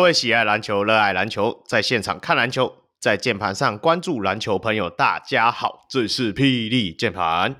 [0.00, 7.56] 各位喜爱篮球、热爱篮球，在现场看篮球，在键盘上关注篮球朋友，大家好，这是霹雳键盘，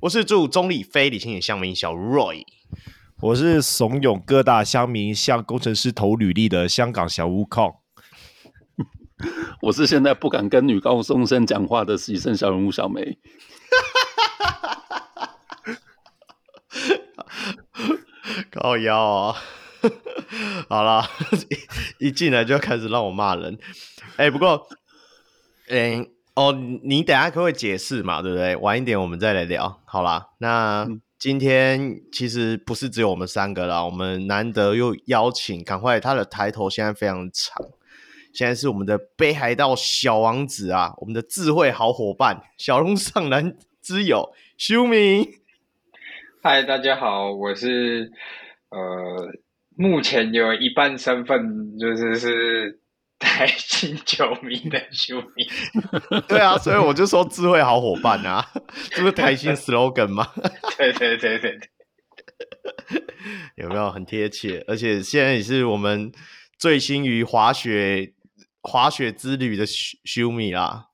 [0.00, 2.42] 我是祝中立非理性乡民小 Roy，
[3.20, 7.72] 我是怂恿各大乡民向工程师投履历的香港小乌控。
[9.60, 13.18] 我是现在不敢跟女高中生讲话的实习生小人物小梅。
[18.50, 19.36] 靠腰啊！
[20.68, 21.04] 好了，
[21.98, 23.58] 一进来就开始让我骂人。
[24.16, 24.68] 哎、欸，不过，
[25.68, 26.52] 嗯、欸，哦，
[26.82, 28.22] 你等下可不可以解释嘛？
[28.22, 28.56] 对不对？
[28.56, 29.80] 晚一点我们再来聊。
[29.84, 30.86] 好啦，那
[31.18, 37.64] 今天其实不是只有我们三个啦，我们难得又邀请，赶快，他的抬头现在非常长。
[38.32, 45.28] 现在是我们的北海道小王子啊，我们的智慧好伙伴，小龙上男之友修明。
[46.42, 48.10] 嗨，大家好，我是
[48.70, 49.30] 呃，
[49.76, 52.80] 目前有一半身份就是 是
[53.18, 55.46] 台新球迷的球迷。
[56.28, 58.44] 对啊，所以我就说智慧好伙伴啊，
[58.90, 60.26] 这是台新 slogan 吗？
[60.76, 61.70] 对对对对对，
[63.56, 64.64] 有没有很贴切？
[64.66, 66.12] 而且现在也是我们
[66.58, 68.14] 最新于滑雪。
[68.64, 70.86] 滑雪之旅的修修米啦，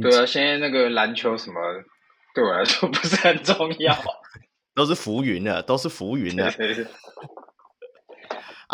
[0.00, 1.56] 对啊，现在那个篮球什么
[2.34, 3.94] 对我来说不是很重要，
[4.74, 6.50] 都是浮云的，都是浮云的。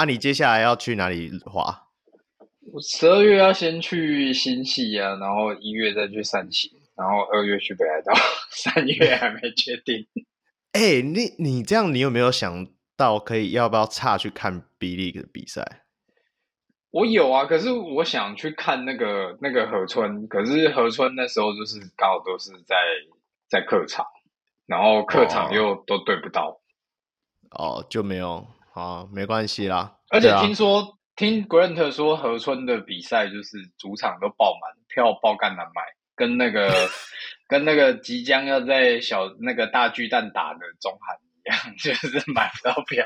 [0.00, 1.88] 啊，你接下来要去哪里滑？
[2.72, 8.15] 我十二月要先去新系啊，然后一月再去山形，然后二月去北海道，
[8.50, 10.06] 三月还没确定。
[10.72, 12.66] 哎、欸，你你这样，你有没有想
[12.97, 15.83] 到可以要不要岔去看 B League 的比赛？
[16.93, 22.75] 我有啊，可是我想去看那个那个河村，可是河村那时候就是刚好都是在
[23.50, 24.06] 在客场，
[24.65, 26.59] 然后客场又都对不到，
[27.50, 28.47] 哦，哦就没有
[28.80, 29.98] 啊，没关系啦。
[30.08, 35.82] 而且听说、啊、听 Grant 说河村的比赛就是主场都爆满，票爆干难买，
[36.16, 36.88] 跟那个
[37.46, 43.04] 跟那个即将要在小那个大巨蛋打的中韩一样， 就是买不到票。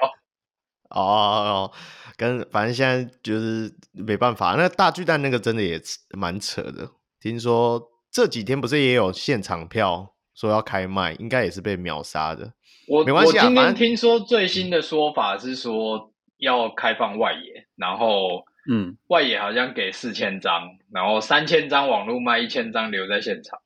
[0.91, 1.73] 哦，哦，
[2.17, 5.81] 跟反正现在就是没办法，那大巨蛋那个真的也
[6.11, 6.89] 蛮扯的。
[7.21, 7.83] 听说
[8.13, 12.53] 这几天不是也有现场票说要开卖，应该也是被秒杀的。
[12.89, 20.63] 我没关系啊，我今天听说最新的说法是说要开放外野，然后嗯，外野好像给四千张，
[20.93, 23.59] 然后三千张网络卖，一千张留在现场。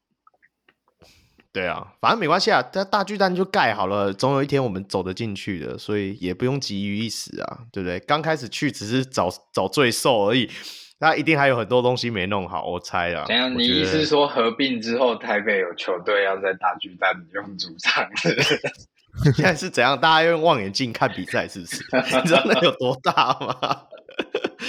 [1.50, 7.98] 对啊，反正没关系啊，这大巨蛋就盖好了，总有一天我们走得进去的，所以也不用急于一时啊，对不对？
[8.00, 10.48] 刚开始去只是找找罪受而已，
[11.00, 13.24] 那一定还有很多东西没弄好，我猜啊。
[13.26, 13.52] 怎样？
[13.58, 18.08] 你意思说合并之后，台北有球队要在大巨蛋用主场？
[19.34, 19.98] 现在是怎样？
[20.00, 21.84] 大家用望远镜看比赛是不是？
[21.92, 23.56] 你知道那有多大吗？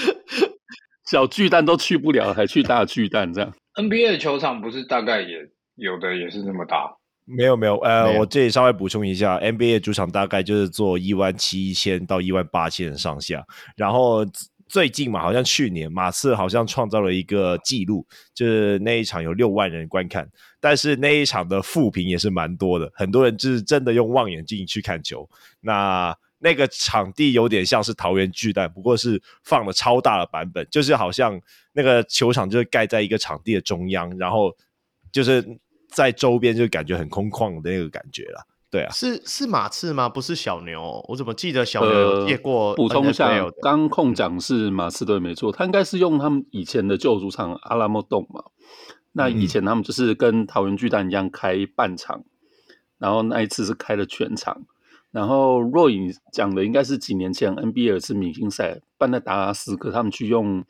[1.10, 5.50] 小巨蛋都去不了，还去大巨蛋这样？NBA 的球场不是大概也？
[5.76, 6.92] 有的也是这么大，
[7.26, 13.46] 没有没有，呃，有我这里稍微补充一下，NBA 主场大概就是做一万七千到一万八千上下，
[13.78, 14.26] 然后
[14.70, 20.30] 最近嘛，好像去年马刺好像创造了一个纪录，就是那一场有六万人观看，
[20.62, 25.30] 但是那一场的负评也是蛮多的，很多人就是真的用望远镜去看球，
[25.60, 31.42] 那那个场地有点像是桃园巨蛋，不过是放了超大的版本，就是好像
[31.74, 34.56] 那个球场就是盖在一个场地的中央，然后
[35.12, 35.44] 就是。
[35.92, 40.08] 在周边就感觉很空旷的那个感觉了，对啊，是是马刺吗？
[40.08, 42.76] 不是小牛，我怎么记得小牛有借过？
[42.76, 43.30] 补充一下，
[43.62, 48.44] 刚控讲是马刺队没错，他应该是用他们以前的旧主场阿拉莫洞嘛。
[49.14, 52.24] 那以前他们就是跟桃园巨蛋一样开半场，
[53.00, 54.64] 然后那一次是开了全场。
[55.12, 60.64] 然后若隐讲的应该是几年前 NBA 有次明星赛办在达拉斯，可他们去用。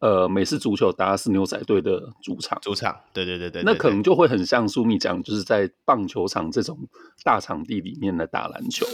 [0.00, 6.78] 呃，美式足球达拉斯牛仔队的主场，主场，对对对对，那可能就会很像苏米讲，就是在棒球场这种
[7.24, 8.86] 大场地里面来打篮球。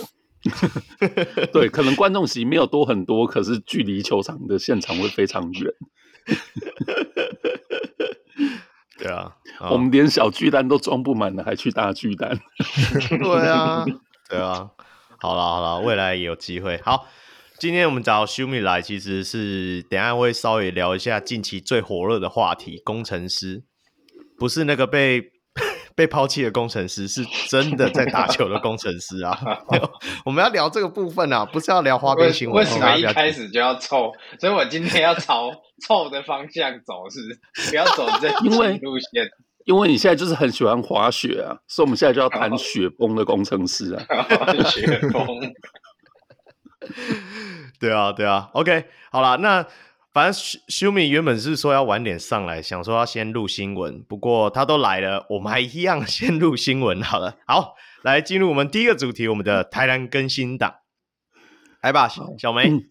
[1.53, 5.71] 对，可能观众席没有多很多，可是距离球场的现场会非常远。
[8.99, 9.37] 对啊，
[9.71, 12.41] 我们连小巨蛋都装不满了，还去大巨蛋？
[13.11, 13.85] 对啊，
[14.31, 14.71] 对啊。
[15.19, 16.81] 好了好了，未来也有机会。
[16.83, 17.07] 好。
[17.65, 23.65] 今天我们找修米来，其实是等下会稍微聊一下近期最火热的话题——工程师，
[24.37, 25.23] 不是那个被
[25.97, 29.41] 被抛弃的工程师，是真的在打球的工程师啊！
[30.27, 32.59] 我们要聊这个部分啊，不是要聊花边新闻。
[32.59, 34.13] 为什么一开始就要臭？
[34.39, 35.51] 所以我今天要朝
[35.89, 37.71] 臭的方向走，是不是？
[37.73, 38.29] 不要走这
[38.83, 39.27] 路线。
[39.65, 44.05] 因为你现在就是很喜欢滑雪啊，所以我们现在就要谈雪崩的工程师啊。
[44.69, 45.25] 雪崩。
[47.81, 48.51] 对啊，对啊。
[48.53, 49.67] OK，好了，那
[50.13, 57.37] 反正修米原本是说要晚点上来，想说要先录新闻，不过他都来了，我们还一样 先录新闻好了。
[57.47, 60.75] 好，来进入我们第一个主题，我们的台南更新档。
[61.83, 62.09] 来吧，
[62.39, 62.71] 小梅。
[62.71, 62.85] 嗯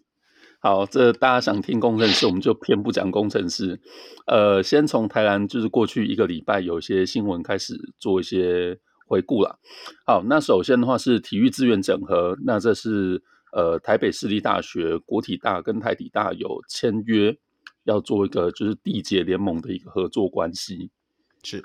[0.66, 3.82] 好，这大家想听工程师，我们就偏不讲工程师。
[4.28, 9.60] 呃，先从台南就是过去一个礼拜有一些新闻开始做一些回顾了。
[10.08, 13.22] 好，那首先的话是体育资源整合，那这是
[13.54, 17.38] 呃台北市立大学、国体大跟台体大有签约，
[17.84, 20.90] 要做一个就是缔结联盟的一个合作关系。
[21.44, 21.64] 是。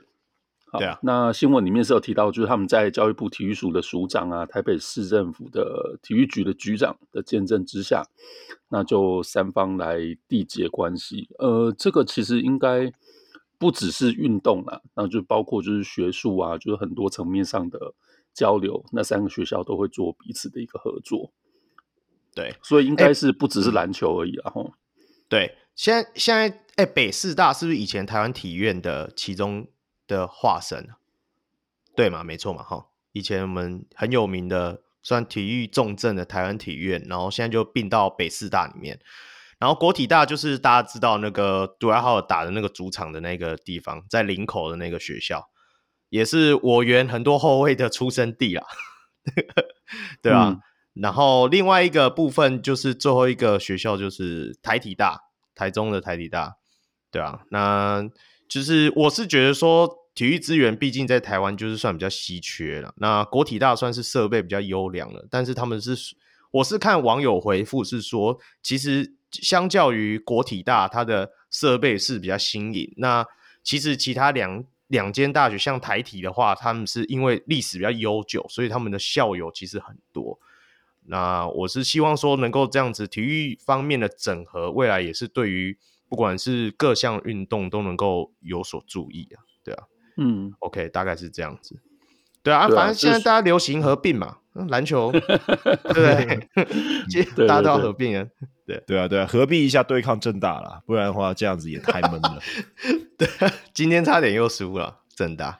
[0.71, 8.05] 好，对啊，那新闻里面是有提到，就是他们在教育部体育署的署长啊，台北市政府的体育局的局长的见证之下，
[8.69, 9.97] 那就三方来
[10.29, 11.27] 缔结关系。
[11.39, 12.93] 呃，这个其实应该
[13.57, 17.95] 不只是运动啦，那就包括就是学术啊，就是很多层面上的
[18.35, 18.85] 交流。
[18.93, 21.33] 那三个学校都会做彼此的一个合作。
[22.39, 24.51] 对，所以应该是不只是篮球而已啊。
[24.51, 24.73] 吼，
[25.29, 29.67] 对，现在现在哎，北师大是不是以前台湾体院的其中？
[30.09, 30.89] 的化身，
[31.95, 32.25] 对嘛？
[32.25, 32.87] 没错嘛，哈！
[33.13, 38.99] 以前我们很有名的，算体育重镇的台湾体院，然后现在就并到北师大里面。
[39.59, 45.51] 然后国体大就是大家知道那个杜兰特打的那个主场的那个地方，在林口的那个学校，
[46.09, 48.65] 也是我园很多后卫的出生地啦。
[50.23, 50.61] 对啊，嗯、
[51.01, 55.21] 然后另外一个部分就是最后一个学校就是台体大，
[55.55, 56.57] 台中的台体大，
[57.11, 58.09] 对啊，那。
[58.49, 62.95] 就是我是觉得说，体育资源毕竟在台湾就是算比较稀缺了。
[62.97, 65.95] 那国体大算是设备比较优良了，但是他们是，
[66.53, 72.91] 我是看网友回复是说，其实相较于国体大，它的设备是比较新颖。
[72.97, 73.23] 那
[73.63, 80.41] 其实其他两两间大学，像台体的话，他们是因为历史比较悠久，所以他们的校友其实很多。
[81.09, 85.79] 那我是希望说，能够这样子体育方面的整合，未来也是对于。
[86.11, 89.85] 不管是各项运动都能够有所注意啊，对啊，
[90.17, 91.79] 嗯，OK，大概是这样子，
[92.43, 94.39] 对啊，对啊，反正现在大家流行合并嘛，
[94.71, 96.49] 篮球， 对不对？
[97.47, 98.27] 大家都要合并啊，
[98.65, 102.41] 对对啊，对啊，合并一下对抗正大啦，不然的话这样子也太闷了。
[103.19, 103.29] 对，
[103.75, 105.59] 今天差点又输了正大。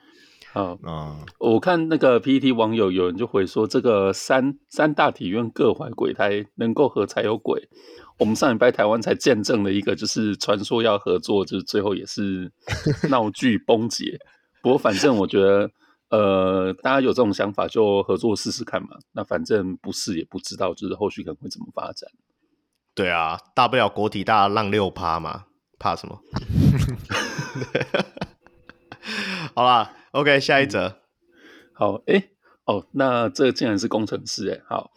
[0.53, 1.25] 啊啊！
[1.37, 7.69] 我看那个 PTT 网友有人就回说，这个三三大体院各怀鬼胎，能够合才有鬼。
[8.17, 12.51] 我们上礼拜台湾才见证了一个，就是传说要合作，就是最后也是
[13.09, 14.19] 闹剧崩解。
[14.61, 15.71] 不过反正我觉得，
[16.09, 18.89] 呃，大家有这种想法就合作试试看嘛。
[19.13, 22.09] 那反正不试也不知道，就是后续可能会怎么发展。
[22.93, 25.45] 对啊，大不了国体大让六趴嘛，
[25.77, 26.19] 怕什么？
[29.55, 30.87] 好啦，OK，下一则。
[30.87, 30.95] 嗯、
[31.73, 32.29] 好，哎、欸，
[32.65, 34.91] 哦，那这竟然是工程师哎，好，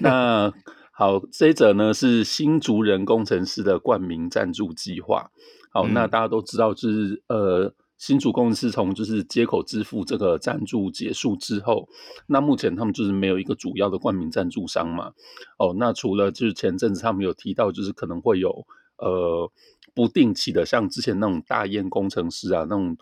[0.00, 0.52] 那。
[1.00, 5.30] 好，这一则呢是新竹人工程师的冠名赞助计划。
[5.70, 11.88] 好，嗯、那大家都知道，就是呃，新竹工程师从就是街口支付这个赞助结束之后，
[12.26, 15.12] 那目前他们就是没有一个主要的冠名赞助商嘛。
[15.56, 19.48] 哦，那除了就是前阵子他们有提到，就是可能会有呃
[19.94, 22.96] 不定期的，像之前那种大雁工程师啊那种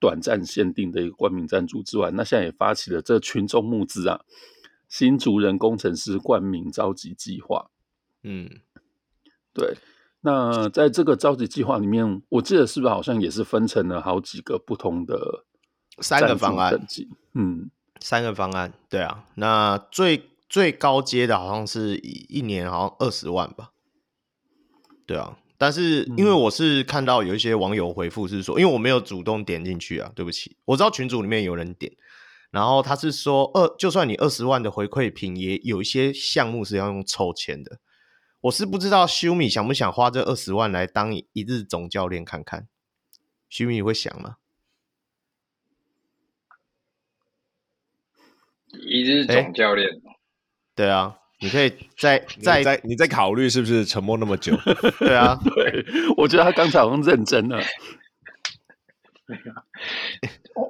[0.00, 4.20] 短暂限定的一个冠名赞助之外，那现在也发起了这群众募资啊。
[4.88, 7.70] 新竹人工程师冠名召集计划，
[8.22, 8.48] 嗯，
[9.52, 9.76] 对。
[10.22, 15.44] 那在这个召集计划里面，我记得是不是好像也是分成了好几个不同的
[16.00, 16.74] 三个方案？
[17.34, 19.26] 嗯，三个方案，对啊。
[19.34, 23.72] 那最最高阶的好像是一一年好像二十万吧？
[25.06, 25.38] 对啊。
[25.58, 30.56] 但是因为我是看到有一些网友回复是说，因为我没有主动点进去啊，对不起。
[30.64, 31.92] 我知道群组里面有人点。
[32.50, 37.80] 然后他是说，二就算你二十万的回馈品，也有一些项目是要用抽签的。
[38.42, 42.68] 我是不知道修米想不想花这二十万来当一日总教练看看？
[43.50, 44.36] 修米会想吗？
[48.72, 50.00] 一日总教练？
[50.74, 54.56] 对啊，你可以再 再再你在考虑是不是沉默那么久？
[54.98, 55.84] 对啊， 对，
[56.16, 57.60] 我觉得他刚才好像认真了。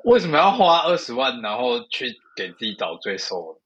[0.04, 3.60] 为什么要花二十万，然后去给自己找罪受？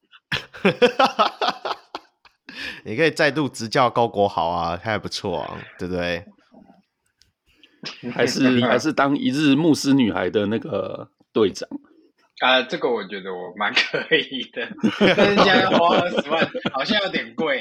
[2.85, 6.25] 你可以再度执教高国豪啊，他还不错啊，对不对？
[8.13, 11.69] 还是还是当一日牧师女孩的那个队长
[12.47, 12.63] 啊？
[12.63, 14.69] 这个我觉得我蛮可以的，
[14.99, 17.61] 但是现在要花二十万，好像有点贵。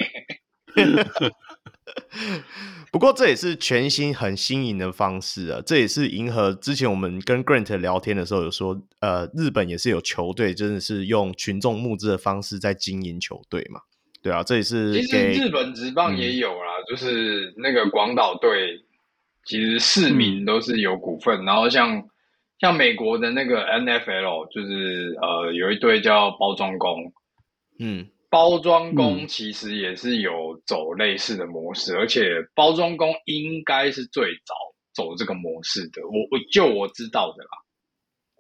[2.91, 13.81] 不过这也是全新很新颖的方式啊，这也是迎合之前我们跟 Grant 聊天的时候有说，呃，日本也是有球队真的是用群众募资的方式在经营球队嘛，
[14.21, 18.83] 对啊，这也是其实日本职棒也有啦，嗯、就是那个广岛队，
[19.45, 22.03] 其实市民都是有股份，嗯、然后像
[22.61, 27.11] 像美国的那个 NFL，就是呃有一队叫包装工，
[27.79, 28.07] 嗯。
[28.29, 34.55] 包装工其实也是有走类似的模式，嗯、而且包装工应该是最早
[34.93, 36.01] 走这个模式的。
[36.03, 37.49] 我我就我知道的啦。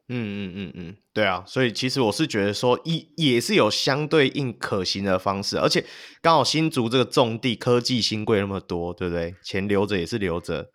[0.07, 5.83] 嗯嗯嗯嗯，对啊，所以其实我是觉得说，一也是有相对应可行的方式，而且
[6.21, 9.35] 刚好新竹这个重地科技新贵那么多，对不对？
[9.43, 10.67] 钱留着也是留着，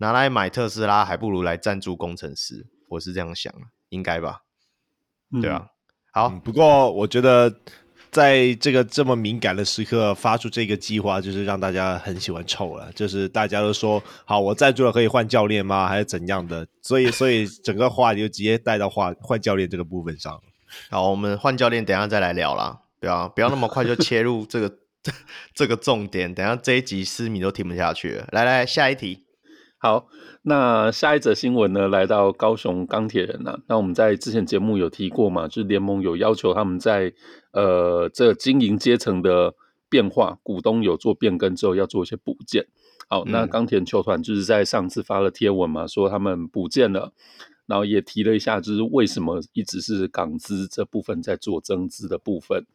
[0.00, 3.52] 拿来买特斯拉还不如来赞助工程师，我是这样想，
[3.90, 4.42] 应该吧？
[5.32, 5.66] 嗯、对啊。
[6.12, 7.54] 好，不过我觉得。
[8.10, 12.90] 在这个这么敏感的时刻发出这个计划，就是让大家很喜欢臭了。
[12.94, 15.86] 就是大家都说好，我赞助了可以换教练吗？
[15.86, 16.66] 还是怎样的？
[16.80, 20.40] 所以，所以整个话题就直接带到换换教练这个部分上。
[20.88, 22.80] 好，我们换教练，等一下再来聊啦。
[22.98, 24.78] 对啊不要那么快就切入这个
[25.52, 28.26] 这个重点，等一下这一集私密都听不下去了。
[28.32, 29.26] 来来，下一题。
[29.80, 30.08] 好，
[30.42, 31.86] 那下一则新闻呢？
[31.86, 33.60] 来到高雄钢铁人啊。
[33.68, 37.12] 那我们在之前节目有提过嘛，就是联盟有要求他们在
[37.52, 39.54] 呃这个经营阶层的
[39.88, 42.66] 变化，股东有做变更之后要做一些补件。
[43.08, 47.12] 好，那钢铁球团就是在上次发了贴文嘛，说他们补件了，
[47.66, 52.66] 然后也提了一下，就是为什么一直是港资这部分在做增资的部分。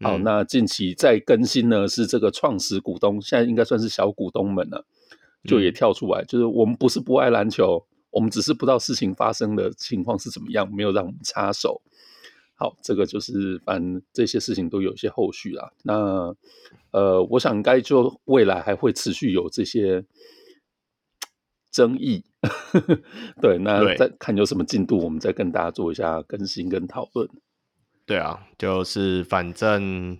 [0.00, 4.84] 好，嗯、那近期再更新呢，是这个创始股东，现在应该算是小股东们了。
[5.44, 11.80] 就也跳出来，就是我们不是不爱篮球，我们只是不知道事情发生的情况是怎么样，没有让我们插手。
[12.54, 15.72] 好，这个就是反正这些事情都有一些后续啦。
[15.82, 16.36] 那
[16.90, 20.04] 呃，我想应该就未来还会持续有这些
[21.70, 22.24] 争议。
[23.40, 27.28] 对，那再看有什么进度，我们再跟大家做一下更新跟讨论。
[28.04, 30.18] 对啊，就是反正。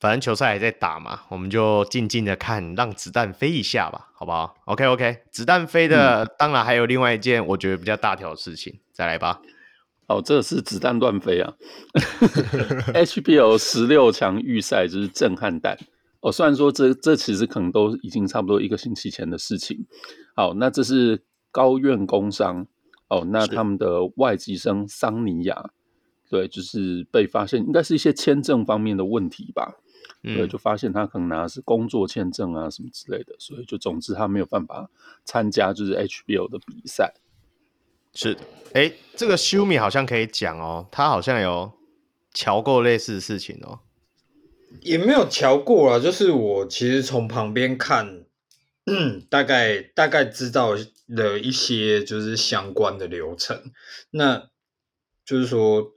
[0.00, 9.40] 反正球赛还在打嘛，我们就静静的看，让子弹飞一下吧，好不好？OK OK，子弹飞的，嗯、当然还有另外一件我觉得比较大条的事情，再来吧。
[10.06, 11.52] 哦，这是子弹乱飞啊！
[12.94, 15.76] HBO 十六强预赛就是震撼弹。
[16.20, 19.86] 哦，虽然说这这其实可能都已经差不多一个星期前的事情。
[20.34, 22.66] 好，那这是高院工商
[23.08, 25.70] 哦，那他们的外籍生桑尼亚，
[26.30, 29.74] 对，就是被发现应该是一些签证方面的问题吧。
[30.34, 34.90] 对，就发现他可能拿的是工作签证啊什么之类的，所以就总之他没有办法
[35.24, 37.14] 参加就是 HBO 的比赛。
[38.14, 38.40] 是的，
[38.72, 41.72] 哎，这个修米好像可以讲哦，他好像有
[42.32, 43.80] 瞧过类似的事情哦。
[44.80, 48.24] 也没有瞧过啊，就是我其实从旁边看，
[48.86, 50.74] 嗯，大概大概知道
[51.06, 53.72] 了一些就是相关的流程，
[54.10, 54.48] 那
[55.24, 55.92] 就是说。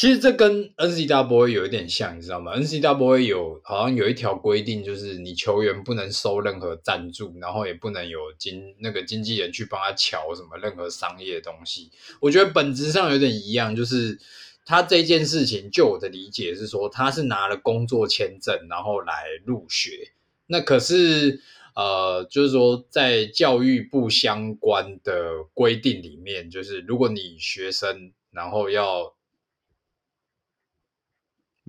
[0.00, 11.90] 其实这跟 N C W A 有一点像，你知道吗？N C W A 有好像有一条规定，就是你球员不能收任何赞助，然后也不能有经那个经纪人去帮他乔什么任何商业的东西。
[12.18, 14.18] 我觉得本质上有点一样，就是
[14.64, 20.12] 他这件事情，就我的理解是说，他是拿了工作签证然后来入学。
[20.46, 21.42] 那可是
[21.76, 29.12] 呃，就是说在教育部相关的规定里面，就是如果你学生然后要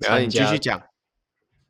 [0.02, 0.82] 然后你继续讲，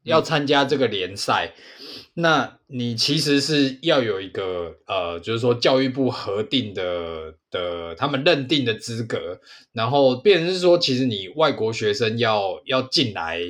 [0.03, 9.41] 要参加这个联赛，嗯、那你其实是要有一个呃，就是说教育部核定的的他们认定的资格，
[9.73, 13.41] 然后变成是说，其实你外国学生要要进来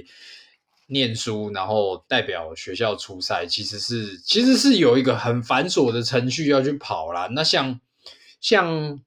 [0.89, 7.29] 念书，然后代表学校出赛，其实是其实是有一个很繁琐的程序要去跑啦。
[7.33, 7.81] 那像
[8.41, 9.01] 像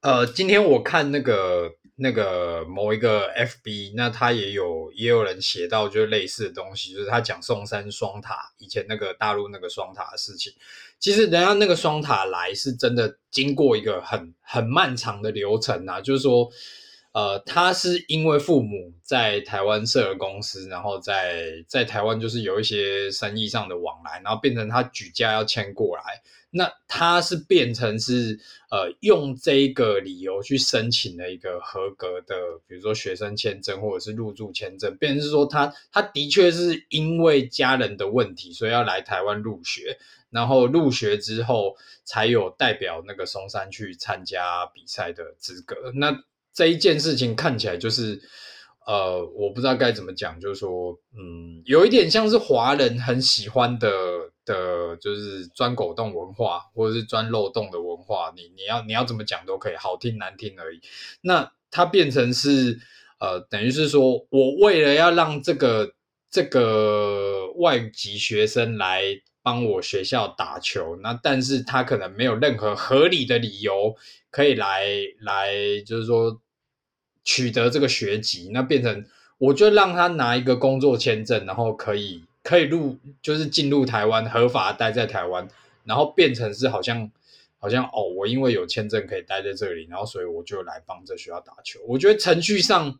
[0.00, 1.72] 呃，今天我看那个。
[1.96, 10.52] 那个某一个 FB，那他也有也有人写到，就是类似的东西，就是他讲松山双塔以前那个大陆那个双塔的事情。
[10.98, 16.50] 其实人家那个双塔来是真的经过一个很很漫长的流程啊，就是说，
[17.12, 26.02] 呃，他是因为父母在台湾设了公司，然后在在台湾就是有一些生意上的往来，然后变成他举家要迁过来。
[26.54, 28.38] 那他是变成是
[28.70, 32.34] 呃用这个理由去申请了一个合格的，
[32.66, 39.96] 比如说学生签证或者是入住签证，变成是说他他的确是因为家人的问题，所以要来台湾入学，
[40.28, 45.74] 然后入学之后才有代表那个松山去参加比赛的资格。
[45.94, 46.22] 那
[46.52, 48.20] 这一件事情看起来就是
[48.84, 53.88] 呃，我不知道该怎么讲，就是说，嗯，有一点像是华人很喜欢的
[54.44, 58.32] 的，就是钻狗洞文化，或者是钻漏洞的文化。
[58.34, 60.80] 你你要你要怎么讲都可以，好听难听而已。
[61.20, 62.80] 那它变成是，
[63.20, 65.92] 呃，等于是说我为了要让这个
[66.28, 69.04] 这个外籍学生来
[69.44, 73.94] 帮我学校打球，那但是他可能没有任何合理的理由
[74.32, 74.88] 可以来
[75.20, 75.54] 来，
[75.86, 76.41] 就是说。
[77.24, 79.04] 取得这个学籍，那变成
[79.38, 85.48] 我就让他拿一个工作签证，然后可以可以入，就是进入台湾合法待在台湾，
[85.84, 87.10] 然后变成是好像
[87.58, 91.80] 好像哦，我因为有签证可以待在这里，然后所以我就来帮这学校打球。
[91.86, 92.98] 我觉得程序上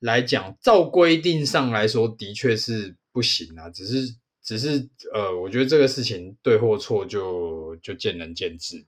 [0.00, 8.84] 来讲，照规定上来说的确是不行啊，只是只是呃，我觉得这个事情对或错就就见仁见智。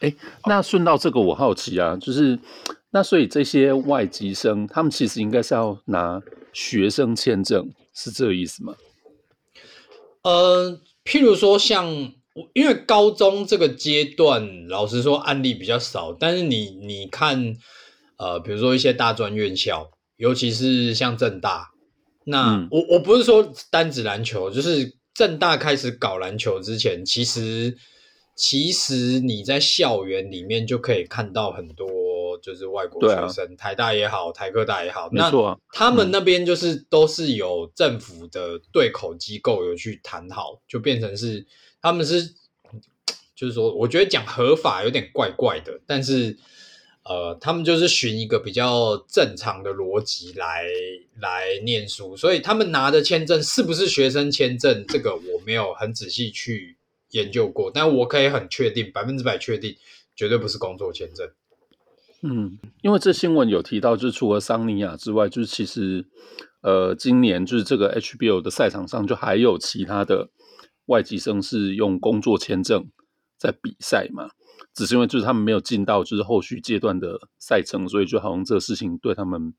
[0.00, 0.14] 哎，
[0.46, 2.38] 那顺道这个我好奇啊，就是。
[2.96, 6.18] 那所以这些外籍生，他们其实应该是要拿
[6.54, 8.74] 学生签证，是这个意思吗？
[10.22, 11.86] 呃，譬如说像，
[12.54, 17.58] 因为高中这个阶段，老实说案例比较少，但是你你看，
[18.16, 21.72] 呃，比如说一些大专院校，尤其是像正大，
[22.24, 27.76] 那、嗯、我我不是说单指篮球，就是正大开始搞篮球之前，其实
[28.34, 31.86] 其实你在校园里面就可以看到很多。
[32.46, 41.44] 就是外国学生，啊、台大也好，台科大也好，啊，那他们那边就是、嗯、都是有政府的对口机构有去谈好，就变成是
[41.82, 42.22] 他们是，
[43.34, 46.38] 就是说，我觉得讲合法有点怪怪的，但是
[47.02, 50.66] 呃，他们就是循一个比较正常的逻辑来
[51.20, 56.76] 来念书，所以他们拿的签证是不是学生签证，这个我没有很仔细去
[57.10, 59.76] 研究过，但我可以很确定，百分之百确定，
[60.14, 61.28] 绝对不是工作签证。
[62.28, 66.04] 嗯，因为这新闻有提到，就是除了桑尼亚之外，就是其实，
[66.60, 70.30] 呃，今年就是这个 HBO 的赛场上，就还有其他的
[70.86, 72.86] 外籍生是用工作签证
[73.38, 74.30] 在比赛嘛。
[74.74, 79.54] 只是因为就是他们没有进到就是后续阶段的赛程，所以就好像这个事情对他们，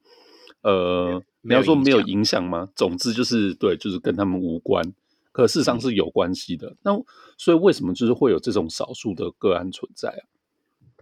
[0.61, 2.69] 呃，你要说没有影响吗？
[2.75, 4.93] 总之就是对，就是跟他们无关。
[5.31, 6.75] 可事实上是有关系的。
[6.83, 6.91] 那
[7.37, 10.23] 所以为什么就是会有这种少数的个案存在啊？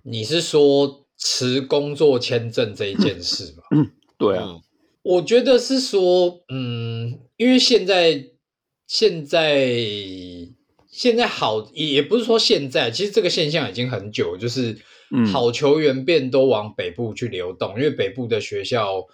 [0.04, 1.05] 你是说？
[1.18, 4.60] 持工作签证这一件事嘛，嗯，对啊，
[5.02, 8.32] 我觉得是说，嗯，因为现在
[8.86, 9.80] 现在
[10.90, 14.78] 现在好，也不是说现在，其实这个现象已经很久，就是
[15.32, 19.06] 好球员变都往北部去流动，嗯，因为北部的学校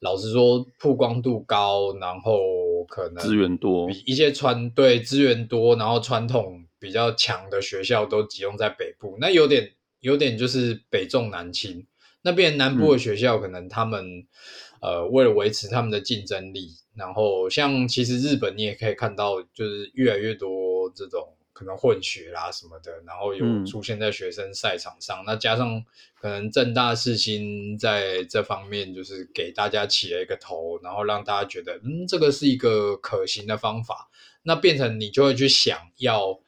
[0.00, 9.70] 老实说曝光度高，然后可能资源多，一些传对资源多，然后传统比较强的学校都集中在北部，那有点。
[10.00, 11.86] 有点就是北重南轻，
[12.22, 14.26] 那边南部的学校可能他们、嗯、
[14.82, 25.22] 呃为了维持他们的竞争力，然后像其实日本你也可以看到，就是越来越多这种可能混血啦什么的，然后有出现在学生赛场上。
[25.22, 25.82] 嗯、那加上
[26.20, 34.08] 可能正大世新在这方面就是给大家起了一个头，然后让大家觉得嗯这个是一个可行的方法，
[34.42, 36.40] 那变成你就会去想要。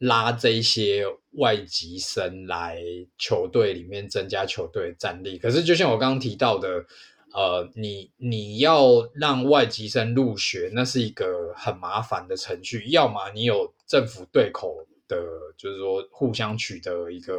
[0.00, 2.80] 拉这些外籍生来
[3.18, 6.84] 球队里面增加球队战力，可是就像我刚刚提到的，
[7.32, 12.90] 呃，你你要让外籍生入学，那是一个很麻烦的程序。
[12.90, 15.16] 要么你有政府对口的，
[15.56, 17.36] 就是说互相取得一个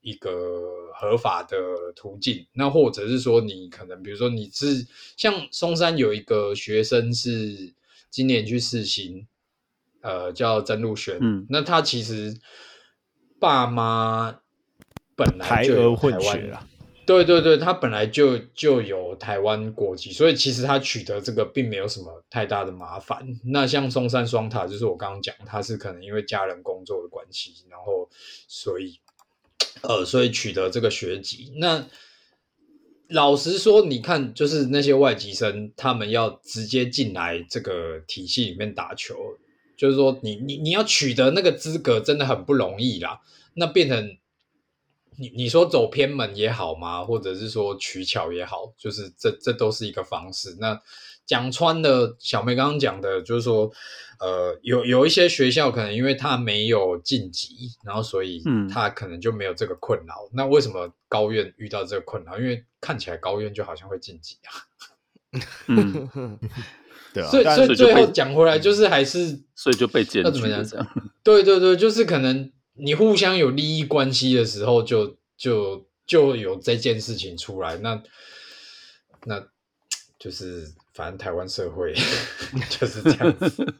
[0.00, 1.56] 一个合法的
[1.94, 7.74] 途径，那或者是说你可能比如说你是像松山有一个学生是
[8.10, 9.26] 今年去世行。
[10.04, 12.36] 呃，叫曾路轩，嗯，那他其实
[13.42, 14.38] 爸妈
[15.16, 15.96] 本来就
[17.04, 23.26] 对对对，他本来就就有台湾国籍，所以其实他取得这个并没有什么太大的麻烦。
[23.44, 28.08] 那像松山双塔，就是我刚刚讲，他是可能因为家人工作的关系，然后
[28.46, 29.00] 所以
[29.82, 31.52] 呃，所以取得这个学籍。
[31.56, 31.84] 那
[33.08, 39.16] 老实说，你看，就是那些外籍生，他们要直接进来这个体系里面打球。
[39.82, 43.20] 就是说你，你你你要取得那个资格真的很不容易啦。
[43.54, 44.16] 那变成
[45.16, 50.56] 你你说走偏门也好嘛，或者是说取巧也好，就是这这都是一个方式。
[50.60, 50.80] 那
[51.26, 53.72] 讲穿了，小梅刚刚讲的，就是说，
[54.20, 58.40] 呃，有有一些学校可能因为他没有晋级，然后所以
[58.72, 60.14] 他可能就没有这个困扰。
[60.26, 62.38] 嗯、那为什么高院遇到这个困扰？
[62.38, 65.42] 因为看起来高院就好像会晋级啊。
[65.66, 66.38] 嗯。
[67.14, 70.28] 对啊，所以所以最后讲回来，就是还是所以就被检举。
[70.28, 70.64] 那怎么样？
[71.22, 77.76] 对对对，就是可能你互相有利益关系的时候就，就就就有这件事情出来。
[77.78, 78.02] 那
[79.24, 79.40] 那
[80.18, 81.94] 就是反正台湾社会
[82.68, 83.74] 就是这样子。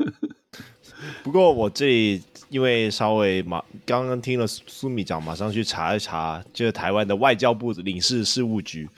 [1.25, 8.89] 不过我这里因为稍微马刚刚听了苏米讲，马上去查一查，就是台湾的外交部领事事务局，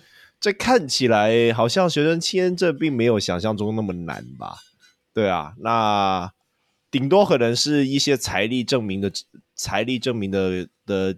[0.40, 4.58] 这看起来好像学生签证并没有想象中那么难吧？
[5.12, 6.32] 对啊，那
[6.90, 9.10] 顶多可能是一些财力证明的
[9.54, 11.16] 财力证明的的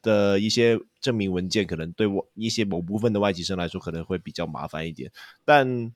[0.00, 5.10] 的一些证明文件，可能对我一些某部分的外籍生来说可能会比较麻烦一点。
[5.44, 5.92] 但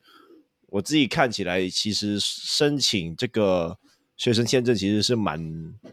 [0.67, 3.79] 我自己看起来，其实申请这个。
[4.17, 5.41] 学生签证其实是蛮，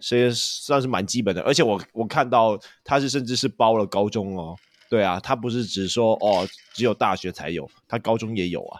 [0.01, 4.53] 虽然算是蛮基本的，而且我我看到他是甚至是包了高中哦，
[4.89, 8.79] 对啊，他不是只说哦只有大学才有，他高中也有啊，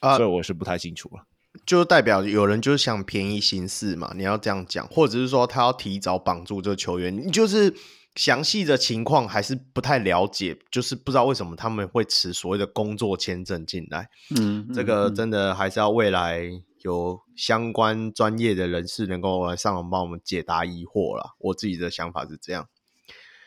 [0.00, 1.24] 啊，所以我是不太清楚了，
[1.64, 7.74] 就代表有人就是想便宜行事嘛，你要这样讲，或者是说他要提早绑住这个球员，你就是
[8.14, 16.62] 详细的情况还是不太了解，就是不知道为什么他们会持所谓的工作签证进来，嗯，这个真的还是要未来。
[16.82, 21.34] 有相关专业的人士能够来上网帮我们解答疑惑了。
[21.40, 22.68] 我自己的想法是这样。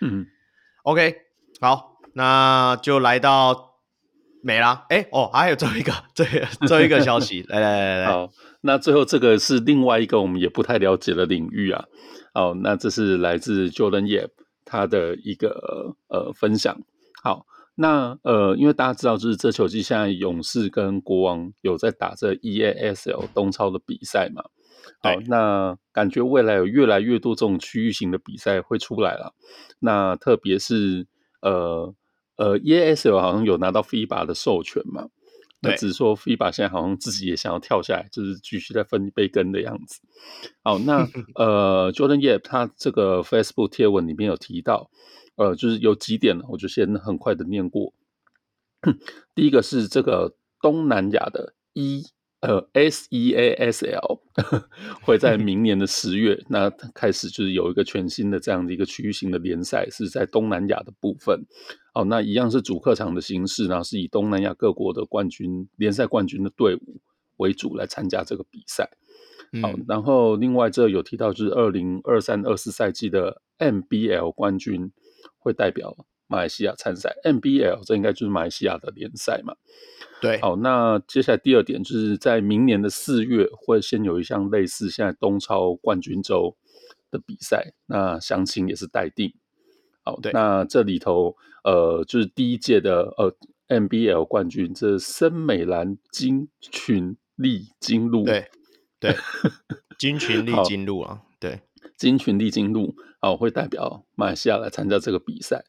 [0.01, 0.25] 嗯
[0.83, 1.15] ，OK，
[1.61, 3.75] 好，那就来到
[4.41, 4.85] 没啦。
[4.89, 6.25] 哎、欸，哦，还有最后一个，最
[6.67, 8.29] 最后一个消息，来来来来，好，
[8.61, 11.85] 那最后这个是另外一个我们也不太了解的领域啊。
[12.33, 14.29] 哦，那这是来自 Jordan Yap
[14.65, 16.79] 他的一个呃分享。
[17.23, 17.45] 好。
[17.81, 24.43] 那呃，因为大家知道，就是这球季现在勇士跟国王有在打这 EASL 东超的比赛嘛。
[25.01, 29.33] 好，那感觉未来有越来越多这种区域型的比赛会出来了。
[29.79, 31.07] 那特别是
[31.41, 31.93] 呃
[32.35, 35.09] 呃 EASL 好像有拿到 FIBA 的授权嘛。
[35.61, 39.99] 那只是说 FIBA 现在好像自己也想要跳下来，就是继续在分一杯羹的样子。
[40.63, 44.89] 好，那 呃 Jordan Yap 他这个 Facebook 贴文里面有提到。
[45.35, 47.93] 呃，就是有几点呢，我就先很快的念过。
[49.33, 52.03] 第一个是这个东南亚的 E
[52.41, 54.21] 呃 S E A S L
[55.03, 61.45] 会在明年的十月那开始就是有一个全新的这样的一个区域性的联赛，是在东南亚的部分。
[61.93, 67.01] 哦，那一样是主客场的形式，然后是以东南亚各国的冠军联赛冠军的队伍
[67.37, 68.89] 为主来参加这个比赛。
[69.61, 74.91] 好，然后另外这有提到就是二零二三二四赛季的 MBL 冠军。
[75.41, 75.95] 会代表
[76.29, 79.55] 马来西亚参赛，NBL 这应该就是马来西亚的联赛嘛？
[80.21, 86.55] 对，好，那接下来第二点就是在明年的四月会先有一项类似现在东超冠军周
[87.09, 89.33] 的比赛，那详情也是待定。
[90.03, 93.35] 好，对，那这里头呃就是第一届的呃
[93.67, 98.47] NBL 冠军，这森美兰金群力金鹿，对
[98.99, 99.15] 对，
[99.97, 101.61] 金群力金鹿啊，对。
[101.95, 105.65] 金群力金鹿，好，会代表马来西亚来参加这个比赛。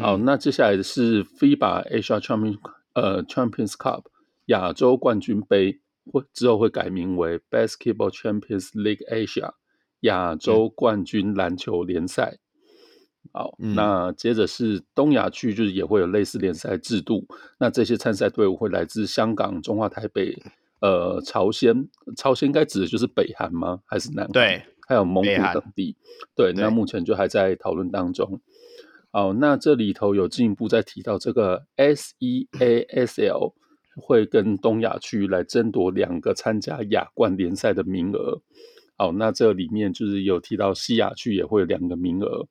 [0.00, 2.58] 好，嗯、那接下来的是 FIBA Asia Champions
[2.94, 4.04] 呃 Champions Cup
[4.46, 5.80] 亚洲冠军杯，
[6.10, 9.52] 会之后会改名为 Basketball Champions League Asia
[10.00, 12.38] 亚洲冠军篮球联赛。
[13.24, 17.26] 嗯、好，那接着是东亚区，就是也会有类似联赛制度。
[17.58, 20.36] 那这些参赛队伍会来自香港、中华台北、
[20.80, 23.80] 呃朝鲜，朝鲜应该指的就是北韩吗？
[23.86, 24.32] 还是南韩？
[24.32, 24.62] 对。
[24.86, 25.96] 还有蒙古等地，
[26.36, 28.42] 对，那目前就还在讨论当中。
[29.14, 33.54] 好，那这里头有进一步再提到这个 SEASL
[33.94, 38.42] 会跟东亚区来争夺两个参加亚冠联赛的名额。
[38.96, 42.48] 好，那这里面就是有提到西亚区也会有两个名额。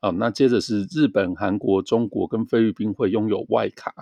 [0.00, 3.92] 好，那接着是日本、韩国、中国跟菲律宾会拥有外卡。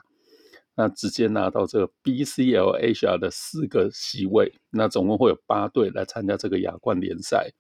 [0.74, 7.54] 那直接拿到这个 BCL Asia 的四个席位，那总共会有八队来参加这个亚冠联赛。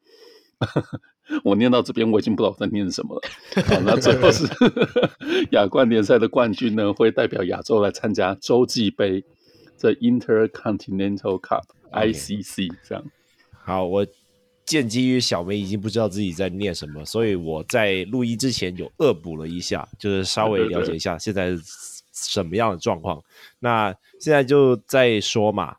[1.44, 3.22] 我念到这边，我已经不知道我在念什么了。
[3.62, 4.44] 好，那最后是
[5.52, 9.24] 亚冠联赛的冠军呢，会代表亚洲来参加洲际杯，
[9.76, 13.04] 这 Intercontinental Cup ICC 这样。
[13.64, 14.06] 好，我
[14.64, 21.56] 鉴基于小梅已经不知道自己在念什么，所以我在录音之前有恶补了一下，就是稍微了解一下现在。
[22.16, 23.20] 什么样的状况？
[23.58, 25.74] 那现在就在说嘛，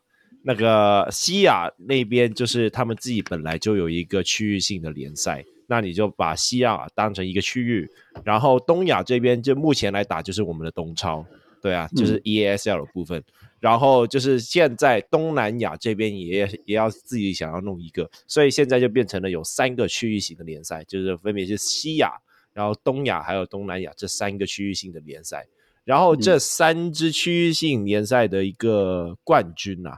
[0.46, 7.90] 那个西亚那边就是他们自己本来就有一个区域性的联赛，那你就把西亚当成一个区域，
[8.22, 11.26] 然后东亚这边就目前来打就是我们的东超，
[11.60, 22.12] 对啊，就是 EASL 的部分，嗯、然后就是现在东南亚这边也也要自己想要弄一个，所以现在就变成了有三个区域型的联赛，就是分别是西亚，
[22.52, 25.44] 然后东亚还有东南亚这三个区域性的联赛。
[25.82, 29.96] 然后这三支区域性联赛的一个冠军啊，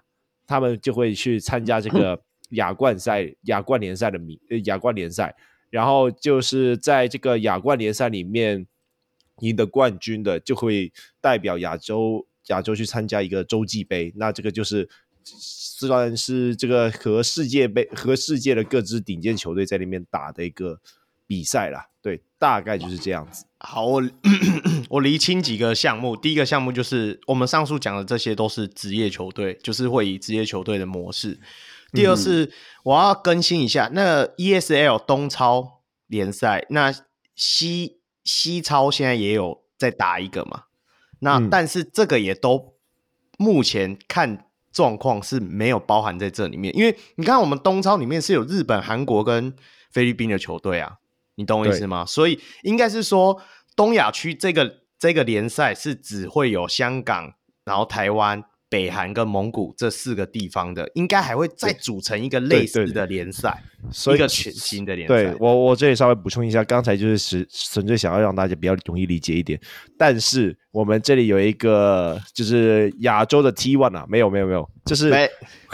[0.48, 5.36] 他们就会去参加这个亚冠赛、亚冠联赛的名呃，亚冠联赛。
[5.70, 8.66] 然后就是在这个亚冠联赛里面，
[9.40, 14.88] 赢得冠军的就会代表亚洲亚洲去参加一个洲际杯，那这个就是
[15.22, 20.80] 算是这个和世界杯和世界的各支顶尖球队在那边打的一个
[21.28, 21.84] 比赛啦。
[22.00, 23.44] 对，大概就是这样子。
[23.58, 24.02] 好，我
[24.88, 26.16] 我厘清几个项目。
[26.16, 31.38] 第一个项目就是我们上述讲的这些都是职业球队，就是会以职业球队的模式。
[31.92, 32.50] 第二是
[32.84, 36.94] 我要更新一下，那 ESL 东超联赛，那
[37.34, 40.64] 西西超现在也有在打一个嘛？
[41.20, 42.74] 那、嗯、但是这个也都
[43.36, 49.52] 目前看状况是没有包含在这里面，因为你看我们东超里面是有日本、韩国跟
[49.90, 50.98] 菲律宾的球队啊。
[51.38, 52.04] 你懂我意思吗？
[52.04, 53.40] 所以应该是说，
[53.76, 57.32] 东亚区这个这个联赛是只会有香港，
[57.64, 65.14] 然后台湾、北韩跟蒙古这四个地方的，应该还会再组成一个类似的联赛，所以一个全新的联赛。
[65.14, 69.60] 对我，我这里稍微补充一下，刚才就是纯纯粹想要让大家比较容易理解一点。
[69.96, 75.12] 但是我们这里有一个就是亚洲的 T One 啊，没有没有没有，就是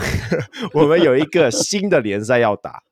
[0.75, 2.83] 我们有一个新的联赛要打。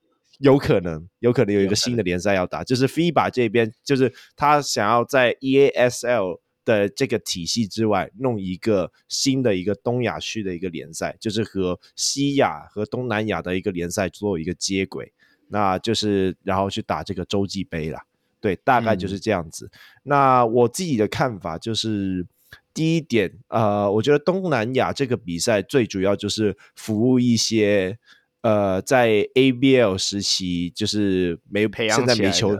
[0.42, 15.12] 有可能，有可能有一个新的联赛要打，就是 FIBA 这边，就是他想要在 EASL 的这个体系之外，弄一个新的一个东亚区的一个联赛，就是和西亚和东南亚的一个联赛做一个接轨，
[15.46, 18.02] 那就是然后去打这个洲际杯啦。
[18.40, 19.66] 对，大概就是这样子。
[19.66, 19.70] 嗯、
[20.02, 22.26] 那我自己的看法就是，
[22.74, 27.96] 第一点，呃，我觉得东南亚这个比赛最主要就是服务一些。
[28.42, 32.56] 呃，在 ABL 时期就是没培养，现在没球，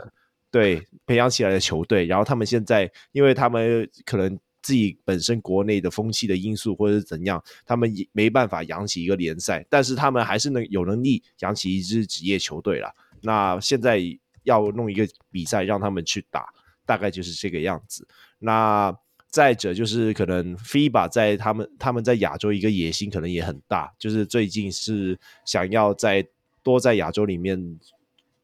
[0.51, 12.95] 对，培养起来的球队，然后他们现在，因为他们可能自己本身国内的风气的因素，或者是怎样，他们也没办法养起一个联赛，但是他们还是能有能力养起一支职业球队了。
[13.21, 14.01] 那现在
[14.45, 16.47] 要弄一个比赛让他们去打，
[16.87, 18.07] 大概就是这个样子。
[18.39, 18.97] 那。
[19.33, 26.27] 再者就是可能 FIBA 在他们他们在亚洲一个野心可能也很大，就是最近是想要在
[26.63, 27.81] 多在亚洲里面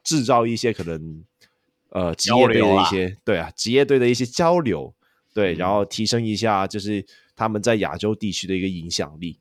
[0.03, 1.23] 制造一些可能
[1.91, 4.95] 呃职业队的一些对啊职业队的一些交流，
[5.35, 7.05] 对，然后提升一下就是
[7.37, 9.39] 他们在亚洲地区的一个影响力。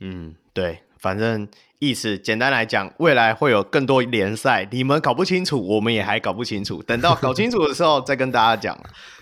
[0.00, 8.78] 嗯，对，反正意思简单来讲，未来会有更多联赛，你们搞不清楚，我们也还搞不清楚，等到搞清楚的时候再跟大家讲，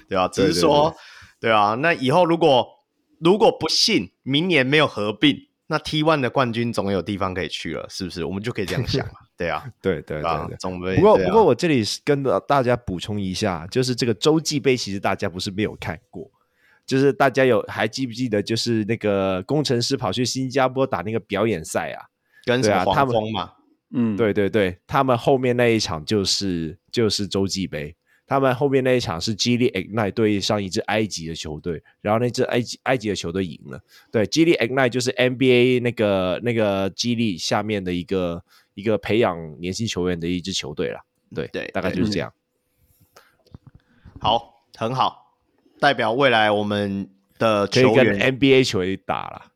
[0.08, 0.26] 对吧？
[0.26, 0.90] 只是 说。
[0.90, 1.06] 对对对
[1.40, 2.66] 对啊，那以后如果
[3.20, 5.36] 如果不幸明年没有合并，
[5.68, 8.24] 那 T One 的冠军总有地方可以去了，是不是？
[8.24, 9.14] 我们就可以这样想嘛？
[9.36, 16.30] 对啊， 对对对对，总不过不过我这里跟大家补充一下，就是这个洲际杯其实大家不是没有看过，
[16.86, 22.06] 就是大家有还记不记得，就是那个工程师跑去新加坡打那个表演赛啊，
[22.44, 23.52] 跟什么黄蜂嘛？
[23.94, 27.96] 嗯，对对对，他们后面那一场就是就是洲际杯。
[28.26, 33.80] 他们后面那一场是 G League Ignite 对上一支埃及的球队，然后那支埃及埃及的球队赢了。
[34.10, 38.42] 对，G League Ignite 就是 NBA 那个那个 G League 下面的一个
[38.74, 41.00] 一个培养年轻球员的一支球队了。
[41.34, 42.32] 对对，大概就是这样。
[44.18, 45.36] 好，很好，
[45.78, 47.08] 代表未来我们
[47.38, 49.52] 的球员 NBA 球员打了。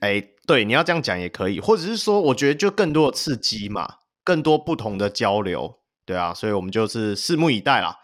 [0.00, 5.78] 哎，对，你要这样讲也可以，或者是说，我觉得就更多的刺激嘛，更多不同的交流。
[6.04, 7.96] 对啊，所以我们就是拭目以待啦。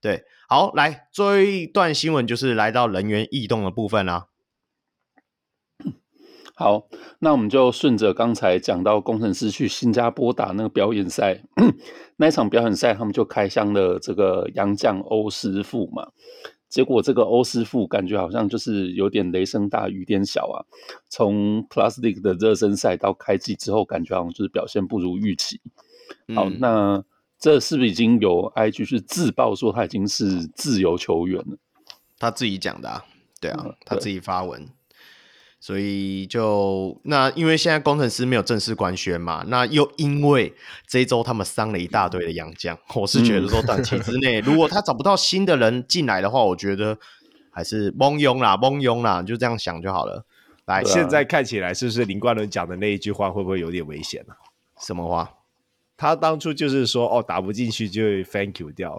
[0.00, 4.28] 对，好，来，最后一段新闻就是来到人员异动的部分啦。
[6.56, 11.42] 好，那我们就顺着刚才讲到工程师去新加坡打那个表演赛，
[12.16, 16.08] 那一场表演赛他们就开箱了这个洋将欧师傅嘛。
[16.70, 20.64] 结果这个欧师傅感觉好像就是有点雷声大雨点小啊。
[21.10, 25.60] 从 League 的热身赛到开季之后，感觉好像就是表现不如预期。
[26.34, 27.04] 好，嗯、那。
[27.40, 31.56] 这是不是已经有 IG 是自曝说他已经是自由球员了？
[32.18, 33.04] 他自己讲的啊，
[33.40, 34.68] 对啊，他自己发文，
[35.58, 40.54] 所以就那因为现在工程师没有正式官宣嘛，那又因为
[40.86, 46.98] 这一周他们伤了一大堆的洋将，我是觉得说短期之内如果他找不到新的人进来的话，我觉得
[47.50, 50.26] 还是蒙庸啦，蒙庸啦，就这样想就好了。
[50.66, 54.34] 来，现在看起来是不是林冠伦讲的那一句话会不会有点危险呢？
[54.78, 55.30] 什么话？
[56.00, 58.98] 他当初就是说，哦，打不进去就 thank you 掉，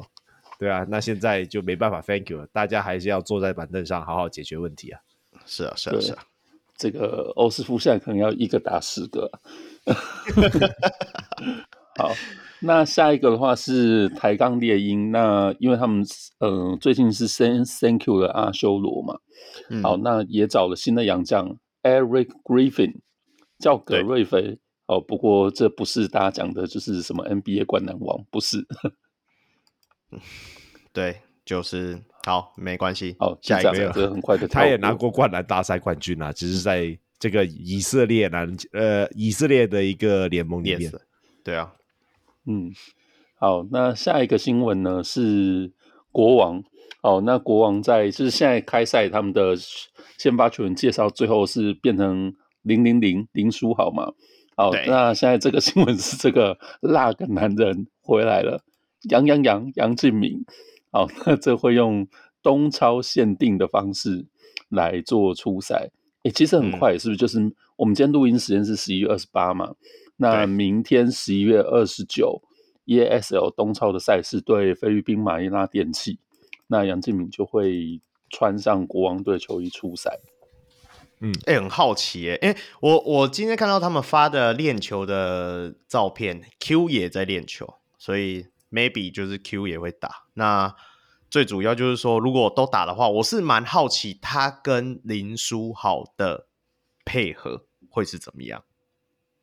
[0.59, 4.99] 对啊，那现在就没办法 thank you 了，大家还是要坐在板凳上好好解决问题啊。
[5.47, 6.19] 是啊，是啊，是啊，
[6.77, 9.31] 这个欧斯夫现在可能要一个打十个。
[11.97, 12.11] 好，
[12.59, 16.05] 那下一个的话是台钢猎鹰，那因为他们
[16.37, 19.17] 嗯、呃、最近是 thank thank you 的阿修罗嘛，
[19.71, 22.97] 嗯、好，那也找了新的洋将 Eric Griffin，
[23.57, 24.59] 叫葛瑞菲。
[24.91, 28.67] 哦，不过这不是大家讲的，就是什么 NBA 灌篮王，不是。
[30.91, 33.15] 对，就是好，没关系。
[33.19, 40.91] 哦，下一个这很快的， 他也拿过灌篮大赛冠军啊，只是在这个以色列篮呃以色列的一个联盟里面。
[41.41, 41.73] 对啊，
[42.45, 42.73] 嗯，
[43.39, 45.71] 好，那下一个新闻呢是
[46.11, 46.61] 国王。
[47.01, 49.55] 哦，那国王在就是现在开赛，他们的
[50.17, 54.11] 先发球员介绍最后是变成零零零林书豪嘛？
[54.61, 58.61] 好，那现在这个新闻是这个那个男人回来了，
[59.09, 60.45] 杨杨杨杨敬敏。
[60.91, 62.07] 好， 那这会用
[62.43, 64.27] 东超限定的方式
[64.69, 65.89] 来做初赛。
[66.23, 67.17] 诶、欸，其实很快，是不是？
[67.17, 67.39] 就是
[67.75, 69.73] 我们今天录音时间是十一月二十八嘛？
[70.17, 72.39] 那明天十一月二十九
[72.85, 76.19] ，EASL 东超的赛事对菲律宾马尼拉电器。
[76.67, 80.19] 那杨敬敏就会穿上国王队球衣出赛。
[81.21, 90.25] 嗯，哎、欸，很好奇耶，哎、欸，我我今天看到他们发的练球的照片，Q 也在练球，所以 maybe 就是 Q 也会打。
[90.33, 90.75] 那
[91.29, 96.47] 最主要就是说，如果都打的话，我是蛮好奇他跟林书豪的
[97.05, 98.63] 配合会是怎么样。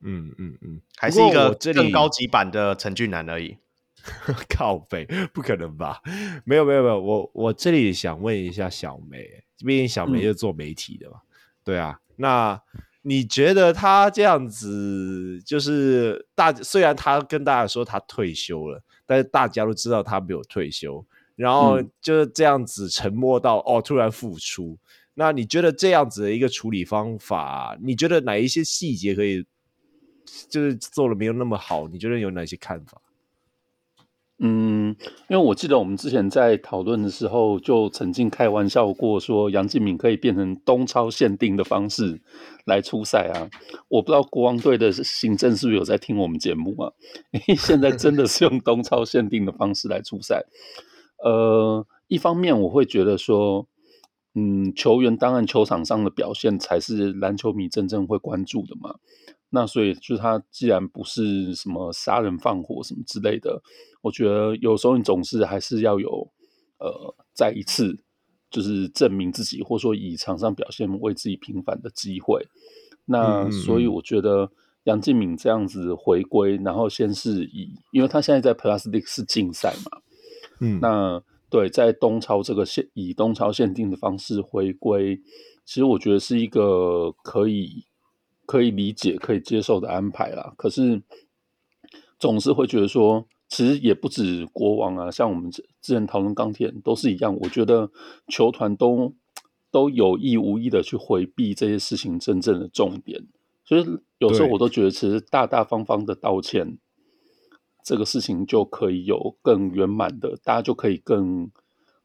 [0.01, 3.57] 嗯嗯嗯，还是一个更高级版的陈俊南而已。
[4.49, 6.01] 靠背，不可能吧？
[6.45, 11.28] 没有没有没有，我我这里想问一下小梅，毕竟小梅是做媒体的嘛，嗯、
[11.68, 12.59] 对啊，那
[13.02, 21.04] 你觉得他这样子，就是大虽然他跟大家说他退休了，但是大家都知道他没有退休，
[21.37, 24.78] 然后就是这样子沉默到、嗯、哦突然复出，
[25.12, 29.44] 那你觉得这样子的一个处理方法，你觉得哪一些细节可以
[30.48, 31.87] 就是做的没有那么好？
[31.87, 32.98] 你觉得有哪些看法？
[34.40, 34.94] 嗯，
[35.29, 42.20] 因为我记得我们之前在讨论的时候，就曾经开玩笑过，说杨敬敏可以变成东超限定的方式
[42.64, 43.51] 来出赛啊。
[43.88, 46.92] 我不知道国王队的行政是不是有在听我们节目啊？
[47.35, 50.46] 因为现在真的是用东超限定的方式来出赛。
[51.24, 53.66] 呃，一方面我会觉得说，
[54.37, 58.94] 嗯，球员当然球场上的表现才是篮球迷真正会关注的嘛。
[59.51, 63.63] 那所以就是他既然不是什么杀人放火什么之类的，
[64.03, 66.31] 我觉得有时候你总是还是要有
[66.79, 67.99] 呃再一次
[68.51, 72.47] 就是证明自己，或者说以场上表现为自己平反的机会。
[73.07, 74.51] 那所以我觉得
[74.85, 79.99] 杨敬敏这样子回归，然后先是以，因为他现在在 Plus League 是竞赛嘛，
[80.61, 85.17] 嗯，那对在东超这个限以东超限定的方式回归，
[85.65, 87.87] 其实我觉得是一个可以。
[88.49, 90.55] 可以理解、可以接受的安排啦。
[90.57, 91.03] 可是
[92.19, 97.37] 总是会觉得说，其实也不止国王啊，像我们之前讨论钢铁都是一样。
[97.43, 97.91] 我觉得
[98.27, 99.15] 球团都
[99.71, 103.27] 都有意无意的去回避这些事情真正的重点。
[103.67, 103.85] 所以
[104.17, 106.79] 有时候我都觉得，其实大大方方的道歉，
[107.85, 111.51] 这个事情就可以有更圆满的，大家就可以更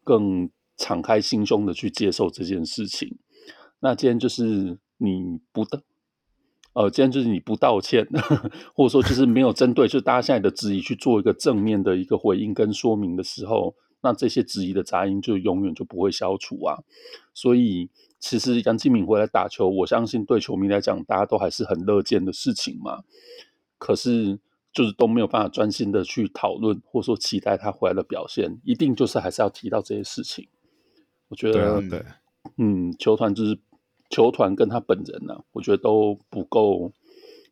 [0.03, 3.17] 更敞开心胸的去接受这件事情。
[3.79, 5.83] 那今天就是你不的。
[6.73, 16.79] 呃，今天就是你不道歉，呵 呵或者说就是没有针对，就是大家现在的质疑去做一个正面的一个回应跟说明的时候，那这些质疑的杂音就永远就不会消除啊。
[17.31, 23.03] 所以，其实杨敬敏回来打球，我相信对球迷来讲，大家都还是很乐见的事情嘛。
[23.77, 24.39] 可是，
[24.73, 30.47] 就是都没有办法专心的去讨论，或者说期待他回来的表现，一定就是还是要提到这些事情。
[31.27, 32.05] 我觉得，对，对，
[32.57, 33.59] 嗯，球团就是。
[34.13, 36.91] 球团跟他本人呢、啊，我觉得都不够。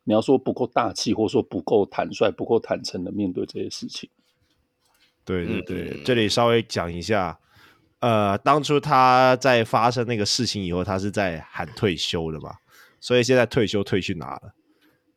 [0.03, 4.09] 你要说不够大气，或者说不够坦率、不够坦诚的面对这些事情。
[5.25, 7.39] 对对对，嗯、这里稍微讲一下，
[7.99, 12.55] 呃，当初他在发生那个事情以后，他是在喊退休的嘛，
[12.99, 14.53] 所以现在退休退去哪了？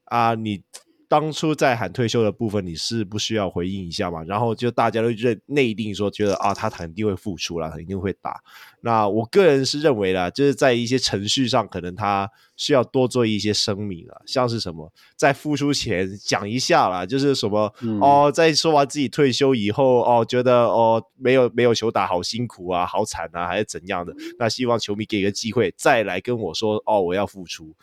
[0.04, 0.62] 啊，你。
[1.08, 4.22] 当初在喊退休的部分，你是不需要回应一下嘛？
[4.24, 8.40] 然后就大家都认内定说，觉得啊，他肯定会复出了，一定会打。
[8.80, 24.14] 那我个人是认为啦，就是在一些程序上，可能他需要多做一些声明了，像是什么在复出前讲一下啦，就是什么、嗯、哦，在说完自己退休以后哦，觉得哦没有没有球打，好辛苦啊，好惨啊，还是怎样的？
[24.38, 27.74] 那希望球迷给个机会再来跟我说哦，我要复出，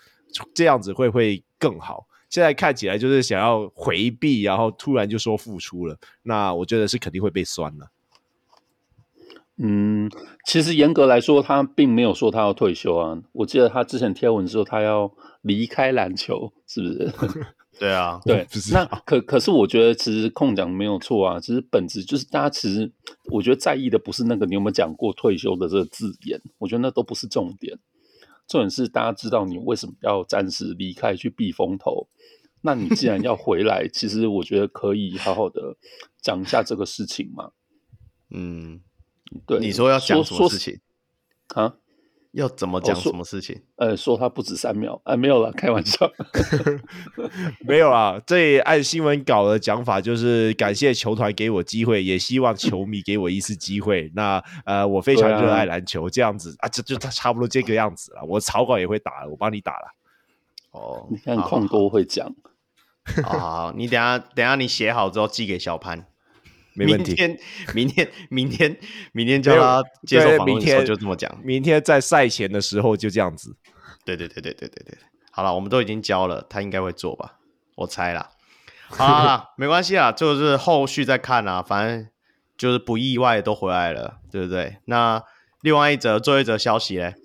[0.53, 2.05] 这样子会不会更好？
[2.31, 7.91] 现在看起来就是想要回避，然后突然就说付出了，那我觉得是肯定会被酸了。
[9.57, 10.09] 嗯，
[10.47, 13.21] 其实严格来说，他并没有说他要退休啊。
[13.33, 17.13] 我记得他之前贴文说他要离开篮球，是不是？
[17.77, 18.47] 对啊， 对。
[18.71, 21.39] 那可可是，我觉得其实空讲没有错啊。
[21.39, 22.91] 其实本质就是大家其实，
[23.25, 27.77] 我觉得在意的不是那个你有没有讲过退休的这个字眼，我觉得那都不是重点。
[28.47, 32.07] 重点是大家知道你为什么要暂时离开去避风头。
[32.61, 35.75] 那你既然要回来，其实我觉得可以好好的
[36.21, 37.51] 讲一下这个事情嘛。
[38.29, 38.81] 嗯，
[39.45, 40.79] 对，你说要讲什么事情
[41.55, 41.75] 啊？
[42.33, 43.61] 要怎么讲什么事情？
[43.75, 46.09] 呃，说他不止三秒，哎，没有了，开玩笑，
[47.67, 48.21] 没有啊。
[48.25, 54.09] 这按新闻稿的讲法，就是感谢球团给我机会，也希望球迷给我一次机会。
[54.15, 58.23] 那呃，我非常热爱篮球，这样子啊，就就差不多这个样子了。
[58.23, 59.87] 我草稿也会打，我帮你打了。
[60.71, 62.33] 哦，你看矿哥会讲。
[63.23, 66.05] 好 好，你等下等下你写好之后寄给小潘。
[66.73, 67.13] 没问题。
[67.13, 67.37] 明天，
[67.73, 68.77] 明天，明天，
[69.11, 71.29] 明天叫他接受访问的时候就这么讲。
[71.43, 73.57] 明天在赛前的时候就这样子。
[74.05, 74.97] 对对对对对对对。
[75.31, 77.39] 好了，我们都已经交了，他应该会做吧？
[77.75, 78.29] 我猜啦。
[78.87, 81.61] 好啦， 没关系啦，就是后续再看啦。
[81.61, 82.07] 反正
[82.55, 84.77] 就是不意外都回来了，对不对？
[84.85, 85.21] 那
[85.59, 87.15] 另外一则，最后一则消息嘞。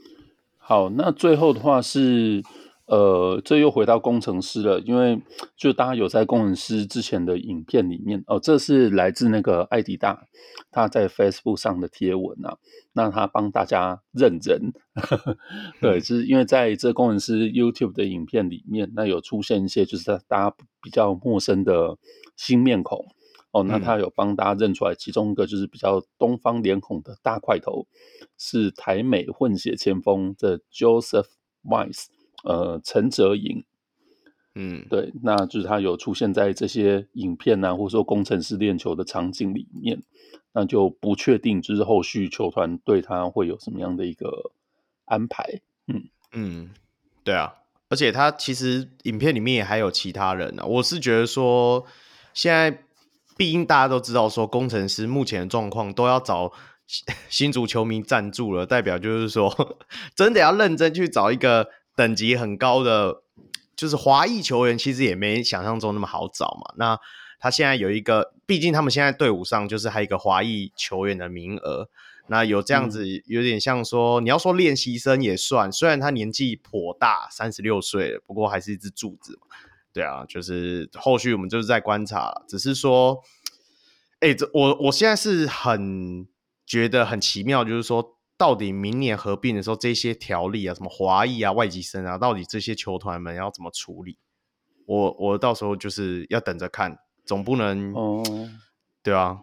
[0.59, 2.43] 好，那最后的话是。
[2.87, 5.21] 呃，这又回到工程师了，因为
[5.57, 10.27] 就大家有在工程师之前的影片里面哦，这是来自那个艾迪大
[10.71, 12.59] 他在 Facebook 上的贴文啊，
[12.93, 14.73] 那他帮大家认人，
[15.83, 21.99] 对，就是因为在这工程师 YouTube 的影片里面，那有出现一些就是大家比较陌生的
[22.37, 23.05] 新面孔。
[23.53, 27.87] 哦，那他有帮大家认出来，其中一个就是比较东方脸孔的大块头，
[28.37, 31.29] 是台美混血前锋的 Joseph
[31.65, 32.05] Wise。
[32.47, 33.65] 呃，陈哲颖，
[34.55, 40.01] 嗯，对，那就是他有出现在这些影片啊，或者说工程师练球的场景里面，
[40.53, 44.53] 那就不确定，就是后续球团对他会有什么样的一个
[45.07, 45.61] 安排。
[45.89, 46.71] 嗯嗯，
[47.25, 47.53] 对啊，
[47.89, 51.85] 而且他其实影片里面也还有其他人啊，我是觉得说，
[52.33, 52.85] 现在
[53.37, 56.53] 毕竟大家都知道说，工程师目前的状况都要找
[57.29, 59.77] 新足球迷赞助了，代表就是说，
[60.15, 61.69] 真的要认真去找一个。
[61.97, 63.23] 等级很高的，
[63.75, 66.75] 就是华裔球员，其实也没想象中那么好找嘛。
[66.77, 67.01] 那
[67.41, 71.89] 他现在有一个，毕竟他们现在队伍上就是还有一个华裔球员的名额。
[72.29, 79.57] 那有这样子，有点像说，嗯、你要说练习生也算，虽然他年纪颇大，三十六岁了，不过还是一支柱子嘛。
[79.95, 83.23] 对啊，就是后续我们就是在观察，只是说，
[84.21, 86.29] 哎、欸，这我我现在是很
[86.67, 88.16] 觉得很奇妙，就是说。
[88.39, 94.19] 到底明年合并的时候，这些条例啊，什么华裔啊、外籍生啊，到底这些球团们要怎么处理？
[94.87, 98.23] 我我到时候就是要等着看，总不能哦，
[99.03, 99.41] 对啊，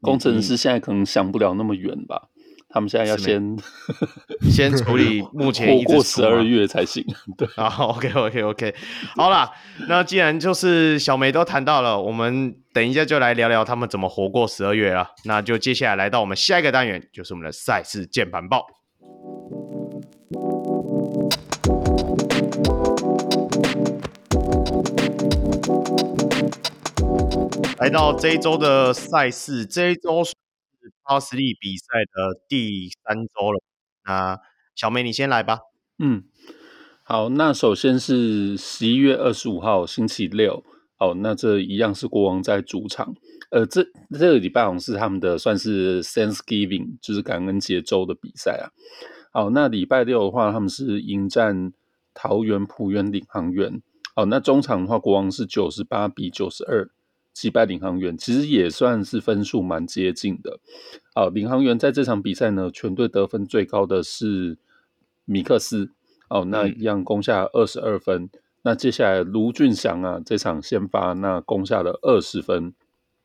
[0.00, 2.30] 工程师现在可能想不了那么远吧。
[2.70, 3.56] 他们现在要先
[4.50, 7.02] 先处理目前一过十二月才行。
[7.38, 8.74] 对啊，OK OK OK，
[9.16, 9.50] 好啦，
[9.88, 15.08] 那既然就是小梅都谈到了，我们等一下就来聊聊他们怎么活过十二月了。
[15.24, 18.66] 那就接下来来到我们下一个单元，就是我们的赛事键盘报。
[27.78, 30.22] 来到这一周的赛事，这一周。
[31.08, 33.60] 超实力比赛的第三周了，
[34.04, 34.38] 那
[34.74, 35.60] 小梅你先来吧。
[35.98, 36.24] 嗯，
[37.02, 40.62] 好，那首先是十一月二十五号星期六，
[40.96, 43.14] 好，那这一样是国王在主场，
[43.50, 48.70] 呃，这这个礼拜好像是他们的算是 Thanksgiving，就是感恩节周的比赛啊。
[49.32, 51.72] 好，那礼拜六的话，他们是迎战
[52.14, 53.82] 桃园浦园领航员。
[54.14, 56.88] 好，那中场的话，国王是九十八比九十二。
[57.40, 60.58] 击败领航员，其实也算是分数蛮接近的。
[61.14, 64.58] 好，领航员在这场比赛呢，全队得分最高的是
[65.24, 65.92] 米克斯，
[66.28, 68.24] 哦，那一样攻下二十二分。
[68.24, 68.30] 嗯、
[68.62, 72.74] 那接下来卢俊祥啊，这场先发那攻下了二十分。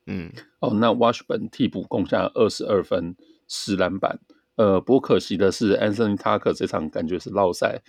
[0.06, 3.16] 嗯，哦，那 Washburn 替补攻下二十二分，
[3.48, 4.20] 十篮板。
[4.58, 7.82] 呃，不过可惜的是，Anthony Tucker 这场感觉是落赛，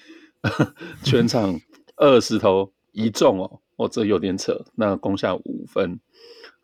[1.05, 1.61] 全场
[1.97, 4.65] 二十投一中哦，哦，这有点扯。
[4.75, 6.01] 那攻下五分。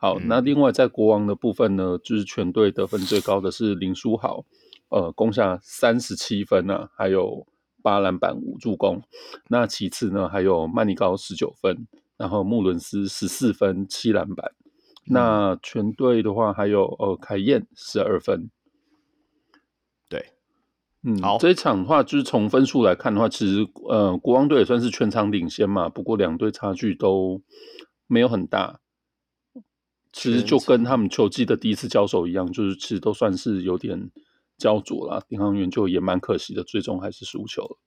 [0.01, 4.47] 好，那另外在国王的部分呢，就是全队得分最高的是林书豪，
[4.89, 7.47] 呃，攻下三十七分呢、啊，还有
[7.83, 9.03] 八篮板五助攻。
[9.49, 11.87] 那其次呢，还有曼尼高十九分，
[12.17, 14.53] 然后穆伦斯十四分七篮板。
[15.05, 18.51] 那全队的话，还有呃凯燕十二分。
[20.09, 20.31] 对，
[21.03, 27.43] 嗯，好，这一场的话，就是从分数来看的话，其实呃国王队也算是全场领先嘛，不过两队差距都
[28.07, 28.81] 没有很大。
[30.13, 34.11] 其实就跟他们球季的第一次交手一样，就是其实都算是有点
[34.59, 35.25] 焦灼了。
[35.29, 37.79] 领航员就也蛮可惜的，最终还是输球了。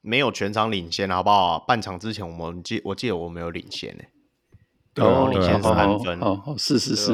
[0.00, 1.58] 没有全场领先，好不好？
[1.58, 4.04] 半场之前我们记，我记得我没有领先呢。
[4.94, 6.18] 对，哦、领先三分。
[6.20, 7.12] 哦，哦，是是是，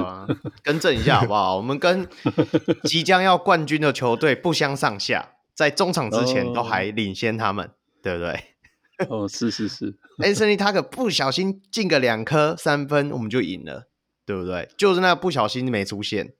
[0.63, 1.57] 更正一下好不好？
[1.57, 2.07] 我们跟
[2.85, 7.71] 即将要冠军的球队不相上下，在中场之前都还领先他们，哦、
[8.03, 8.45] 对不对？
[9.09, 9.99] 哦，是是是。
[10.19, 13.89] Anthony Tucker 不小心进个两颗三分，我们就赢了。
[14.27, 14.69] 对不对？
[14.77, 16.35] 就是那不小心没出现，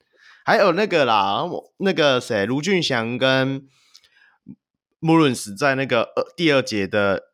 [0.45, 1.45] 还有那个啦，
[1.79, 3.67] 那个谁，卢俊祥跟
[5.01, 7.25] 穆伦斯在那个二第二节的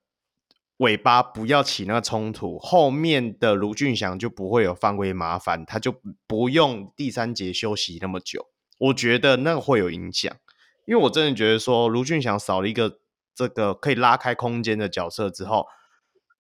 [0.79, 5.95] 尾巴不要起那个冲突，后面的卢俊祥就不会有犯规麻烦，他就
[6.27, 8.47] 不用第三节休息那么久。
[8.79, 10.35] 我觉得那个会有影响，
[10.87, 12.99] 因为我真的觉得说卢俊祥少了一个
[13.35, 15.67] 这个可以拉开空间的角色之后，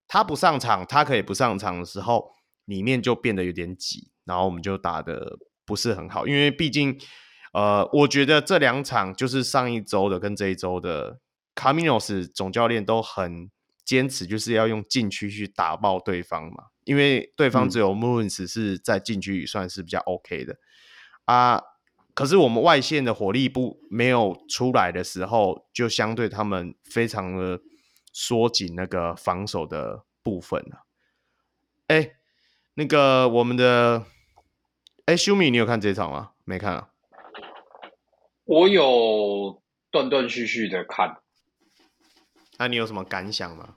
[0.08, 2.32] 他不上场，他可以不上场的时候，
[2.70, 6.96] 里面就变得有点挤，然后我们就打的不是很好，因为毕竟，
[7.52, 11.18] 呃，我觉得这两场就是上一周的跟这一周的
[11.54, 13.50] 卡米诺斯总教练都很
[13.84, 20.58] 坚持，就是要用禁区去打爆对方嘛，因为对方只有穆伦斯是在禁区里算是比较 OK 的、嗯、
[21.24, 21.62] 啊。
[22.12, 27.60] 可是我们外线的火力不没有出来的时候，就相对他们非常的
[28.12, 30.86] 缩紧那个防守的部分了。
[31.86, 32.16] 哎，
[32.74, 34.04] 那个我们的
[35.06, 36.32] 哎修米，你有看这场吗？
[36.44, 36.88] 没看啊。
[38.44, 41.20] 我有断断续续的看。
[42.58, 43.76] 那你有什么感想吗？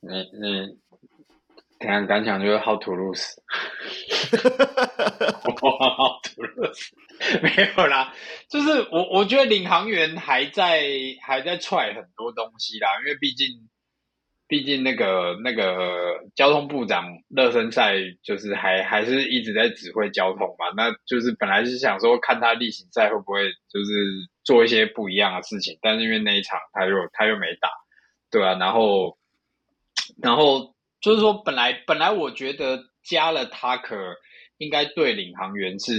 [0.00, 0.78] 你你。
[1.80, 3.34] 怎样感想就是 how to lose，
[5.62, 6.92] 哇， how to lose，
[7.42, 8.14] 没有啦，
[8.48, 10.80] 就是我我觉得领航员还在
[11.22, 13.68] 还在踹很多东西啦，因为毕竟
[14.52, 23.94] 毕竟那个那个交通部长热身赛就是还还是一直在指挥交通嘛，那就是本来是想说看他例行赛会不会就是
[24.44, 27.70] 做一些不一样的事情，但是因为那一场他又他又没打，
[28.30, 29.16] 对啊，然后
[30.22, 30.74] 然后。
[31.00, 33.96] 就是说，本来本来我觉得加了他可
[34.58, 35.92] 应该对领航员是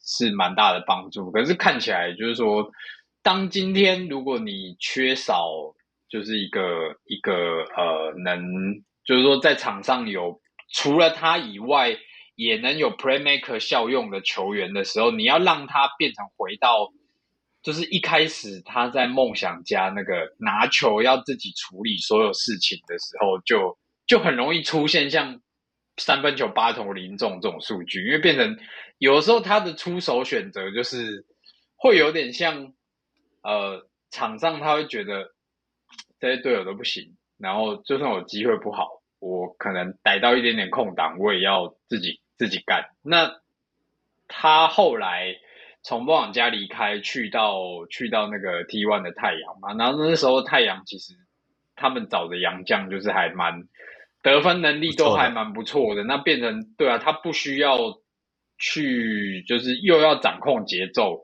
[0.00, 2.70] 是蛮大的帮助，可是看起来就是说，
[3.24, 5.50] 当今天如果你缺少
[6.16, 6.60] 就是一个
[7.04, 7.32] 一个
[7.76, 8.40] 呃能，
[9.04, 10.40] 就是说在场上有
[10.72, 11.96] 除了他以外
[12.36, 16.90] 也能有 playmaker 效用的球员的时候，你要让他变成回到
[17.62, 23.76] 就是一开始他在梦想家那个拿球要自己处理所有事情的时候就。
[24.08, 25.40] 就很容易出现像
[25.96, 28.56] 三分球八投零中这种数据，因为变成
[28.98, 31.26] 有的时候他的出手选择就是
[31.76, 32.72] 会有点像，
[33.42, 35.34] 呃，场上他会觉得
[36.20, 42.90] 这些队友都不行，然后就算我机会不好，我可能逮到一点点空档，我也要自己自己干。
[43.02, 43.40] 那
[44.28, 45.36] 他后来
[45.82, 51.14] 从梦想家离开，去到去到那个 T one 的太阳嘛，然后那时候太阳其实
[51.74, 53.62] 他们找的洋将就是还蛮。
[54.22, 57.78] 得分能力都还蛮不错的，那变成对啊，他不需要
[58.58, 61.22] 去，就是又要掌控节奏，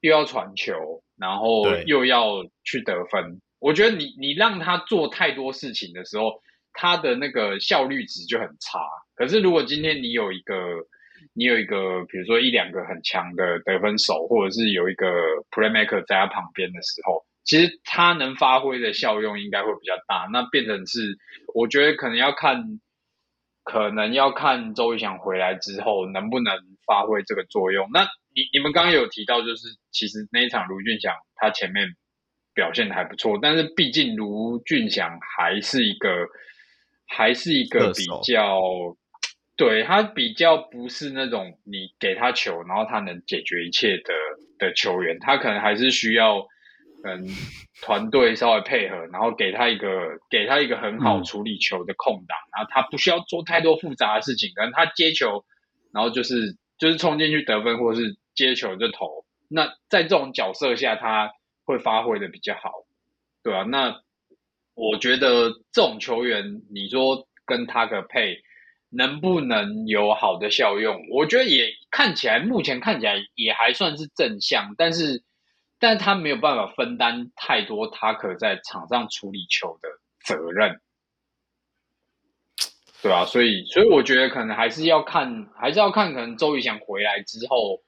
[0.00, 3.40] 又要传球，然后又要去得分。
[3.64, 6.42] 我觉得你你让他做太多事情的时候，
[6.74, 8.78] 他的那个效率值就很差。
[9.14, 10.54] 可是如果今天你有一个，
[11.32, 15.06] 你有一个，比如说一两个很强的得分手，或者是有一个
[15.50, 17.24] playmaker 在他旁边的时候。
[17.44, 21.16] 其实他能发挥的效用应该会比较大，那变成是，
[21.54, 22.62] 我觉得可能要看，
[23.64, 26.54] 可能要看周仪翔回来之后能不能
[26.86, 27.88] 发挥这个作用。
[27.94, 28.02] 那
[28.34, 31.88] 你你们刚刚有提到，就是其实那一场卢俊祥他前面
[32.54, 36.08] 表现的还不错，但是毕竟卢俊祥还是一个
[37.06, 38.60] 还是一个比较，
[39.56, 44.14] 对，他比较不是那种你给他球然后他能解决一切的
[44.58, 46.46] 的球员，他可能还是需要。
[47.06, 47.28] 嗯
[47.82, 49.90] 团队稍微配合，然后给他一个
[50.30, 55.44] 给他一个很好处理球的空档，嗯、然后他不需要做太多复杂的事情，可能他接球，
[55.92, 59.26] 然后就是就是冲进去得分，或者是接球就投。
[59.50, 61.30] 那在这种角色下，他
[61.64, 62.84] 会发挥的比较好，
[63.42, 63.62] 对、啊？
[63.62, 64.00] 那
[64.74, 68.42] 我觉得这种球员，你说跟他可配
[68.90, 71.00] 能不能有好的效用？
[71.10, 75.22] 我觉得也看起来，目前看起来也还算是正向，但是。
[75.80, 79.88] 但是他没有办法分担太多他可在场上处理球的
[80.24, 80.80] 责任，
[83.02, 83.26] 对吧？
[83.26, 87.82] 所以，所以我觉得可能还是要看，还是要看，可能周瑜翔回来之后，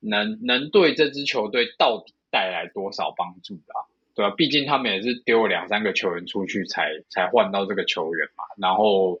[0.00, 3.86] 能能对这支球队到底带来多少帮助啊？
[4.16, 4.34] 对吧？
[4.36, 8.42] 毕竟他们也是丢了两三个球员出去才才换到这个球员嘛。
[8.58, 9.20] 然后，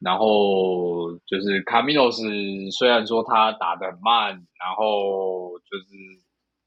[0.00, 2.22] 然后就是卡米诺斯，
[2.70, 5.86] 虽然说他打得很慢，然后就是。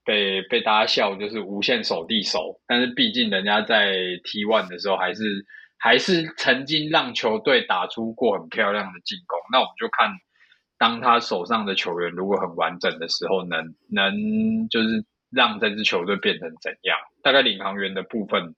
[0.04, 3.94] 被被大家笑就是无限守地手，但是毕竟人家在
[4.24, 5.46] T one 的时候还是
[5.78, 9.38] 还是曾经让球队打出过很漂亮的进攻。
[9.52, 10.10] 那我们就看，
[10.80, 16.98] 当他手上的球员如果很完整的时候，能能就是让这支球队变成怎样？
[17.24, 18.56] 大概领航员的部分，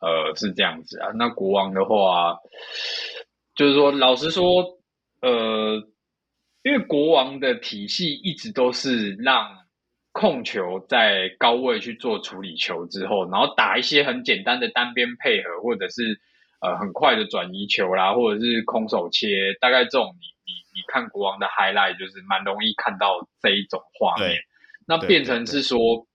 [0.00, 1.10] 呃是这样子啊。
[1.14, 2.36] 那国王的话，
[3.54, 4.78] 就是说老实说，
[5.20, 5.88] 呃。
[6.62, 9.48] 因为国王的体系一直都是让
[10.10, 16.20] 控球在高位去做处理球之后，然后打一些很简单的单边配合，或者是
[16.60, 24.34] 呃很快的转移球啦，或者是空手切，大概这种你你你看国王的 highlight 就是蛮容易看到这一种画面。
[24.86, 26.06] 那变成是说，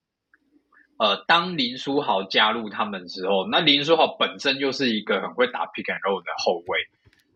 [0.97, 6.79] 呃，当林书豪加入他们之后，那林书豪本身就是一个很会打 pick and roll 的后卫。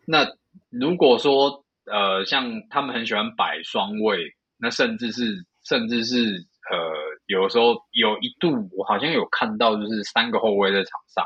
[0.06, 0.26] 那
[0.70, 6.78] 如果说呃，像他们很喜欢摆双位，那甚至是甚至是呃，
[7.28, 11.26] 有时候有一度我好像有看到，就是三个后卫在场上，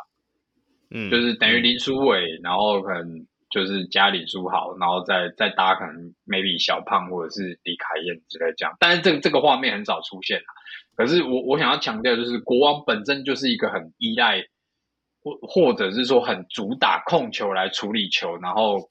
[0.92, 10.42] 嗯，就是等于林书纬，然后可能就是加林书豪，然后再再搭可能 maybe 小胖或者是李凯燕之类这样，但是这个这个画面很少出现。
[10.96, 14.44] 可是我我想要强调，就是国王本身就是一个很依赖
[15.22, 18.90] 或或者是说很主打控球来处理球，然后。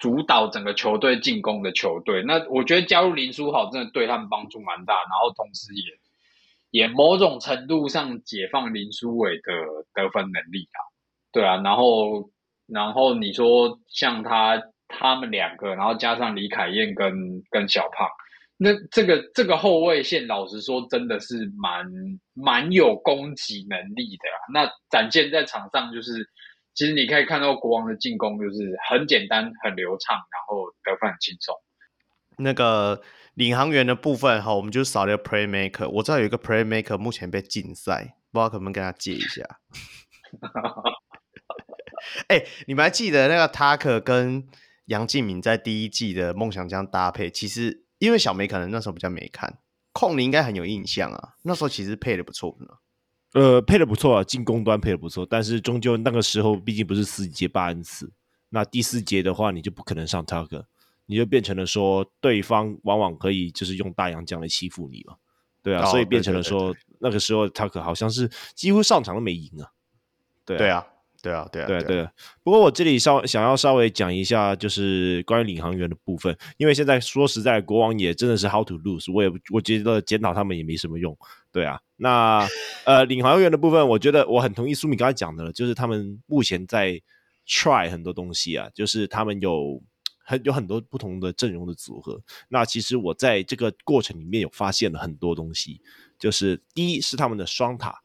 [0.00, 9.42] 主导整个球队进攻的球队，那我觉得加入林书豪真的对他们帮助蛮大，然后同时也也某种程度上解放林书伟的
[9.92, 10.78] 得分能力啊，
[11.32, 12.30] 对啊，然后
[12.68, 18.08] 然后你说像他他们两个，然后加上李凯燕跟跟小胖，
[18.56, 21.86] 那这个这个后卫线老实说真的是蛮
[22.34, 26.28] 蛮有攻击能力的啊，那展现在场上就是。
[26.74, 31.52] 其实你可以看到国王的进攻就是很简单、很流畅，然后得分很轻松。
[32.36, 33.02] 那个
[33.34, 35.88] 领航员的部分哈，我们就少了 playmaker。
[35.88, 39.42] 我知道有一个 playmaker 目前被禁赛，不知道可不可以跟他借一下。
[42.28, 44.46] 哎、欸，你们还记得那个 Tucker 跟
[44.86, 47.30] 杨敬敏在第一季的梦想家搭配？
[47.30, 49.58] 其实因为小梅可能那时候比较没看，
[49.92, 51.34] 控你应该很有印象啊。
[51.42, 52.68] 那时候其实配的不错呢。
[53.34, 58.10] 呃，配的不错啊，进攻端配的不错，但是终究那个时候毕竟不是四节八恩次，
[58.48, 60.64] 那第四节的话，你就不可能上 Tucker，
[61.04, 65.16] 你就变成了说对方往往可以就是用大洋将来欺负你嘛，
[65.62, 69.72] 对啊，哦、所以变成了说那个时候 Tucker 好像是几乎上场都没赢啊，
[70.46, 70.58] 对啊。
[70.58, 70.86] 对啊
[71.20, 72.12] 对啊，对啊，对啊，对啊。
[72.44, 81.16] 不过我这里稍想要稍微讲一下，就是关于领航员的部分，因为现在说实在，国王也真的是 how to lose，我也我觉得检讨他们也没什么用。
[81.50, 82.46] 对啊，那
[82.84, 87.00] 呃，领航员的部分，我觉得我很同意苏米刚才讲的了，就是他们目前在
[87.48, 89.82] try 很多东西啊，就是他们有
[90.24, 92.22] 很有很多不同的阵容的组合。
[92.48, 95.80] 那其实我在这个过程里面有发现了很多东西，
[96.16, 98.02] 就是第一是他们的双塔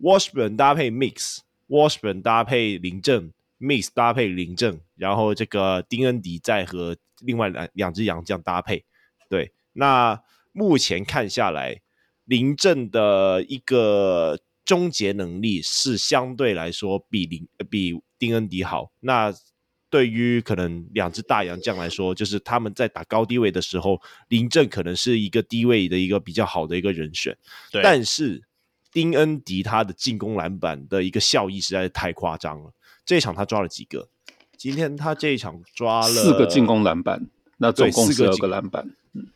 [0.00, 1.40] ，Washburn 搭配 Mix。
[1.68, 8.84] Washburn 搭配林正 m i s s 搭配林正，然后这个丁恩迪再和另外两两只洋将搭配。
[9.28, 11.80] 对，那目前看下来，
[12.24, 18.90] 林正的一个终结能力是相对来说比林比丁恩迪好。
[19.00, 19.34] 那
[19.90, 27.36] 对于可能两只大洋将来说，就是他们在打高低位的时候，林正可能是一个低位的一个比较好的一个人选。
[27.70, 28.47] 对，但是。
[28.92, 32.72] 丁恩迪他的进攻篮板的一个效益实在是太夸张了。
[33.04, 34.08] 这一场他抓了几个？
[34.56, 37.28] 今天他这一场抓了四个进攻篮板，
[37.58, 38.90] 那总共四个篮板。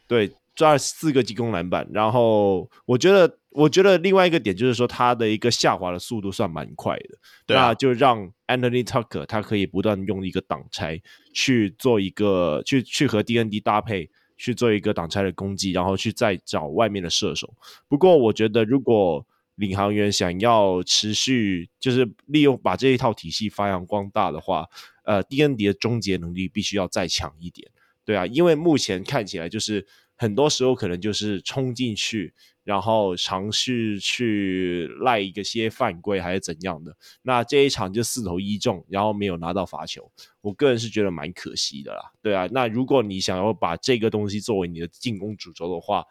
[0.09, 1.89] 对，抓了四个进攻篮板。
[1.93, 7.19] 然后我觉得，我觉得另外一个点就是说，他的一个下滑的速度算蛮快的。
[7.47, 11.01] 对啊，那就让 Anthony Tucker 他可以不断用一个挡拆
[11.33, 17.55] 去做一个去去和 DND 搭配去做一个挡拆的攻击，然后去再找外面的射手。
[17.89, 19.25] 不过我觉得如果
[19.57, 24.67] 领航员想要持续就是利用把这一套体系发扬光大的话，
[25.05, 27.71] 呃，D N D 的终结能力必须要再强一点，
[28.05, 29.87] 对啊，因为目前看起来就是
[30.17, 32.33] 很多时候可能就是冲进去，
[32.65, 46.07] 然后尝试去赖一个些犯规还是怎样的，那这一场就四投一中，然后没有拿到罚球，我个人是觉得蛮可惜的啦，对啊，那如果你想要把这个东西作为你的进攻主轴的话，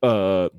[0.00, 0.52] 呃。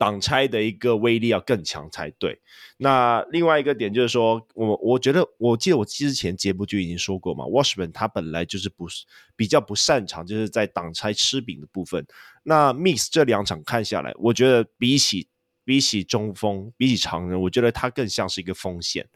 [0.00, 2.40] 挡拆的一个威力要更强才对。
[2.78, 9.04] 那另外一个点就是说，我我觉得，我记得我之前节目就已经说过嘛，Washburn 他本来就是不是
[9.36, 12.06] 比较不擅长，就是在挡拆吃饼的部分。
[12.42, 15.28] 那 Mix 这两场看下来，我觉得比起
[15.66, 19.06] 比起中锋，比起常人，我觉得他更像是一个锋线。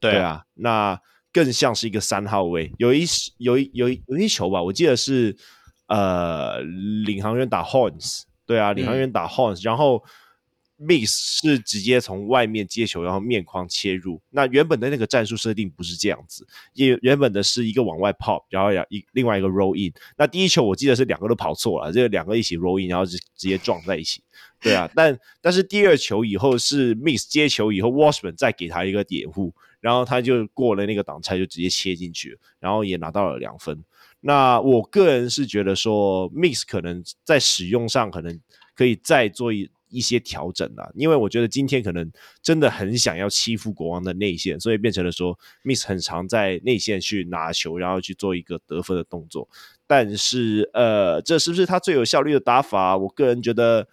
[0.00, 1.00] 对啊，那
[1.32, 2.72] 更像是一个三号位。
[2.78, 3.04] 有一
[3.38, 5.36] 有一有一有一球吧，我记得是
[5.86, 6.60] 呃
[7.04, 10.02] 领航员打 Horns，对啊，领航员打 Horns，、嗯、然后。
[10.82, 14.20] Mix 是直接从外面接球，然后面框切入。
[14.30, 19.92] 那原本的那个战术设定不是这样子，也原本的是一个往外 pop，然后要一另外一个 roll in。
[20.16, 24.22] 那第一球我记得是两个都跑错了，这两个一起 roll in，然后直直接撞在一起。
[24.60, 33.82] 对啊，但但是第二球以后是 Mix 接球以后，Washburn 再给他一个掩护，然后他就过了那个挡拆，就直接切进去，然后也拿到了两分。
[34.20, 38.40] 那我个人是觉得说，Mix 可能在使用上可能
[38.76, 42.10] 可以再做一一些调整啦，因为我觉得今天可能
[42.42, 49.46] 真的很想要欺负国王的内线，所以变成了说 Miss 很常在内线去拿球，然后去做一个得分的动作。
[49.86, 52.96] 但是，呃，这是不是他最有效率的打法？
[52.96, 53.86] 我个人觉得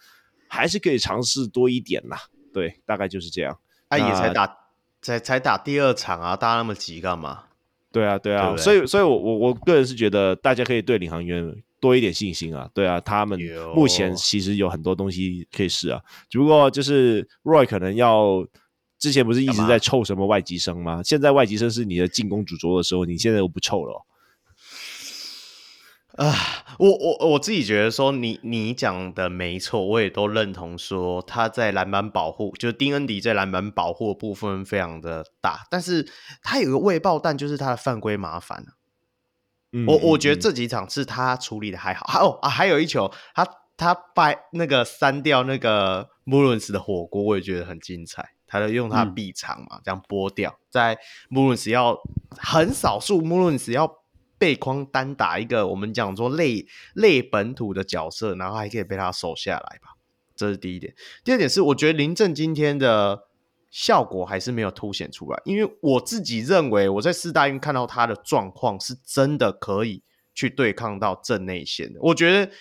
[0.47, 2.17] 还是可以尝试多一点啦。
[2.53, 3.59] 对，大概就是这样。
[3.89, 4.57] 他、啊、也才打，
[5.01, 7.43] 才才打第二场啊，大家那么急干嘛？
[7.91, 12.69] 对啊，对啊，对对所以，所以我我我个人是觉得，大家可以对领航员多一点信心啊。
[12.73, 13.39] 对啊，他们
[13.75, 16.01] 目前其实有很多东西可以试啊。
[16.29, 18.45] 只不过就是 Roy 可能要
[18.97, 21.01] 之前不是一直在臭什么外籍生吗？
[21.03, 24.01] 现在外籍生是你的进攻主轴的时候，你现在又不臭了、哦。
[26.17, 26.35] 啊，
[26.79, 36.05] 我我我自己觉得说你你讲的没错，我也都认同说他在篮板保护，就是丁恩迪在篮板保护的部分非常的大，但是
[36.43, 38.65] 他有个未爆弹，就是他的犯规麻烦、
[39.71, 43.47] 嗯、我我觉得这几场是他处理的还好，还哦啊，还有一球，他
[43.77, 50.97] 他掰那个删掉那个穆伦斯的火锅，我也觉得很精彩，他就用他臂长嘛，嗯、这样拨掉，在
[51.29, 51.97] 穆伦斯要
[52.37, 53.99] 很少数穆伦斯要。
[54.39, 59.89] 背框单打一个，我们讲说类类本土的角色，然后还可以被他守下来吧，
[60.33, 60.95] 这是第一点。
[61.25, 63.23] 第二点是，我觉得林政今天的
[63.69, 70.01] 效果还是没有凸显出来，因为我自己认为我在四大运看到他的状况是真的可以
[70.33, 71.99] 去对抗到正内线的。
[72.01, 72.51] 我觉得，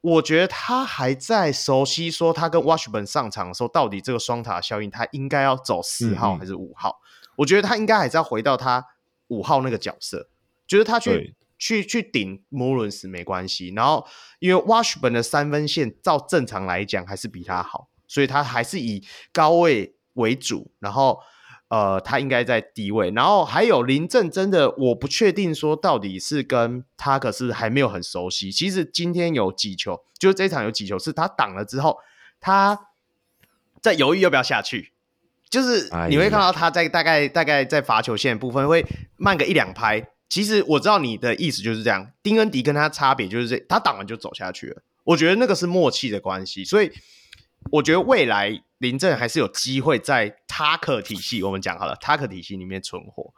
[0.00, 7.00] 我觉得他还在熟悉说他跟 Washburn 上场的时候，到底这个双塔效应，他应该要走四号还是五号？
[7.02, 8.84] 嗯嗯，我觉得他应该还是要回到他
[9.28, 10.30] 五号那个角色。
[10.66, 14.06] 觉得他去去去顶穆伦斯没关系，然后
[14.38, 21.20] 因为 Washburn 的三分线照正常来讲还是比他好，所以他还是以高位为主，然后
[21.68, 31.98] 呃他应该在低位，然后还有林正真的我不确定说到底是跟他可是还没有很熟悉，其实今天有几球，就是这场有几球是他挡了之后，
[32.40, 32.88] 他
[33.80, 34.92] 在犹豫要不要下去，
[35.48, 38.84] 就是你会看到他在大概大概在罚球线的部分会
[39.16, 40.10] 慢个一两拍。
[40.28, 44.82] 其实我知道你的意思就是这样，丁恩迪跟他差别就是这，他挡完就走下去了。
[45.02, 46.92] 我觉得那个是默契的关系，所以
[47.72, 53.32] 我觉得未来林政还是有机会在 Tucker 体系，我们讲好了 Tucker 体系里面存活。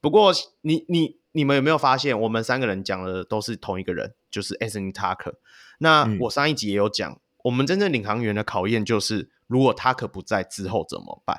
[0.00, 5.34] 不过你你你们有没有发现，我们三个人讲的都是同一个人，就是 Anthony Tucker。
[5.78, 11.38] 那我上一集也有讲，嗯、我们真正领航员的考验就是，如果 Tucker 不在之后怎么办？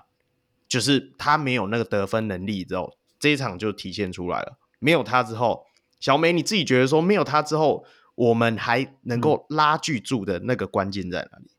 [0.67, 4.57] 就是他没有那个得分能力之后，这一场就体现出来了。
[4.79, 5.65] 没有他之后，
[5.99, 7.85] 小美你自己觉得说没有他之后，
[8.15, 11.49] 我们还能够拉锯住的那个关键在哪里？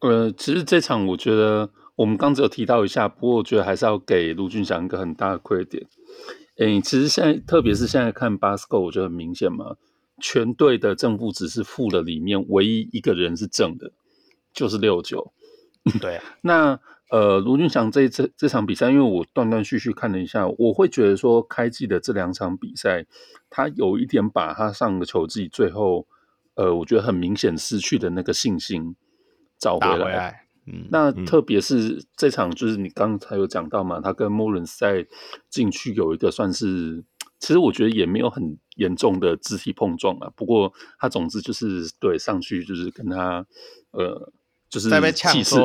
[0.00, 5.86] 呃，其实这场我觉得我们刚只有提到一下，不过我觉得还是要给卢俊祥一个很大的 credit。
[6.58, 9.76] 诶，其实现在特别是现在看 Basco，我觉得很明显嘛，
[10.20, 13.92] 全队的正负值是负的，里面唯一一个人是正的，
[14.52, 15.32] 就是六九。
[16.00, 16.80] 对啊， 那。
[17.10, 23.04] 呃，卢俊祥这这这场比赛，因为我断断续续看了一下，我会觉得说，开季的这两场比赛，
[23.50, 26.06] 他有一点把他上个球季最后，
[26.54, 28.94] 呃，我觉得很明显失去的那个信心
[29.60, 30.04] 找回来。
[30.04, 35.04] 回来嗯，那特别是这场，就是你刚才有讲到嘛，他跟莫伦斯在
[35.48, 37.02] 禁区有一个算是，
[37.40, 40.30] 其实我觉得也没有很严重的肢体碰撞啊。
[40.36, 43.44] 不过他总之就是对上去就是跟他，
[43.92, 44.32] 呃，
[44.68, 45.56] 就是气势。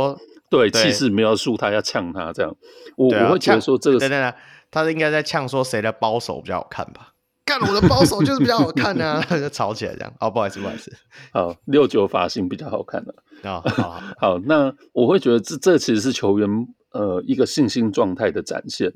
[0.50, 2.56] 对，气势没有输他，要呛他这样。
[2.96, 4.34] 我、啊、我会觉得说这个，等等，
[4.72, 7.15] 他应该在呛说谁的包手比较好看吧？
[7.46, 10.14] 干我的包手就是比较好看啊， 就吵起来这样。
[10.20, 10.92] 哦，不好意思，不好意思。
[11.32, 13.14] 好，六九发型比较好看的。
[13.44, 16.50] 哦、好，好，好，那我会觉得这这其实是球员
[16.92, 18.92] 呃一个信心状态的展现。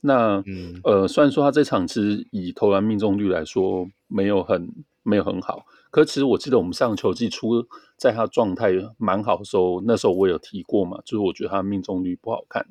[0.00, 4.68] 那、嗯、呃，虽然说他这场其实以投篮命中率来说没有很
[5.04, 5.64] 没有很好。
[5.92, 7.64] 可其实我记得我们上球季初，
[7.96, 12.66] 在他状态蛮好的时候，那时候我有提过嘛，就是我觉得他命中率不好看。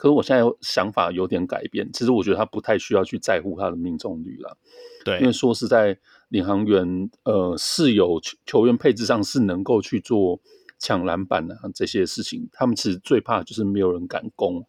[0.00, 4.56] 可是我现在想法有点改变，其实我觉得他不太需要去在乎他的命中率了。
[5.04, 5.94] 对，因为说实在，
[6.30, 10.40] 领航员呃是有球球员配置上是能够去做
[10.78, 14.64] 抢篮板啊这些事情，他们其实最怕就是没有人敢攻。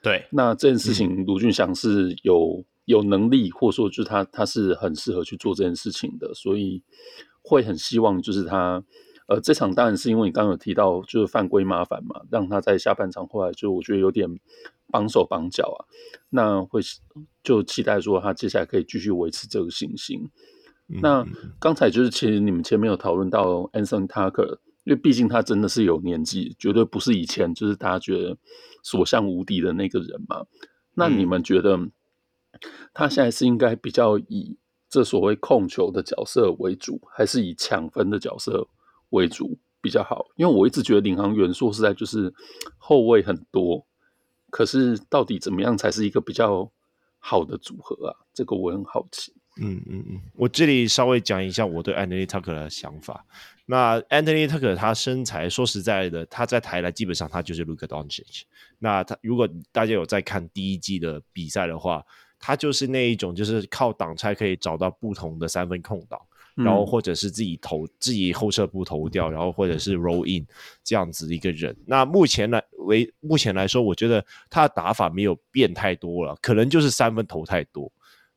[0.00, 2.60] 对，那这件事情卢俊祥是有。
[2.60, 6.82] 嗯有能力，或者说就是他，他是很适合去做这件事情的，所以
[7.40, 8.82] 会很希望就是他，
[9.28, 14.28] 呃，这场当然是因为你刚刚有提到就是犯规麻烦嘛，让他在下半场后来就我觉得有点
[14.90, 15.80] 绑手绑脚啊，
[16.30, 16.80] 那会
[17.42, 20.30] 就期待说他接下来可以继续维持这个信心。
[20.88, 21.26] 嗯、那
[21.60, 28.36] 刚才就是其实你们前面有讨论到 Anthony Tucker，因为毕竟他真的是有年纪，绝对不是以前就是大家觉得
[28.82, 30.44] 所向无敌的那个人嘛。
[30.94, 31.78] 那你们觉得？
[32.92, 38.68] 他现在是应该比较以这所谓控球的角色为主，还是以抢分的角色
[39.12, 40.26] 为主比较好？
[40.36, 42.32] 因为我一直觉得领航员说实在就是
[42.76, 43.86] 后卫很多，
[44.50, 46.70] 可是到底怎么样才是一个比较
[47.18, 48.16] 好的组合啊？
[48.34, 49.32] 这个我很好奇。
[49.60, 53.24] 嗯嗯嗯，我这里稍微讲一下我对 Anthony Tucker 的想法。
[53.66, 58.44] 那 Anthony Tucker 他身材说实在的，他在台来基本上他就是 Luka Doncic。
[58.78, 62.02] 那他如果大家有在看第一季的比赛的话，
[62.38, 66.18] 他就是那一种就是靠挡拆可以找到不同的三分空档，
[66.54, 70.46] 然后或者是自己投自己后撤步投掉，然后或者是 roll in
[70.84, 71.76] 这样子的一个人。
[71.86, 77.90] 那目前来为目前来说，我觉得他的打法没有变太多了，可能就是三分投太多。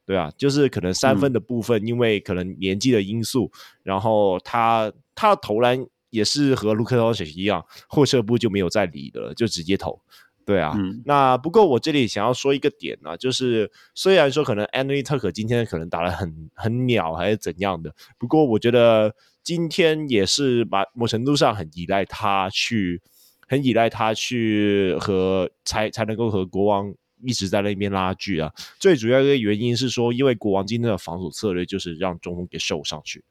[0.06, 10.00] 对啊，就是可能三分的部分，因为可能年纪的因素，嗯、然后他他的投篮也是和卢克多奇一样，后撤步就没有再理的了，就直接投。
[10.46, 23.02] 对啊，嗯、那不过我这里想要说一个点呢、啊，就是虽然说可能 Anthony Tucker 今天可能打得很很鸟还是怎样的，不过我觉得今天也是把某程度上很依赖他去，
[23.48, 26.94] 很依赖他去和才才能够和国王。
[27.24, 33.24] 一直在那边拉锯啊，最主要一个原因是说，因为国王今天的防守策略就是让中锋给受上去，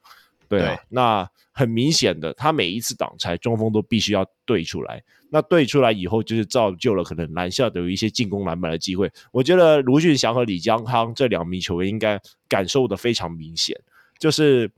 [0.58, 9.10] 对啊，对，那很明显的，他每一次挡拆，中锋都必须要对出来，那对出来以后，就是造就了可能篮下的有一些进攻篮板的机会。
[9.32, 13.78] 我觉得卢俊祥和李江康这两名球员应该感受的非常明显，
[14.18, 14.70] 就是，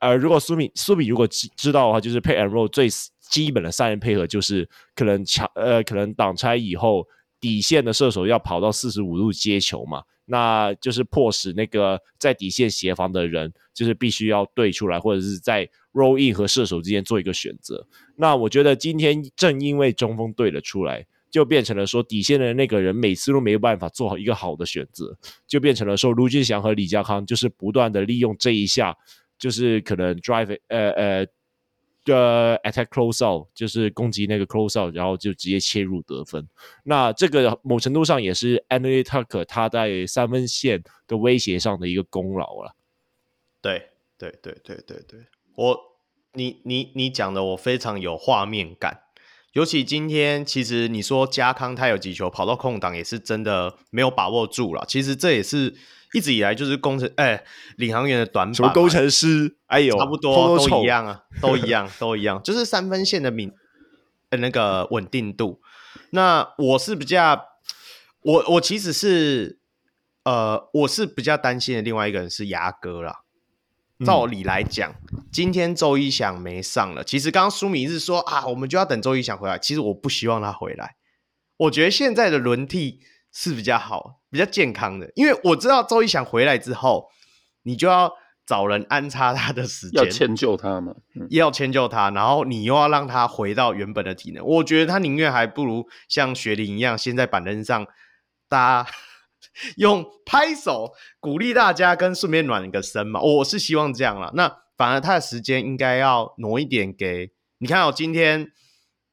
[0.00, 2.88] 呃，如果苏米苏米如果知知道的话，就是 pick and roll 最
[3.30, 7.06] 基本的三人配合就是可能抢，呃，可能挡拆以后。
[7.40, 17.86] 底线的射手要跑到四十五度接球嘛，那就是迫使那个在底线协防的人，就是必须要对出来，或者是在 roll in 和射手之间做一个选择。
[18.14, 25.16] 那我觉得今天正因为中锋对了出来，就变成了说底线的那个人每次都没有办法做好一个好的选择，
[25.46, 28.94] 就变成了说卢俊翔和李家康就是不断的利用这一下，
[29.38, 31.26] 就是可能 drive 呃呃。
[32.16, 36.48] 呃，attack close out 就是攻击那个 close out，然后就直接切入得分。
[36.84, 42.74] 那这个某程度上也是 Anthony Tucker 他在三分线的威胁上的一个功劳了。
[43.60, 45.20] 对，对，对，对，对，对，
[45.54, 45.78] 我
[46.32, 49.02] 你你你讲的我非常有画面感。
[49.52, 54.84] 尤其今天，其实你说加康他有几球跑到空档，也是真的没有把握住了。
[54.88, 55.74] 其实这也是。
[56.14, 57.44] 一直以来就是工程哎，
[57.76, 63.52] 领航员的短板，什么工程师，哎呦，差不多都一样啊，都一样，都一样，就是三分线的敏
[64.30, 65.60] 呃那个稳定度。
[66.10, 67.44] 那我是比较，
[68.22, 69.58] 我我其实是
[70.24, 71.82] 呃，我是比较担心的。
[71.82, 73.20] 另外一个人是牙哥啦。
[74.06, 77.04] 照理来讲，嗯、今天周一翔没上了。
[77.04, 79.58] 其实刚刚苏明是说啊，我们就要等周一翔回来。
[79.58, 80.96] 其实我不希望他回来，
[81.56, 83.00] 我觉得现在的轮替。
[83.40, 87.08] 是比较好、比较健康的，因为我知道周一翔回来之后，
[87.62, 88.12] 你就要
[88.44, 94.44] 找人安插他的时间，要迁就他嘛，嗯、要迁就他，然后你又要让他回到原本的体能。
[94.44, 97.86] 我觉得他宁愿还不如像学林一样，先在板凳上，
[98.48, 98.84] 搭
[99.76, 103.20] 用拍手鼓励大家，跟顺便暖个身嘛。
[103.20, 104.32] 我是希望这样啦。
[104.34, 108.48] 那反而他的时间应该要挪一点给你看，我今天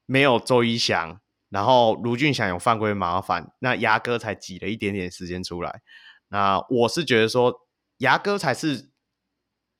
[0.07, 1.19] 没有周一翔。
[1.55, 5.81] 然后卢俊祥有犯规麻烦，那牙哥才挤了一点点时间出来。
[6.27, 7.61] 那我是觉得说，
[7.99, 8.89] 牙哥才是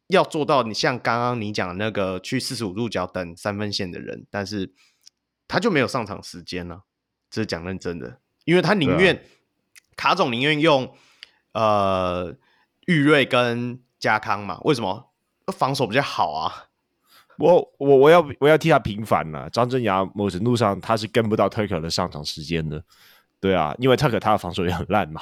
[0.07, 4.73] 要做到你像刚刚你讲的那个去四十五度角等三分线的人，但是
[5.49, 6.84] 他就没有上场时间了。
[7.30, 9.19] 这是讲认真的，因为他宁愿、啊、
[9.97, 10.95] 卡总宁愿用
[11.51, 12.38] 呃
[12.88, 15.11] 玉瑞跟家康嘛，为什么？
[15.51, 16.64] 防守比较好啊。
[17.38, 19.49] 我我我要我要替他平反了。
[19.49, 22.81] 张镇衙某程度上他是跟不到 Tucker 的上场时间的，
[23.41, 25.21] 对啊，因为 Tucker 他的防守也很烂嘛，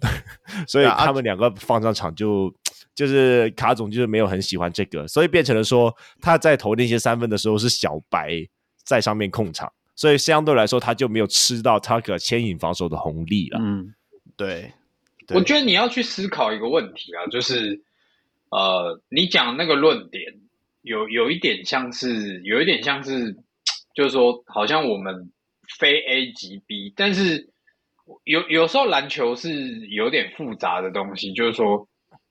[0.00, 0.10] 对，
[0.66, 2.52] 所以他们两个放上场就
[2.94, 8.46] 就是卡总就是没有很喜欢这个，所以变成了说他在投那些三分的时候是小白
[8.84, 13.60] 在上面控场，所以相对来说他就没有吃到 Tucker 牵引防守的红利了。
[13.62, 13.94] 嗯，
[14.36, 14.72] 对，
[15.26, 17.80] 对，我觉得你要去思考一个问题啊，就是
[18.50, 20.41] 呃，你讲那个论点。
[20.82, 23.36] 有有一点像是，有一点像是，
[23.94, 25.32] 就是说，好像我们
[25.78, 27.50] 非 A 即 B，但是
[28.24, 31.88] 有有时候篮球是有点复杂的东西，就是说，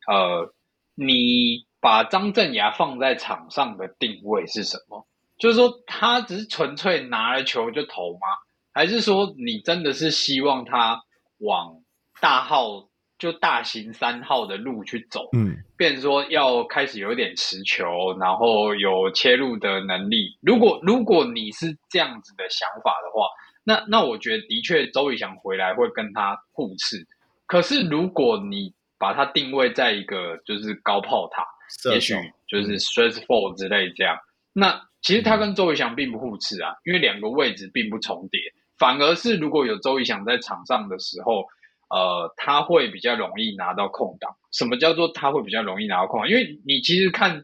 [0.08, 0.54] 呃，
[0.96, 5.08] 你把张镇牙放在场上的定位是什么？
[5.40, 8.28] 就是说，他只是纯粹拿了球就投吗？
[8.74, 11.02] 还是说，你真的是希望他
[11.40, 11.82] 往
[12.20, 12.91] 大号？
[13.22, 20.36] 就大型三号的路去走，嗯，变成说要开始有点持球，然后有切入的能力。
[20.42, 23.28] 如果如果你是这样子的想法的话，
[23.64, 27.06] 那那我觉得的确周宇翔回来会跟他互斥。
[27.46, 31.46] 可是如果你把他定位在一个就是高炮塔，
[31.92, 32.16] 也许
[32.48, 34.18] 就是 stretch four 之类这样。
[34.52, 38.40] 那其实他跟周宇翔并不互斥啊，因为两个位置并不重叠，
[38.80, 41.46] 反而是如果有周宇翔在场上的时候，
[41.92, 44.36] 呃，他会比较容易拿到空档。
[44.52, 46.30] 什么叫做他会比较容易拿到空档？
[46.30, 47.44] 因为你其实看，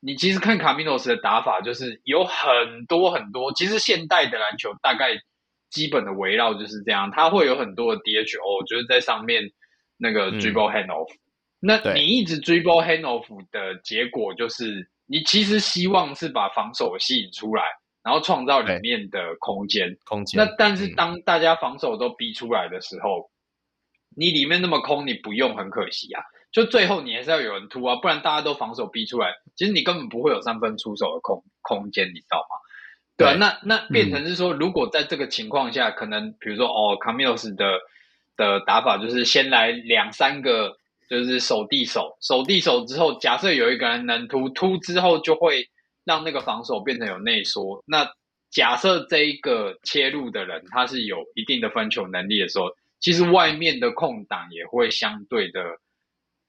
[0.00, 3.52] 你其实看卡米诺斯的打法，就是有很多很多。
[3.54, 5.10] 其实现代的篮球大概
[5.70, 9.50] 基本的围绕就是这样，他会有很多的 DHO，就是在上面
[9.96, 11.12] 那个 dribble handoff。
[11.12, 11.18] 嗯、
[11.60, 14.90] 那你一直 dribble handoff 的结果就是。
[15.10, 17.62] 你其实希望是把防守吸引出来，
[18.04, 19.96] 然后创造里面的空间。
[20.04, 20.38] 空间。
[20.38, 23.30] 那但是当大家防守都逼出来的时候，嗯、
[24.18, 26.22] 你里面那么空，你不用很可惜啊。
[26.50, 32.56] 就最后你还是要有人突啊，不然大家都防守逼出来，其实你根本不会有三分出手的空空间，你知道吗？
[33.16, 37.78] 对啊，对那那变成是说，嗯、如果在这个情况下，可能比如说哦，卡米洛斯的
[38.36, 40.76] 的打法就是先来两三个。
[41.10, 45.70] 就是守地守，守地守之后，假设有一个人能突突之后，就会
[46.04, 47.82] 让那个防守变成有内缩。
[47.86, 48.12] 那
[48.50, 52.66] 假设这一个切入的人他是有一定的分球能力的时候，
[53.00, 55.78] 其实外面的空档也会相对的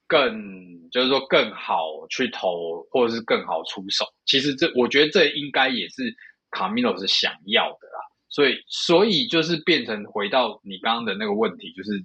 [0.06, 4.06] 更，就是说更好去投，或者是更好出手。
[4.24, 6.14] 其实这我觉得这应该也是
[6.50, 8.00] 卡米诺是想要的啦。
[8.28, 12.04] 所以所以就是变成回到你刚刚的那个问题，就是。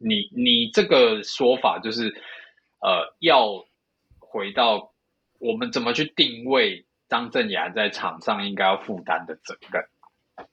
[0.00, 2.14] 你你这个说法就是，
[2.78, 3.66] 呃，要
[4.20, 4.94] 回到
[5.40, 10.46] 我们怎么去定位张镇雅在场上应该要负担的责任。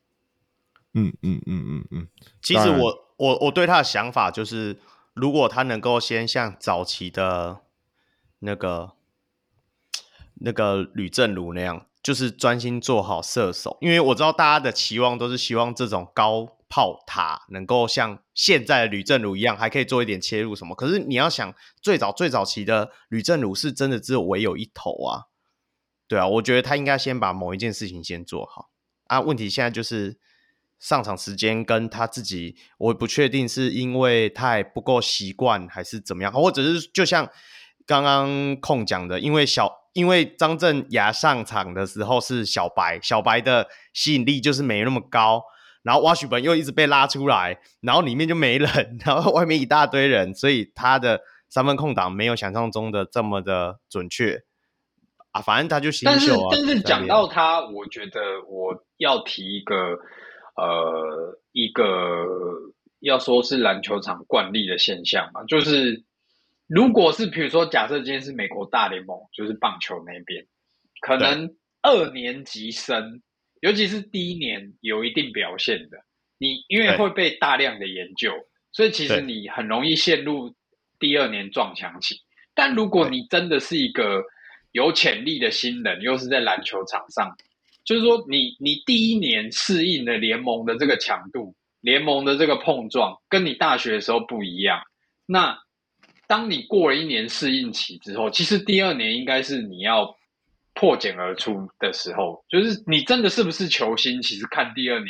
[0.95, 2.07] 嗯嗯嗯嗯嗯。
[2.41, 4.79] 其实我我我对他的想法就是，
[5.13, 7.61] 如果他能够先像早期的
[8.39, 8.91] 那个
[10.35, 16.53] 那个吕正儒那样，就是专心做好射手，因为我知道大家的期望都是希望这种高。
[16.67, 20.75] 炮塔能够像现在的吕正儒一样，还可以做一点切入什么？
[20.75, 25.29] 可是你要想，最早最早期的吕正儒是真的只有唯有一头啊，
[26.07, 28.71] 对啊，我觉得他应该先把某一件事情先做好
[29.05, 29.21] 啊。
[29.21, 30.17] 问题现在就是
[30.85, 37.27] 上场时间跟他自己，我不确定是因为太不够习惯，还是怎么样，或者是就像
[37.87, 45.41] 刚刚控讲的，因为小因为张镇雅上场的时候是小白，小白的吸引力就是没那么高。
[45.81, 54.43] 然后挖许本又一直被拉出来，然后里面就没人， 然后外面一大堆人，所以他的三分空档没有想象中的这么的准确
[55.31, 55.41] 啊。
[55.41, 56.49] 反正他就新秀啊。
[56.51, 59.75] 但是但是讲到他，我觉得我要提一个
[60.55, 62.25] 呃一个
[62.99, 66.03] 要说是篮球场惯例的现象嘛，就是
[66.67, 70.45] 如果是比如说假设今天是美国大联盟，就是棒球那边，
[71.01, 73.21] 可能二年级生。
[73.61, 75.97] 尤其是第一年有一定表现的，
[76.37, 78.31] 你因为会被大量的研究，
[78.71, 80.53] 所以其实你很容易陷入
[80.99, 82.21] 第二年撞墙期。
[82.53, 84.23] 但如果你真的是一个
[84.71, 87.35] 有潜力的新人，又是在篮球场上，
[87.85, 94.81] 就是说你你第一年适应了联盟的这个强度，联盟的这个碰撞，跟你大学的时候不一样。
[95.25, 95.57] 那
[96.27, 100.17] 当你过了一年适应期之后，其实第二年应该是你要。
[100.77, 104.21] 破茧而出的时候，就是你真的是不是球星？
[104.21, 105.09] 其实看第二年，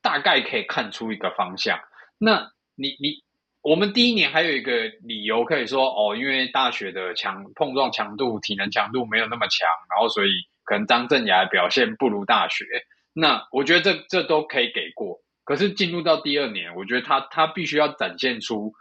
[0.00, 1.78] 大概可以看出一个方向。
[2.16, 3.22] 那你你
[3.60, 10.30] 我们第一年还有一个理由可以说哦，因为大学的强碰撞强度、体能强度没有那么强，然后所以
[10.72, 12.64] 可能张镇衙表现不如大学。
[13.12, 15.20] 那我觉得这这都可以给过。
[15.44, 18.72] 可是进入到第二年，我觉得他他必须要展现出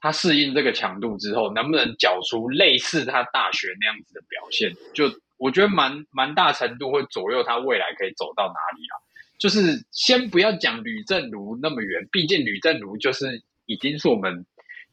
[0.00, 4.72] 他适应这个强度之后，能不能缴出类似他大学那样子的表现？
[4.94, 5.10] 就。
[5.42, 8.94] 我觉得蛮蛮大程度会左右他未来可以走到哪里啊。
[9.38, 14.44] 就是先不要讲吕政儒那么远，毕竟吕政儒就是已经是我们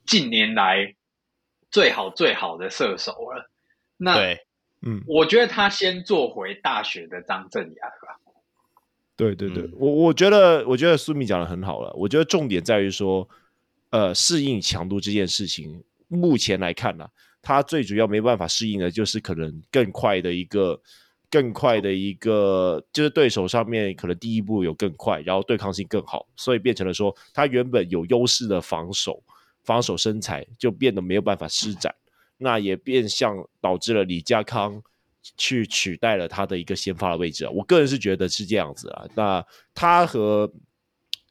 [0.06, 0.96] 近年来
[1.70, 3.52] 最好最好的射手了。
[3.98, 4.47] 那对，
[4.82, 8.20] 嗯，我觉得他先做回大学的张镇衙吧。
[9.16, 11.92] 对对对，嗯、我我觉得我觉得苏米讲的很好了。
[11.96, 13.28] 我觉得重点在于说，
[13.90, 17.10] 呃，适应强度这件事情，目前来看呢、啊。
[17.40, 20.78] 他最主要没办法适应的，就是可能更快的一个、
[21.32, 29.24] 更快的一个，就是对手上面可能第一步有更快，然后对抗性更好，所以变成了说，他原本有优势的防守、
[29.64, 31.96] 防守身材就变得没有办法施展，
[32.38, 34.82] 那也变相导致了李家康
[35.36, 37.52] 去取代了他的一个先发的位置啊。
[37.52, 39.06] 我个人是觉得是这样子啊。
[39.16, 40.52] 那他和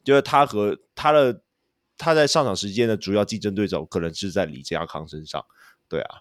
[0.05, 1.41] 就是他和他的
[1.99, 5.45] 他在上场时间的主要竞争对手，可能是在李家康身上。
[5.89, 6.21] 对啊，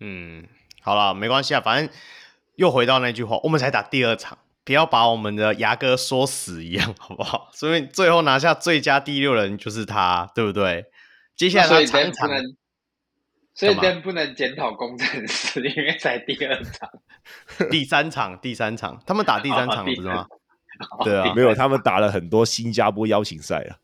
[0.00, 0.46] 嗯，
[0.80, 1.94] 好了，没关系啊，反正
[2.54, 7.50] 又回到那句话，我们才打第二场，不要把我们的牙哥说死一样， 好不好？
[7.52, 10.86] 所以最后拿下最佳第六人就是他，对不对？
[11.36, 12.30] 接下来他场场
[13.54, 16.88] 所以真不能检讨工程师，因为才第二场、
[17.70, 20.26] 第三场、第三场，他们打第三场了，不是吗？
[21.04, 23.76] 对啊，没有，他们打了很多新加坡邀请赛啊。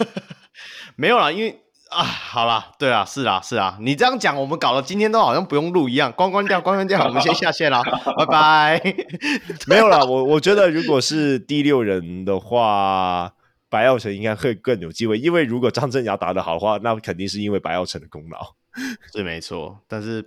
[0.94, 7.82] 没有啦，因为啊，好啦，对啊，是啊，是啊，你这样讲，我们搞得今天都好像不用录一样，关关掉，关关掉， 我们先下线啦，
[8.18, 8.94] 拜拜。
[9.66, 13.32] 没有啦，我我觉得如果是第六人的话。
[13.68, 18.54] 白耀成应该会更有机会，因为如果张镇雅打得好的话，那肯定是因为白耀成的功劳，
[19.12, 19.80] 是没错。
[19.88, 20.26] 但是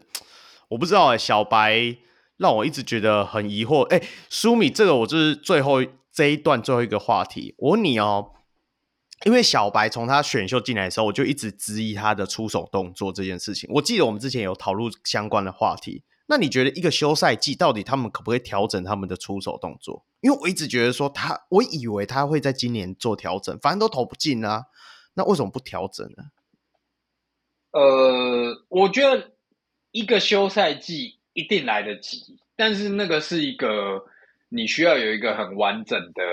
[0.70, 1.98] 我不知道哎、小白
[2.38, 3.84] 让我一直觉得很疑惑。
[3.84, 5.80] 哎、欸，舒米，这个我就是最后
[6.12, 8.32] 这一段最后一个话题，我问你哦，
[9.26, 13.70] 因为小白从他选秀进来的时候，我就一直质疑他的出手动作这件事情。
[13.74, 16.04] 我记得我们之前有讨论相关的话题。
[16.32, 20.06] 那你觉得一个休赛季到底他们可不可以调整他们的出手动作？
[20.22, 24.66] 因为我一直觉得说他，我以为他会在今年做调整，反正都投不进啊，
[25.16, 26.26] 那为什么不调整呢？
[27.72, 29.32] 呃，我觉得
[29.92, 34.06] 一个休赛季一定来得及，但是那个是一个
[34.50, 36.24] 你需要有一个很完整的、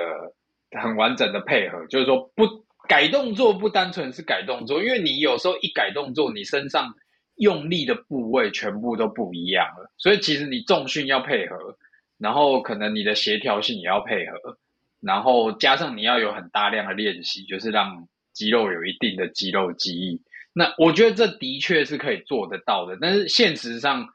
[0.81, 6.95] 很完整的配合，就是说不改动作不单纯是改动作，因为你有时候一改动作，你身上。
[7.39, 11.77] 用力的部位全部都不一样了，所以其实你重训要配合，
[12.17, 14.57] 然后可能你的协调性也要配合，
[15.01, 20.23] 然后加上你要有很大量的练习，就是让肌肉有一定的肌肉记忆。
[20.57, 24.09] 那我觉得这的确是可以做得到的，但是现实上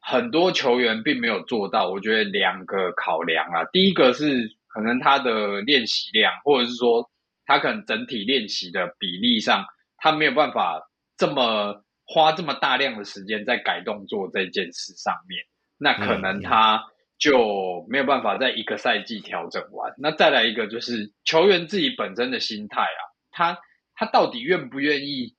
[0.00, 1.88] 很多球员并没有做到。
[1.88, 7.08] 我觉得两个考量啊，第一个是可能他的练习量，或者是说
[7.46, 9.64] 他可能整体练习的比例上，
[9.96, 10.82] 他没有办法
[11.16, 11.84] 这么。
[12.10, 15.44] 花这么大量的时间在改动作这件事上面，
[15.76, 16.82] 那可能他
[17.18, 19.92] 就没有办法在一个赛季调整完。
[19.98, 23.00] 那再来一个就是球员自己本身的心态啊，
[23.30, 23.58] 他
[23.94, 25.34] 他到底愿不愿意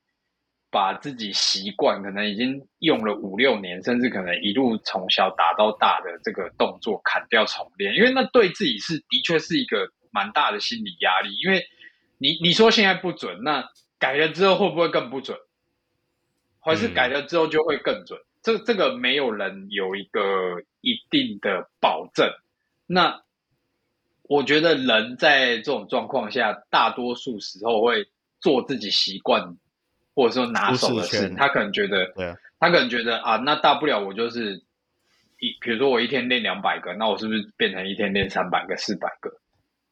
[0.72, 11.36] 把自己习惯，可能已经用了五六年，甚至可能一路从小打到大的这个动作砍掉重练，因为那对自己是的确是一个蛮大的心理压力。
[11.44, 11.66] 因为
[12.18, 15.38] 你你说现在不准，那改了之后会不会更不准？
[16.62, 20.22] 还是改了之后就会更准，嗯、这这个没有人有一个
[20.82, 22.30] 一定的保证。
[22.86, 23.24] 那
[24.24, 28.08] 我觉得人在这种状况下，大多数时候会
[28.40, 29.58] 做自己习惯
[30.20, 31.34] 或者说拿手的事。
[31.38, 34.58] 他可能觉得，对，他可能觉得啊，那大不了我就是
[35.40, 39.32] 一，比如说我一天练两百个，那我是不是变成一天练三百个、四百个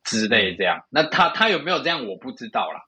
[0.03, 0.79] 之类这样？
[0.79, 2.81] 嗯、那他他有没有这样，我不知道啦。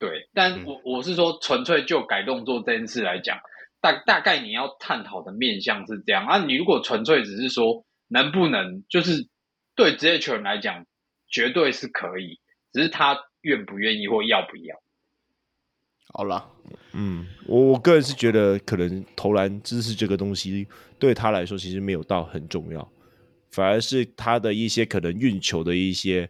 [0.00, 3.38] 对，但我我是说，纯粹就改动作这件事来讲，
[3.80, 6.38] 大大概你要探讨的面向是这样啊。
[6.38, 9.28] 你如果纯粹只是说能不能，就是
[9.76, 10.86] 对职业球员来讲，
[11.28, 12.40] 绝对是可以，
[12.72, 14.76] 只是他愿不愿意或要不要。
[16.12, 16.50] 好了，
[16.92, 20.66] 嗯，我我个人是觉得，可能投篮姿势这个东西
[20.98, 22.90] 对他来说其实没有到很重要，
[23.50, 26.28] 反而是他的一些可能运球的一些。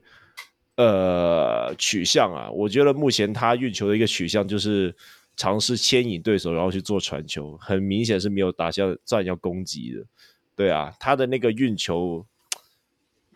[0.76, 4.95] 呃，取向啊，我觉得目前他运球的一个取向就是
[5.37, 10.03] 尝试牵引对手，然后去做传球，很明显是没有打算这样要攻击的。
[10.57, 12.25] 对啊，他的那个运球，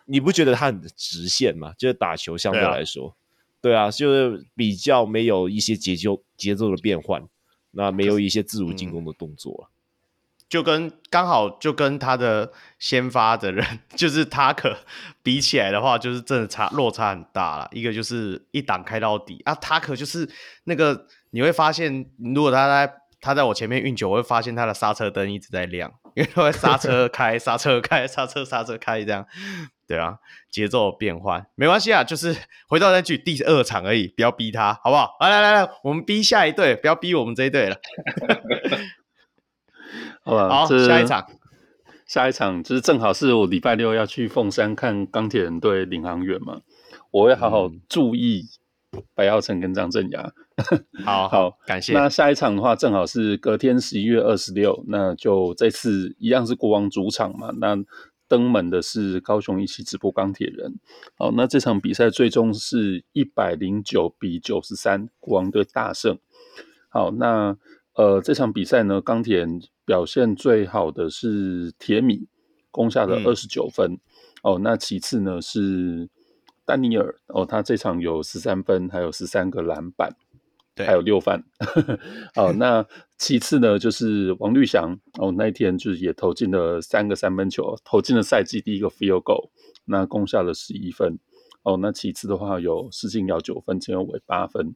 [0.06, 1.74] 你不觉得他很直线吗？
[1.76, 3.14] 就是打球相对来说，
[3.64, 7.26] 对啊，就是比较没有一些节奏节奏的变换，
[7.70, 9.70] 那没有一些自如进攻的动作。
[10.50, 13.66] 就跟刚好就跟他的先发的人，
[13.96, 14.76] 就是他可
[15.22, 17.66] 比起来的话，就是真的差落差很大了。
[17.72, 20.28] 一个就是一档开到底啊，他可就是
[20.64, 22.92] 那个你会发现，如果他在
[23.24, 29.26] 他在我前面运球，我会发现他的刹车灯一直在亮，因为他会刹车开、刹车开、刹车刹车开这样。
[29.86, 30.18] 对啊，
[30.50, 32.36] 节奏变换没关系啊，就是
[32.68, 35.16] 回到那句第二场而已，不要逼他，好不好？
[35.20, 37.76] 来来来来，我们逼下一队，不要逼我们这一队了。
[40.22, 41.26] 好吧，好，下一场，
[42.06, 46.60] 下一场就是正好是我礼拜六要去凤山看钢铁人队领航员嘛，
[47.10, 48.44] 我会好好注意
[49.14, 50.30] 白耀成跟张镇衙。
[51.04, 51.92] 好好，感谢。
[51.92, 57.76] 那下一场的话，正好是隔天十一月二十六，那就这次一样是国王主场嘛，那
[58.28, 60.78] 登门的是高雄一期直播钢铁人。
[61.16, 66.18] 好，那这场比赛最终是一百零九比九十三，国王队大胜。
[66.88, 67.56] 好，那。
[67.96, 72.26] 呃，这场比赛呢，钢铁人表现最好的是铁米，
[72.72, 73.92] 攻下了二十九分。
[73.92, 74.00] 嗯、
[74.42, 76.08] 哦，那其次呢是
[76.64, 80.16] 丹尼尔，哦，他这场有十三分，还有十三个篮板，
[80.74, 81.42] 对，还有六犯。
[82.34, 82.84] 哦，那
[83.16, 89.50] 其次呢就是王律祥，哦，那一天就是也投进了三个三分球，投进了赛季第一个 field goal，
[89.84, 91.18] 那攻下了十一分。
[91.62, 94.74] 哦，那其次的话有施晋尧九分，陈友伟八分。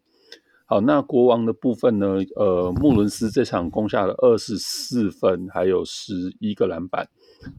[0.67, 2.19] 好，那国王的部分呢？
[2.37, 7.09] 呃，穆伦斯这场攻下了二十四分，还有十一个篮板。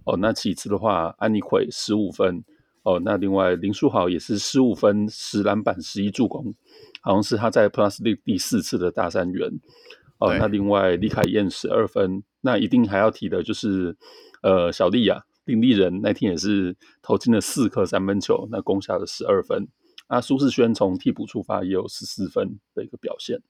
[0.06, 2.44] 哦，那其次的话，安妮奎十五分。
[2.90, 6.56] 哦，那另外林书豪也是十五分、十篮板、十一助攻，
[7.02, 9.52] 好像是他在 Plus League 第四次的大三元。
[10.18, 12.24] 哦，那另外李凯燕十二分。
[12.42, 13.98] 那一定还要提的就是，
[14.42, 19.68] 呃，小丽啊，林立人那天也是投进了四颗三分球，那攻下了十二分。
[20.08, 23.42] 那苏世轩从替补出发也有十四分的一个表现。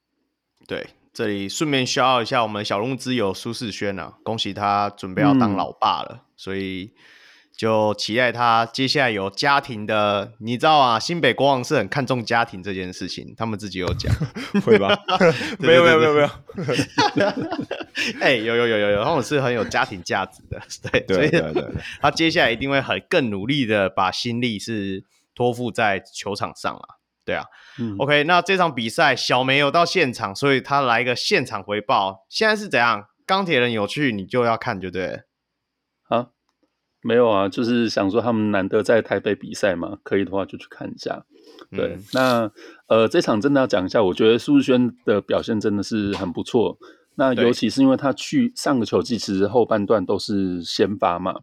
[0.68, 6.92] 对，这里顺便消耗一下我们小龙之友苏世轩啊，恭喜他准备要当老爸了，嗯、所以
[7.60, 10.32] 就期待他接下来有家庭的。
[10.38, 14.16] 你知道啊，新北国王是很看重家庭这件事情，他们自己有讲，
[14.64, 14.98] 会吧？
[15.60, 16.30] 没有没有没有没有。
[18.22, 21.66] 哎，有有有有有，他们是很有家庭价值的，对对对对，
[22.00, 25.04] 他接下来一定会很更努力的把心力是。
[25.36, 26.82] 托付在球场上了，
[27.24, 27.46] 对啊、
[27.80, 32.26] 嗯、，OK，那这场比赛小梅有到现场，所以他来一个现场回报。
[32.28, 33.06] 现在是怎样？
[33.26, 35.14] 钢铁人有去，你就要看，就对。
[35.14, 35.20] 啊，
[37.10, 41.26] 没有啊，就是想说他们难得在台北比赛嘛，可以的话就去看一下。
[41.72, 42.52] 对，嗯、那
[42.86, 46.78] 呃，这场真的要讲一下，我觉得苏志轩的表现真的是很不错。
[47.16, 51.34] 那尤其是因为他去上个球季其实后半段都是先发嘛，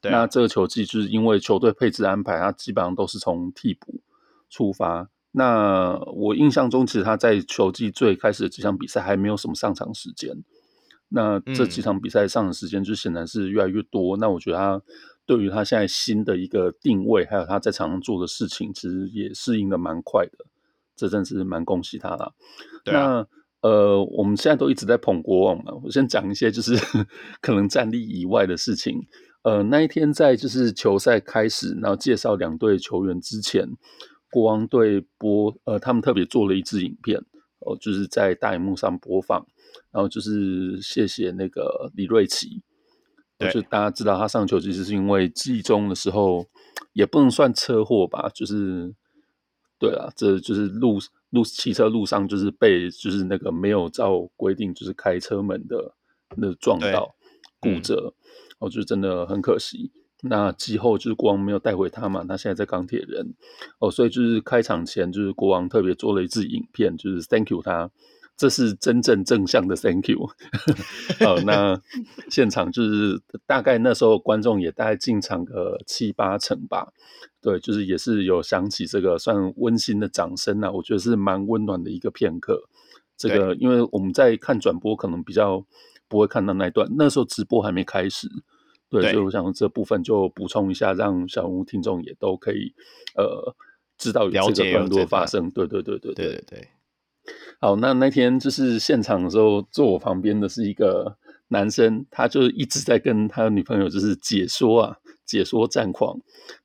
[0.00, 4.00] 对那这个球季就是因为球队配置安排，他基本上都是从替补
[4.48, 5.10] 出发。
[5.32, 10.42] 那我印象中，其实他在球季最开始的几场比赛还没有什么上场时间。
[11.12, 14.16] 那这几场比赛上场时间就显然是越来越多。
[14.16, 14.80] 嗯、那我觉得他
[15.30, 20.32] 对于他现在新的一个定位，还有他在场上做的事情，其实也适应的蛮快的。
[20.96, 22.34] 这真是蛮恭喜他了。
[22.84, 23.26] 对啊、那。
[23.62, 25.72] 呃，我们现在都一直在捧国王嘛。
[25.84, 26.74] 我先讲一些就是
[27.42, 28.98] 可能战力以外的事情。
[29.42, 33.68] 呃，那一天在就是球赛开始，然后介绍两队球员之前，
[34.30, 37.18] 国王队播呃，他们特别做了一支影片，
[37.60, 39.46] 哦、呃，就是在大荧幕上播放，
[39.92, 42.62] 然后就是谢谢那个李瑞奇。
[43.40, 46.46] 对，就大家知道他上球其实是因为季中的时候
[46.92, 48.94] 也不能算车祸吧，就是
[49.78, 50.98] 对啊，这就是路。
[51.30, 55.94] 路汽车路上就是被就是那个没有照规定就是开车门的
[56.36, 57.14] 那撞到
[57.60, 58.12] 骨折，
[58.58, 59.92] 我觉得真的很可惜。
[60.22, 63.32] 那季后就是国王没有带回他嘛，他现在在钢铁人
[63.78, 67.92] 哦，所以就是开场前就是国王特别做了一支影片，就是 Thank you 他。
[68.40, 70.26] 这是真正正向的 Thank you。
[71.20, 71.78] 好，那
[72.30, 76.90] 现场就是大概那时候观众也大概进场个七八成吧。
[77.42, 82.66] 对，就是也是有响起这个算温馨的掌声啊，我觉得是蛮温暖的一个片刻。
[83.14, 85.62] 这个因为我们在看转播，可能比较
[86.08, 88.26] 不会看到那一段，那时候直播还没开始。
[88.88, 92.72] 对，对，所以我想这部分就补充一下，让小人物听众也都可以
[93.16, 93.54] 呃
[93.98, 95.50] 知道有这个段落发生。
[95.50, 96.68] 对对对对对对对。
[97.62, 101.18] 好，那那天就是现场的时候，坐我旁边的是一个
[101.48, 104.96] 男生，他就一直在跟他女朋友就是解说啊，
[105.26, 106.18] 解说战况，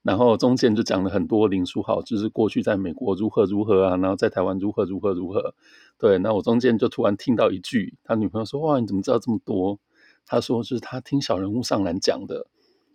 [0.04, 5.54] 然后中间就讲了很多林书豪，就是过去在美国如何如何啊，然后在台湾如何如何如何。
[5.98, 9.78] 对，那我中间就突然听到一句，他女朋友说：“哇，你怎么知道这么多？”
[10.26, 12.48] 他说：“就是他听小人物上篮讲的。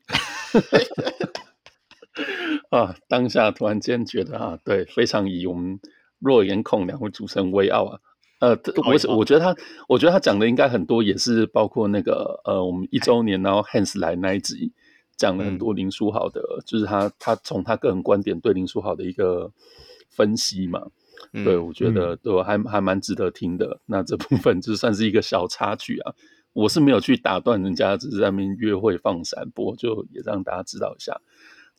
[2.71, 5.79] ”啊，当下突然间觉得啊，对，非常以我们。
[6.21, 7.99] 若言控两位主持人威傲啊，
[8.41, 9.57] 呃，我我觉得他，
[9.89, 14.73] 我觉得他讲的应该很多，也是包括那个呃，我们一周年然后 Hans 来那一集
[15.17, 19.51] 讲了很多林书豪的，嗯、就是他他从他个人观点对林书豪的一个
[20.09, 20.87] 分析嘛，
[21.33, 23.81] 嗯、对我觉得都还还蛮值得听的。
[23.87, 26.15] 那这部分就算是一个小插曲啊，
[26.55, 31.21] 我是没有去打断人家，只是在那边约会放闪，不过就也让大家知道一下。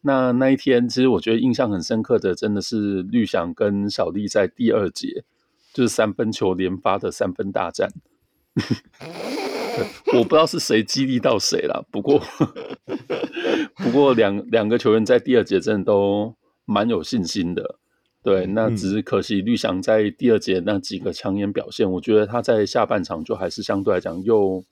[0.03, 5.23] 那那一天，其实我觉得印象很深刻的，真的是绿翔跟小丽在第二节，
[5.73, 7.89] 就是三分球连发的三分大战。
[10.13, 12.19] 我不知道是谁激励到谁了，不过
[13.77, 17.79] 不过两两个球员在第二节真的都蛮有信心的。
[18.23, 24.63] 对，那只是可惜绿翔在第二节那几个抢眼表现，我觉得他在下半场就还是相对来讲又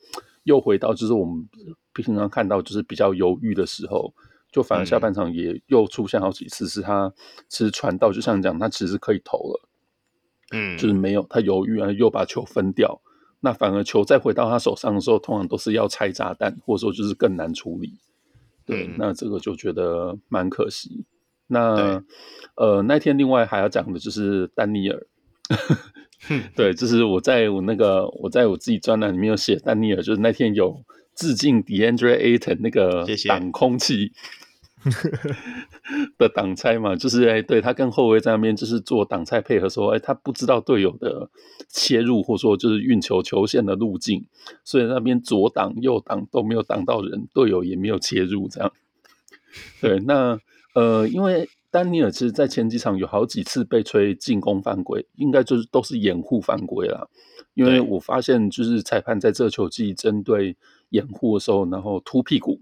[0.43, 1.47] 又回到就是我们
[1.93, 4.11] 平常看到就是比较犹豫的时候。
[4.51, 7.13] 就反而下半场也又出现好几次，是他
[7.47, 9.69] 其实传到，就像讲，他其实可以投了，
[10.51, 12.99] 嗯，就是没有他犹豫啊，又把球分掉，
[13.41, 17.93] 那反而球再回到他手上的时候，通常都是要拆炸弹，或者说就是更难处理。
[18.65, 21.05] 对，嗯、那这个就觉得蛮可惜。
[21.45, 22.03] 那
[22.55, 25.07] 呃，那天另外还要讲的就是丹尼尔，
[26.55, 30.83] 对，就是我在我那个我在我自己专栏里面有写丹尼尔，就是那天有。
[31.19, 34.13] 致敬 DeAndre Ayton 那个挡空气，
[36.17, 41.29] 的挡拆嘛，就是哎，对他跟后卫在那边就是做挡拆配合说，说哎，他不知道队友的
[41.67, 44.25] 切入或者说就是运球球线的路径，
[44.63, 48.71] 所以那边左挡右挡都没有挡到人，队友也没有切入这样。
[49.81, 50.39] 对，那
[50.73, 57.07] 呃，因为丹尼尔其实在前几场有好几次被吹进攻犯规，应该就是都是掩护犯规啦。
[57.55, 60.55] 因为我发现就是裁判在这球季针对
[60.89, 62.59] 掩护的时候，然后突屁股。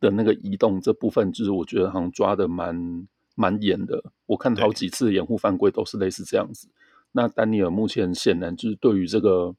[0.00, 4.02] 的那个移动这部分，就是我觉得好像抓的蛮蛮严的。
[4.24, 6.66] 我看好几次掩护犯规都是类似这样子。
[7.12, 9.54] 那丹尼尔目前显然就是对于这个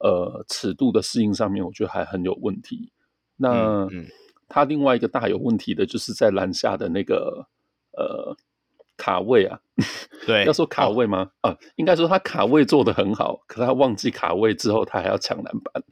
[0.00, 2.90] 呃尺度的适应上面，我觉得还很有问题。
[3.36, 3.50] 那、
[3.84, 4.06] 嗯嗯、
[4.48, 7.46] 他另外一个大有问题的就是在篮下的那个
[7.92, 8.36] 呃。
[8.96, 9.58] 卡位啊，
[10.26, 11.30] 对，要说卡位吗？
[11.42, 15.82] 哦、啊，应该说他卡位做得很好，可是他忘记卡位之后，他还要抢篮板。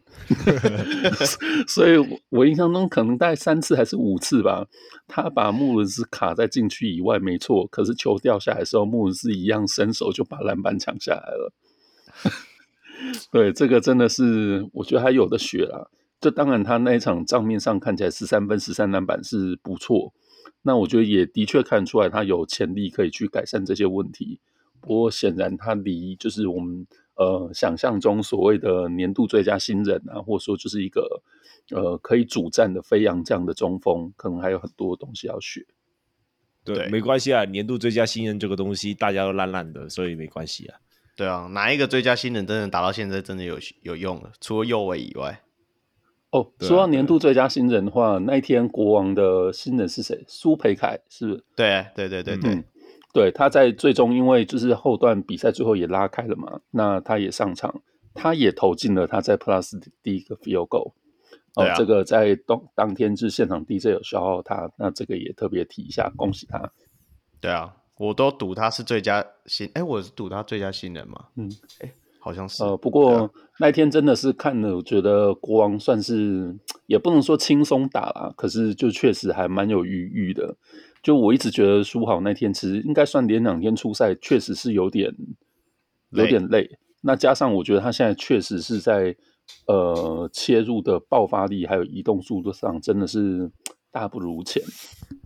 [1.67, 1.97] 所以，
[2.29, 4.67] 我印象中可能大概三次还是五次吧，
[5.09, 7.67] 他把穆伦斯卡在禁区以外，没错。
[7.67, 11.53] 可是球掉下来的时候，穆伦斯一样伸手就把篮板抢下来了。
[13.33, 15.89] 对，这个真的是我觉得还有的学啦。
[16.21, 20.13] 这当然，他那一场账面上看起来十三分、十三篮板是不错。
[20.63, 24.39] 那我觉得也的确看出来，他有潜力可以去改善这些问题。
[24.81, 31.23] 不过显然他离就是我们呃想象中所谓的年度最佳新人啊，或者说就是一个
[31.71, 35.67] 呃可以主战的飞扬这样的中锋，可能还有很多东西要学。
[36.65, 40.79] 对，对没关系啊，年度最佳新人这个东西大家都烂烂的，所以没关系啊。
[41.17, 44.33] 对啊，哪一个最佳新人真的打到现在真的有有用了？
[44.41, 45.43] 除了右卫以外。
[46.33, 50.25] 哦，说到年度最佳新人的话，那一天国王的新人是谁？
[50.29, 51.45] 苏培凯是不是？
[51.57, 52.65] 对对对对对，嗯、
[53.13, 57.83] 对，他在最终因为就是后段比赛最后也拉开了嘛，那他也上场，
[58.15, 60.93] 他也投进了他在 Plus 第一个 Field Goal。
[61.57, 66.71] 哦，啊、这个在当当天是现场 DJ 有消耗他，那这个也特别提一下，恭喜他。
[67.41, 71.51] 对啊，我都赌他是最佳新，哎，我是赌他最佳新人嘛，嗯，
[71.81, 71.93] 哎。
[72.21, 76.55] 好像是，呃，不过、啊、那天真的是看了，我觉得国王算是
[76.87, 80.55] 也不能说轻松打啦，可是就确实还蛮有余裕的。
[81.03, 85.15] 就我一直觉得书豪那天其实应该算连两天出赛，确实是有点
[86.11, 86.79] 有点累。
[87.03, 89.17] 那加上我觉得他现在确实是在
[89.67, 93.51] 呃切入的爆发力还有移动速度上真的是
[93.91, 94.63] 大不如前。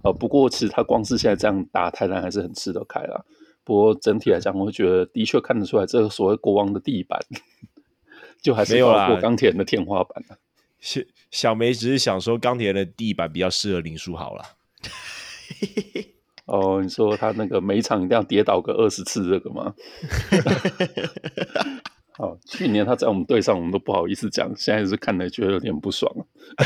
[0.05, 3.25] 呃，不过其实他光是现在这样打，泰兰还是很吃得开啦。
[3.65, 7.19] 不过整体来讲，我会觉得的确看得出来，这个所谓国王的地板，
[8.43, 10.36] 就还是高过钢铁人的天花板啊。
[10.81, 11.01] 小
[11.31, 14.45] 小梅只是想说，钢铁人的地板比较适合林书豪了。
[16.45, 19.74] 哦，你说他那个每场一定要跌倒个二十次，这个吗？
[22.12, 26.15] 好，去年他在我们队上，我们都不好意思讲，现在是看了觉得有点不爽。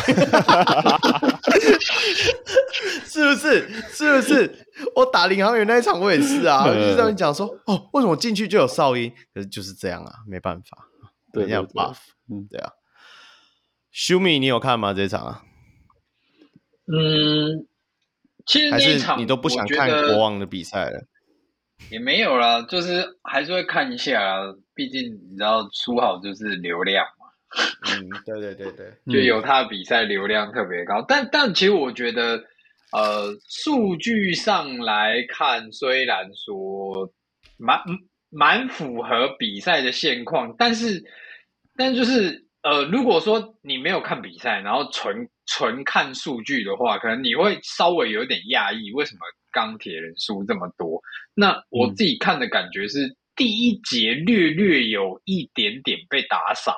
[3.04, 3.68] 是不是？
[3.90, 4.66] 是不是？
[4.94, 9.12] 我打领航员那一场，我也是啊，就是让你讲说，哦，为什么进去就有哨音？
[9.34, 10.86] 可是就是这样啊，没办法，
[11.32, 11.96] 对，要 buff，
[12.30, 12.72] 嗯，对啊。
[13.92, 14.94] Shumi，你有看吗？
[14.94, 15.42] 这场啊？
[16.86, 17.66] 嗯，
[18.46, 21.06] 其实那一场你都不想看国王的比赛了？
[21.90, 27.17] 也没有啦，就是还是会看一下啊，毕竟你知道，输好就是流量嘛。
[27.88, 31.00] 嗯，对对对对，就有他的比赛流量特别高。
[31.00, 32.42] 嗯、但但其实我觉得，
[32.92, 37.10] 呃，数据上来看，虽然说
[37.56, 37.80] 蛮
[38.30, 41.02] 蛮符合比赛的现况，但是
[41.76, 49.20] 但就是呃，如果说你没有看比赛，然后纯纯看数据的话，可能你会稍微有点讶异，为什么？
[49.50, 51.00] 钢铁人输这么多，
[51.34, 56.76] 那我自己看的感觉是第一节略略有一点点被打傻，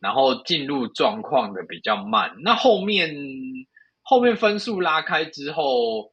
[0.00, 2.34] 然后进入状况的比较慢。
[2.42, 3.14] 那后面
[4.02, 6.12] 后面分数拉开之后，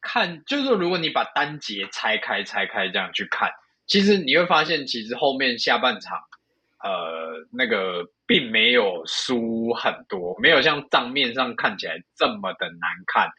[0.00, 3.50] 看就是，如果你把单节拆开拆开这样去看，
[3.86, 6.18] 其实你会发现，其实后面下半场，
[6.82, 13.30] 呃，那个并没有输很多，没有像账面上看起来这么的难看。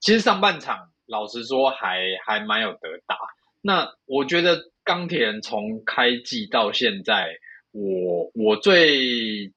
[0.00, 0.90] 其实上半场。
[1.10, 3.16] 老实说还，还蛮有得打。
[3.62, 7.30] 那我觉得钢铁人从开季到现在，
[7.78, 9.52] 我我最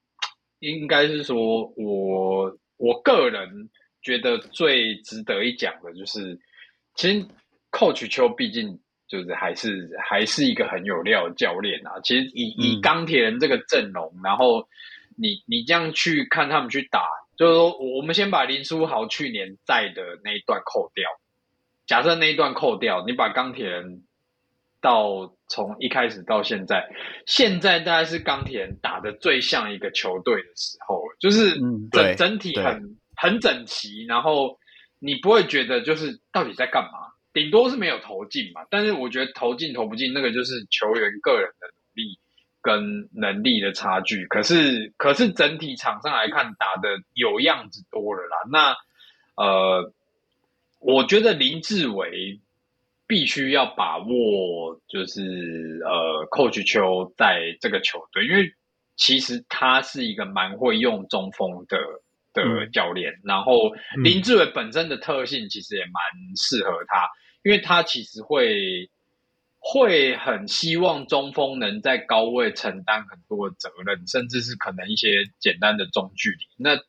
[0.60, 3.50] 应该是说我我个人
[4.04, 6.40] 觉得最值得一讲的就是，
[6.96, 7.26] 其实
[7.72, 12.00] Coach 邱毕竟就是还是还是一个很有料的教练啊。
[12.04, 14.68] 其实以以钢铁人这个阵容，嗯、然后
[15.18, 17.04] 你你这样去看他们去打，
[17.38, 21.10] 就是说我们先把林书豪去年在的那一段扣掉。
[21.88, 24.04] 假设那一段扣掉，你把钢铁人
[24.80, 26.88] 到从一开始到现在，
[27.28, 31.60] 现在大概是钢铁人打的最像一个球队的时候，就是
[31.92, 34.58] 整、嗯、整体很很整齐，然后
[34.98, 37.12] 你不会觉得就是到底在干嘛？
[37.34, 38.66] 顶多是没有投进嘛。
[38.70, 42.20] 但是我觉得投进投不进，那个就是球员个人的努力
[42.62, 44.26] 跟能力的差距。
[44.26, 48.38] 可是，可是整体场上来看，打的有样子多了啦。
[48.52, 48.76] 那
[49.36, 49.94] 呃，
[50.80, 52.41] 我觉得林志伟
[53.12, 55.20] 必须要把握，就是
[55.84, 58.50] 呃，Coach 邱在这个球队，因为
[58.96, 61.78] 其实他是一个蛮会用中锋的。
[62.34, 65.94] 的教练，然后林志伟本身的特性其实也蛮
[66.38, 67.10] 适合他，
[67.44, 68.90] 因为他其实会
[69.60, 76.46] 会很希望中锋能在高位承担很多的责任，甚至是可能一些简单的中距离。
[76.56, 76.80] 那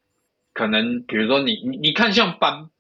[0.52, 2.70] 可能比如说你你你看像班，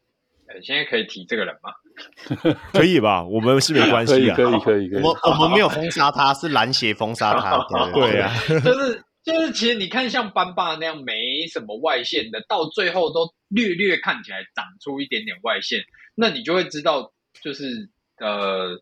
[0.62, 1.72] 现在可以提这个人吗？
[2.72, 3.24] 可以吧？
[3.24, 5.02] 我们是没关系啊，可以可以可以。
[5.02, 7.58] 我我们没有封杀他，是篮协封杀他。
[7.92, 8.32] 对 啊，
[8.64, 9.02] 就是。
[9.24, 15.78] 就是其实你看像班霸那样没什么外线的，到最后都略略看起来长出一点点外线，
[16.16, 17.88] 那你就会知道，就是
[18.18, 18.76] 呃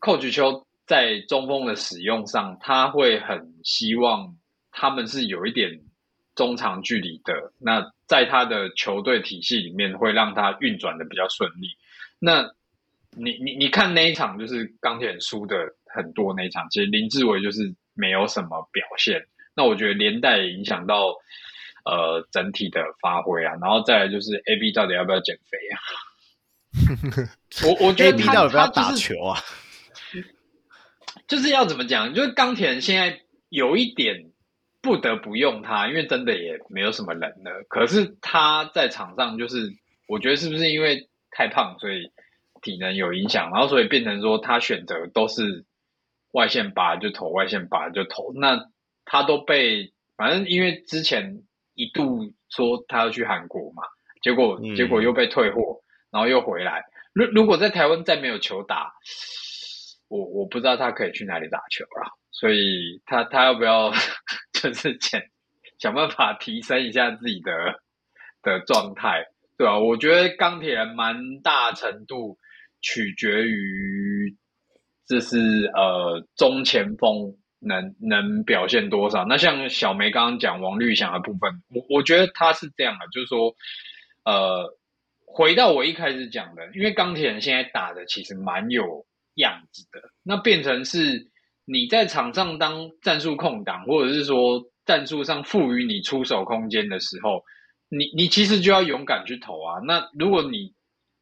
[0.00, 4.36] ，Coach 邱在中锋的使用上，他会很希望
[4.72, 5.82] 他们是有一点
[6.34, 7.34] 中长距离的。
[7.60, 11.68] 那在他的球队体系里面，会让他运转的比较顺利。
[12.18, 12.52] 那
[13.16, 19.26] 你你你看那一场，就是钢铁人输的很多那一场，其实林志伟就是没有什么表现。
[19.54, 21.14] 那我觉得连带也影响到
[21.84, 25.78] 呃整体的发挥啊，然后再来就是 A B 到底要不要减肥啊？
[27.66, 29.40] 我我觉得 A B 到底要不要打球啊？
[31.26, 32.14] 就是要怎么讲？
[32.14, 34.30] 就是钢铁人现在有一点
[34.80, 37.64] 不得不用他，因为真的也没有什么人了。
[37.68, 39.72] 可是他在场上就是，
[40.06, 42.12] 我觉得是不是因为太胖，所以
[42.62, 45.64] 体能有影响，然后所以变成说他选择都是
[46.32, 48.32] 外线拔就投，外线拔就投。
[48.34, 48.68] 那
[49.04, 51.42] 他都被反正因为之前
[51.74, 53.82] 一度说他要去韩国嘛，
[54.22, 56.84] 结果结果又被退货，然后又回来。
[57.12, 58.92] 如如果在台湾再没有球打，
[60.08, 62.18] 我我不知道他可以去哪里打球了。
[62.30, 63.90] 所以他他要不要
[64.52, 65.20] 就是想
[65.78, 67.80] 想办法提升一下自己的
[68.42, 69.24] 的状态，
[69.58, 69.78] 对啊？
[69.78, 72.38] 我觉得钢铁人蛮大程度
[72.80, 74.34] 取决于
[75.06, 77.36] 这是呃中前锋。
[77.60, 79.24] 能能表现多少？
[79.24, 83.52] 那像小梅刚刚讲王律翔的部分，我我觉得他是这样的，就是说，
[84.24, 84.78] 呃，
[85.26, 89.04] 回到我一开始讲的，因为钢铁人现在打的其实蛮有
[89.34, 91.26] 样子的，那变成是
[91.64, 97.42] 你在场上当战术空档，或者是说战术上赋予你出手空间的时候，
[97.88, 99.80] 你你其实就要勇敢去投啊。
[99.86, 100.74] 那如果你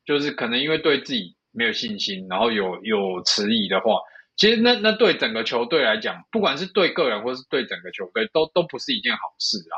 [0.05, 4.01] 就是可能因为对自己没有信心，然后有有迟疑的话。
[4.39, 9.75] 其实那那对整个球队来讲，不管是对个人或是对整个球队，都都不是一件好事啊。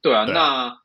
[0.00, 0.76] 对啊，对那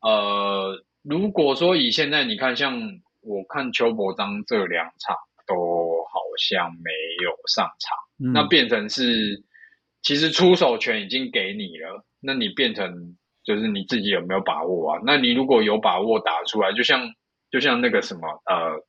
[0.00, 2.76] 呃，如果说以现在你看，像
[3.20, 5.14] 我看邱伯章这两场
[5.46, 6.90] 都好像没
[7.22, 9.44] 有上场，嗯、那变成是
[10.02, 15.00] 其实出手权已经给你了，那你变成就是你自己有没有把握啊？
[15.04, 17.12] 那你如果有把握打出来，就像
[17.50, 18.82] 就像那个什么呃，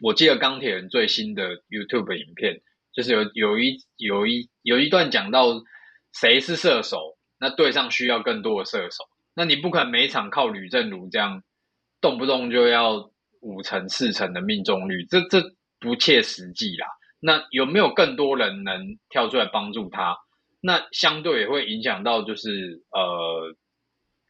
[0.00, 2.62] 我记得钢铁人最新的 YouTube 影片。
[2.94, 5.46] 就是有有一有一有一段讲到
[6.12, 9.04] 谁是射手，那队上需要更多的射手。
[9.34, 11.42] 那你不可能每场靠吕政儒这样
[12.02, 13.10] 动不动就要
[13.40, 15.42] 五成四成的命中率，这这
[15.80, 16.86] 不切实际啦。
[17.18, 20.18] 那有没有更多人能跳出来帮助他？
[20.60, 23.56] 那相对也会影响到就是呃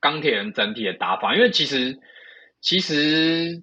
[0.03, 1.99] 钢铁人整体的打法，因为其实
[2.61, 3.63] 其实。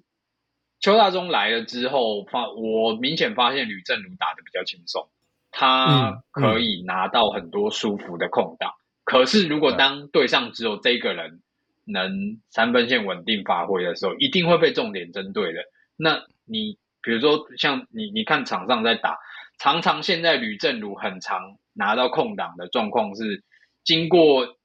[0.82, 5.10] 邱大中来了之后，发我明显发现吕正如打的比较轻松，
[5.50, 8.70] 他可以拿到很多舒服的空档。
[8.70, 11.42] 嗯嗯、可是如果当队上只有这个人
[11.84, 15.60] 能三分线稳定发挥的时候，一定会被重点针对的。
[15.98, 19.18] 那你比如说像你你看场上在打，
[19.58, 23.44] 常常现在吕正如很常拿到空档的状况是，
[23.84, 24.56] 经过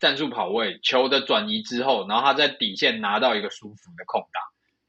[0.00, 4.42] 战术跑位球的转移之后，然后他在底线拿到一个舒服的空档。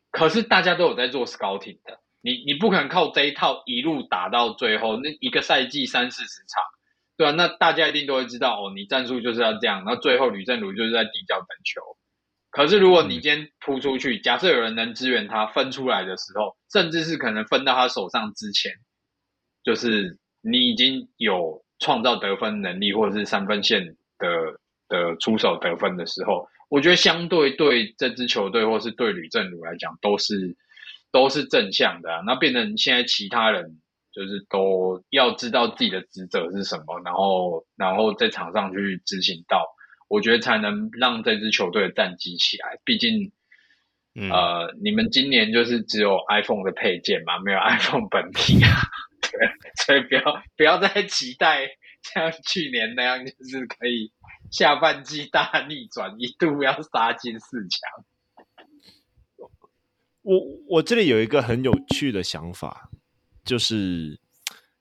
[0.10, 6.64] 可是大家都有在做 scouting 的，你你不可能靠这一套一路打到最后，那一个赛季三四十场，
[7.16, 7.32] 对啊？
[7.32, 11.82] 那大家一定都会知道哦，你战术就是要这样，那最后吕振儒就是在底角等球。
[12.50, 18.74] 可是如果你今天扑出去，假设有人能支援他分出来的时候，甚至是可能分到他手上之前，
[19.64, 24.28] 就是你已经有创造得分能力，或者是三分线的
[24.92, 26.48] 的出手得分的时候。
[26.70, 30.56] 我觉得相对对这支球队，或是对吕正儒来讲，都是
[31.12, 32.22] 都是正向的啊。
[32.26, 33.82] 那变成现在其他人
[34.14, 39.68] 就是都要知道自己的职责是什么，然后然后在场上去执行到，
[40.08, 42.80] 我觉得才能让这支球队的战绩起来。
[42.86, 43.34] 毕竟
[44.16, 48.80] 嗯、呃，你们今年就是只有 iPhone 的配件嘛，没有 iPhone 本体啊，
[49.20, 49.32] 对，
[49.86, 51.68] 所以不要不要再期待
[52.02, 54.10] 像去年那样，就是可以
[54.52, 58.06] 下半季大逆转，一度要杀进四强。
[60.22, 62.92] 我我这里有一个很有趣的想法，
[63.44, 64.20] 就是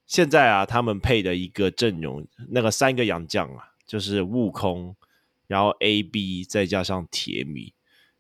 [0.06, 4.97] 现在啊，他们配的一个阵容，那个三个洋将啊，就是悟空，
[5.47, 7.72] 然后 AB 再加上铁米。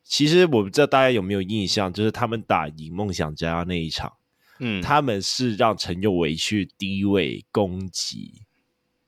[0.02, 4.16] 其实我不知道大家有没有印象，就是他们打赢梦想家那一场，
[4.60, 8.42] 嗯，他们是让陈佑维去低位攻击，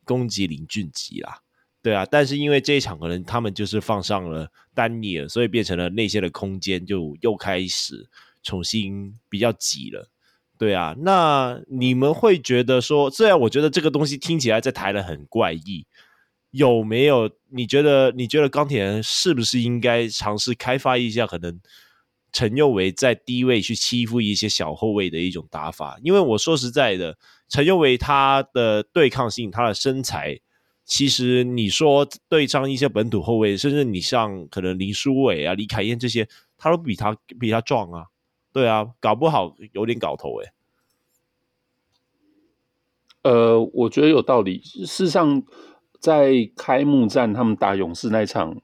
[0.05, 1.42] 攻击林俊杰啦，
[1.83, 8.09] 对啊，但是因为这一场可能他们就是放上了丹尼尔，所以变成了内线的空间就又开始
[8.43, 10.09] 重新比较挤了，
[10.57, 15.87] 对啊，那你们会觉得说，虽然我觉得这个东西听起来在台南很怪异。
[16.53, 17.31] 有没有？
[17.49, 18.13] 你觉得？
[18.13, 21.59] 你觉得钢铁人是不是应该尝试开发一下可能
[22.31, 25.99] 陈佑维在低位去欺负一些小后卫的一种打法？
[26.03, 27.17] 因为我说实在的，
[27.49, 30.39] 陈佑维他的对抗性、他的身材，
[30.93, 36.29] 其实你说对上一些本土后卫，甚至你像可能林书伟啊、李凯燕这些，
[36.59, 38.09] 他都比他比他壮啊。
[38.53, 40.53] 对啊，搞不好有点搞头诶、
[43.23, 44.61] 呃，我觉得有道理。
[44.63, 45.43] 事实上。
[45.99, 48.61] 在开幕战，他们打勇士那一场，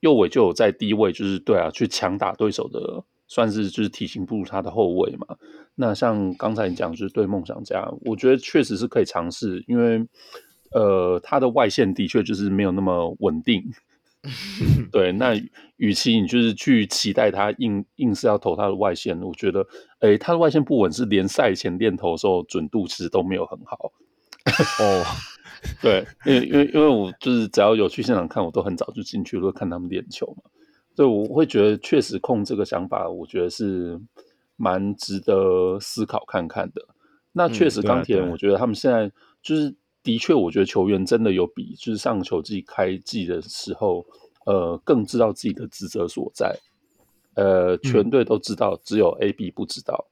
[0.00, 5.36] 右尾就有在低位，就是对啊，去强打对手的，算是就是体型不如他的后卫嘛。
[5.74, 10.02] 那像刚才你讲，就是对梦想家，我觉得确实是可以尝试，因为
[10.74, 13.62] 呃，他的外线的确就是没有那么稳定。
[14.92, 15.34] 对，那
[15.76, 19.66] 与其你就是去期待他硬硬是要投他的外线，我觉得，
[19.98, 23.92] 哎，他的外线不稳，是连赛前练投的时候准度其实都没有很好。
[24.80, 25.04] 哦。
[25.80, 30.50] 对，因为因为因为我就是只要有去现场看，我都很早就进去，会看他们练球嘛。
[30.96, 33.96] 所以我会觉得，确实控这个想法，我觉得是
[34.56, 36.82] 蛮值得思考看看的。
[37.32, 39.72] 那确实，钢铁人，我觉得他们现在就是
[40.02, 44.04] 的确，我觉得球员真的有比就是上球季开季的时候，
[44.46, 46.58] 呃，更知道自己的职责所在。
[47.34, 50.06] 呃，全队都知道，只有 AB 不知道。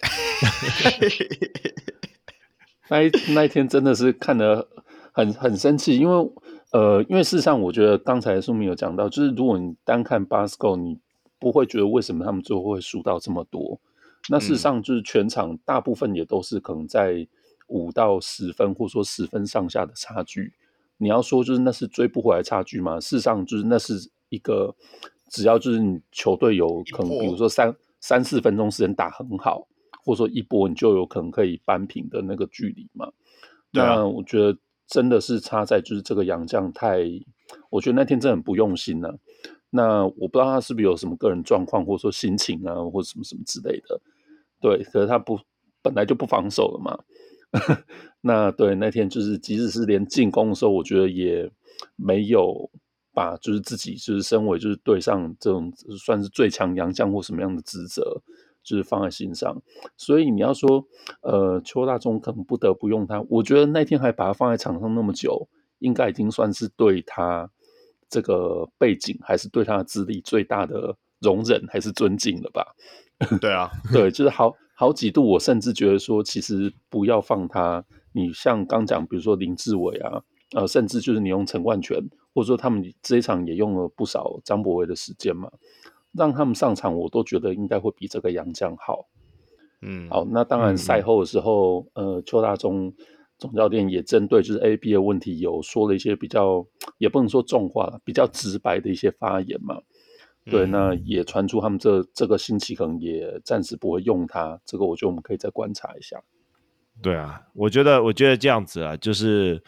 [2.88, 4.68] 那一那一天真的是看得。
[5.16, 6.30] 很很生气，因为
[6.72, 10.98] 呃，因为事实上，我觉得刚才苏明有讲到，就是如果你单看 Basco，你
[11.38, 13.80] 不会觉得为什么他们最后会输到这么多。
[14.28, 17.26] 那事实上，就是全场大部分也都是可能在
[17.68, 20.52] 五到十分，或者说十分上下的差距。
[20.98, 22.98] 你要说就是那是追不回来差距吗？
[23.00, 23.94] 事实上，就是那是
[24.28, 24.74] 一个
[25.30, 29.66] 只要就是你球队有可能，比如说三三四分钟时间打很好，
[30.04, 33.10] 或者说一波你就有可能可以扳平的那个距离嘛。
[33.70, 34.58] 那我觉得。
[34.88, 37.00] 真的是差在就是这个洋将太，
[37.70, 39.14] 我觉得那天真的很不用心了、啊。
[39.68, 44.00] 那我不知道他是不是有什么个人状况，或者说心情啊，或者什么什么之类的。
[44.60, 45.40] 对，可是他不
[45.82, 46.96] 本来就不防守了嘛。
[48.22, 51.50] 那对那天就是，即使是连进攻的时候，我觉得也
[51.96, 52.70] 没有
[53.12, 58.22] 把就是自己就是身为就是队上这种算是最强洋将或什么样的职责。
[58.66, 59.62] 就是放在心上，
[59.96, 60.84] 所以你要说，
[61.22, 63.24] 呃，邱大中可能不得不用他。
[63.28, 65.48] 我觉得那天还把他放在场上那么久，
[65.78, 67.48] 应该已经算是对他
[68.10, 72.74] 这个背景，还是对他的资历最大的容忍还是尊敬了吧？
[73.40, 77.82] 对啊， 对，就是好好几度，我甚至觉得说，其实不要放他。
[78.12, 80.22] 你像刚讲，比如说林志伟啊，
[80.54, 81.98] 呃，甚至就是你用陈冠全，
[82.34, 85.50] 或者说他们这一场也用了不少张博伟的时间嘛。
[86.12, 89.06] 让他们上场，我都觉得应该会比这个杨将好。
[89.80, 92.92] 嗯，好，那当然赛后的时候，嗯、呃，邱大中
[93.38, 96.66] 总教练也针对就是 AB 的问题，有说了一些比较，
[96.98, 99.80] 也不能说重话，比较直白的一些发言嘛。
[100.46, 106.22] 嗯、对，那也传出他们这这个星期可能也暂时不会用它，这个我觉得我们可以再观察一下。
[107.02, 109.62] 对啊，我觉得我觉得这样子啊，就是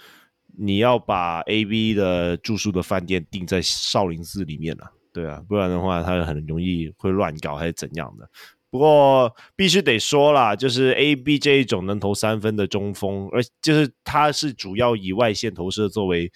[0.57, 4.93] 你要把 AB 的住宿的饭店定在少林寺里面了、啊。
[5.13, 8.29] 对啊，不然的话，他很容易会乱搞还是怎样的。
[8.71, 16.31] 不过必须得说啦，就是 AB 这一种能投三分的中锋，而就是他是主要以外线投射作为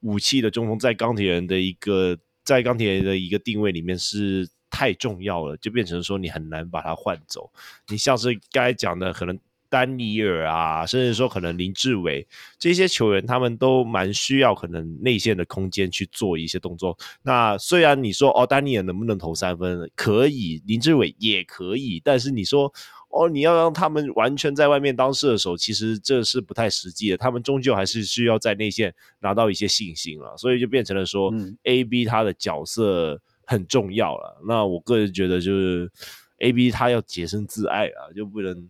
[0.00, 2.16] 武器的中锋，在钢铁人的一个
[2.48, 7.50] 在钢铁的一个定位里面是太重要了，就变成说你很难把他换走。
[7.88, 9.38] 你像是刚才讲的，可能。
[9.70, 12.26] 丹尼尔啊，甚至说可能林志伟
[12.58, 16.96] 这些球员，他们都蛮需要可能内线的空间去做一些动作。
[17.22, 19.90] 那虽然你说哦，丹尼尔能不能投三分？
[19.94, 22.72] 可以，林志伟也可以，但是你说
[23.10, 27.16] 哦，你要让他们完全在外面当射手，其实这是不太实际的。
[27.16, 34.42] 他们终究还是需要在内线拿到一些信心了，所以就变成了说，嗯，A B 他的角色很重要了。
[34.46, 35.90] 那我个人觉得就是
[36.38, 38.68] AB 他要洁身自爱啊，就不能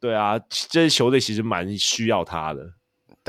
[0.00, 2.72] 对啊，这些球队其实蛮需要他的。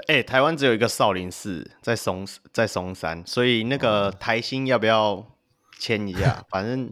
[0.07, 5.37] 哎、欸，台湾只有一个少林寺在松在松山，所以那个台新要不要
[5.77, 6.43] 签一下？
[6.49, 6.91] 反正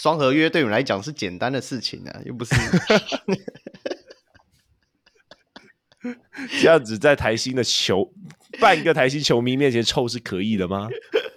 [0.00, 2.54] 双合约对我们来讲是简单的事情啊， 又不是
[6.62, 8.08] 这样子在台新的球
[8.60, 10.88] 半个台新球迷面前臭是可以的吗？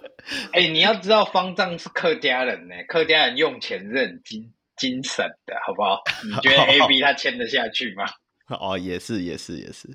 [0.54, 6.00] 哎、欸，你要知道方丈是客家人呢，客家人用钱是很精精神的，好不好？
[6.24, 8.04] 你觉得 AB 他签得下去吗？
[8.60, 9.88] 哦，也是，也是，也是，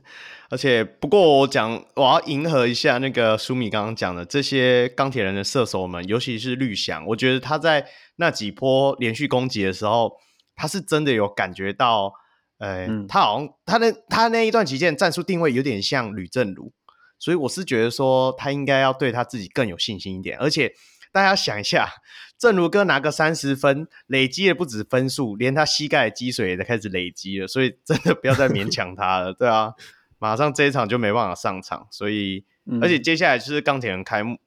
[0.50, 7.88] 而且不过我讲，我要迎合一下那个舒米刚刚讲的这些钢铁人的射手们，尤其是绿翔，我觉得他在
[8.18, 10.18] 那几波连续攻击的时候，
[10.56, 12.14] 他是真的有感觉到，
[12.60, 16.74] 呃，嗯、他好像他那他那一段期间战术定位有点像吕正如，
[17.18, 20.74] 所以我是觉得说他应该要对他自己更有信心一点，而且。
[21.14, 21.90] 大家想一下，
[22.38, 29.74] 正如哥拿个三十分，累积的不止分数，连他膝盖的积水也在开始累积了，所以真的不要再勉强他了，对啊，
[30.20, 34.38] 马上这一场就没办法上场，所以、嗯、而且接下来就是钢铁人开幕，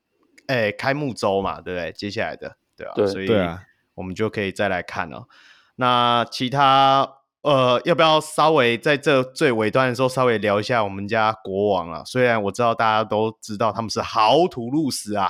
[0.46, 1.90] 哎、欸，开幕周嘛，对不对？
[1.92, 3.28] 接下来的，对啊，对所以
[3.94, 5.26] 我们就可以再来看了。
[5.76, 7.08] 那其他
[7.42, 12.02] 呃，要不要稍微在这最尾端的时候稍微聊一下我们家国王啊？
[12.04, 15.28] 虽然我知道大家都知道他们是豪土路斯啊。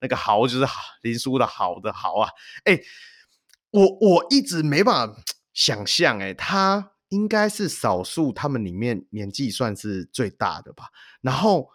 [0.00, 0.66] 那个豪就是
[1.00, 2.28] 林书的豪的豪啊，
[2.64, 2.84] 哎、欸，
[3.70, 5.22] 我我一直没办法
[5.54, 10.88] 想象，哎，他应该是少数他们里面年纪算是最大的吧。
[11.22, 11.70] 然后，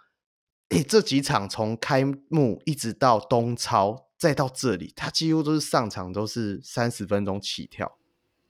[0.67, 7.97] 哎、欸，这几场从开幕一直到东超，再到这里，他几乎都是上场都是三十分钟起跳，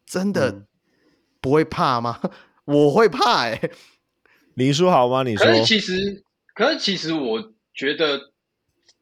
[0.06, 0.66] 真的
[1.40, 2.20] 不会怕吗？
[2.24, 2.32] 嗯、
[2.66, 3.72] 我会怕，哎，
[4.56, 5.24] 林书豪吗？
[5.24, 5.46] 你说？
[5.46, 8.34] 可是其实，可是其实我觉得。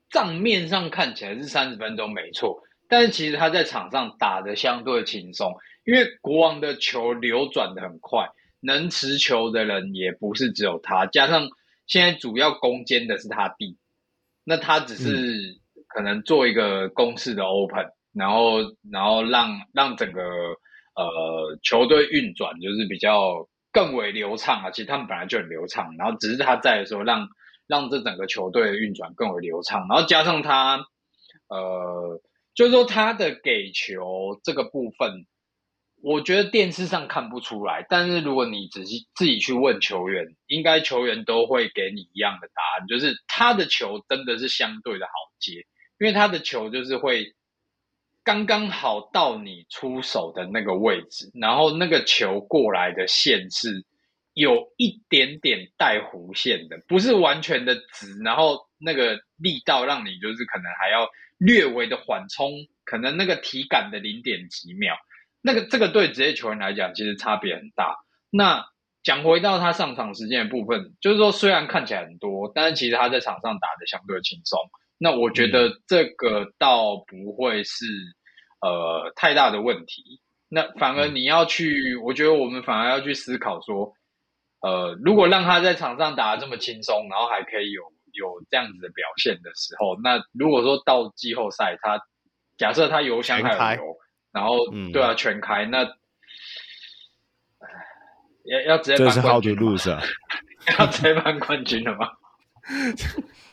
[0.09, 5.53] 账面上看起来是三十分钟没错，但是其实他在场上打的相对轻松，
[5.83, 8.29] 因为国王的球流转的很快，
[8.61, 11.49] 能持球的人也不是只有他，加上
[11.87, 13.75] 现在主要攻坚的是他弟，
[14.45, 15.59] 那他只是
[15.97, 18.59] 可能做一个攻势的 open，、然后
[18.91, 27.27] 然后让让整个呃球队运转就是比较更为流畅啊，其实他们本来就很流畅，然后只是他在的时候让。
[27.69, 30.85] 让这整个球队的运转更为流畅，然后加上他，
[31.49, 32.21] 呃，
[32.55, 35.25] 就是说他的给球这个部分，
[36.01, 45.65] 我觉得电视上看不出来，但是如果你仔细自己去问球员，应该球员都会给你一样的答案，就是他的球真的是相对的好接，
[45.99, 47.35] 因为他的球就是会
[48.23, 53.85] 刚刚好到你出手的那个位置，然后那个球过来的线是。
[54.39, 61.09] 有一点点带弧线的，不是完全的直，然后那个力道让你就是可能还要
[61.39, 62.51] 略微的缓冲，
[62.85, 64.95] 可能那个体感的零点几秒，
[65.41, 67.95] 那个这个对职业球员来讲其实差别很大。
[68.29, 68.63] 那
[69.01, 74.59] 讲回到他上场时间的部分，就是说虽然看起来很多，但是其实他在场上打的相对轻松。
[74.97, 77.85] 那我觉得这个倒不会是
[78.61, 80.21] 呃太大的问题。
[80.49, 83.93] 那反而你要去，我觉得我们反而要去思考说。
[84.59, 92.01] 呃，如果让他在场上打得这么轻松，然后还可以有有这样子的表现的时候，那如果说到季后赛，他
[92.57, 93.97] 假设他油箱还有油，
[94.31, 95.83] 然后、嗯、对啊，全开，那
[98.45, 99.77] 要要直接搬冠军吗？
[100.79, 102.09] 要直接搬 冠军了吗？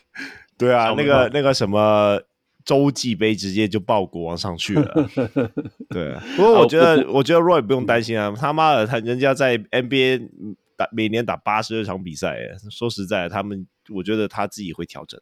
[0.57, 2.21] 对啊，那个那个什么
[2.63, 5.09] 洲际杯直接就报国王上去了。
[5.89, 10.55] 对、啊，不过我觉得我觉得 Roy 不用担心啊，他妈的，他人家在 NBA。
[10.77, 12.37] 打每年打八十二场比赛，
[12.69, 15.17] 说实在，他们我觉得他自己会调整。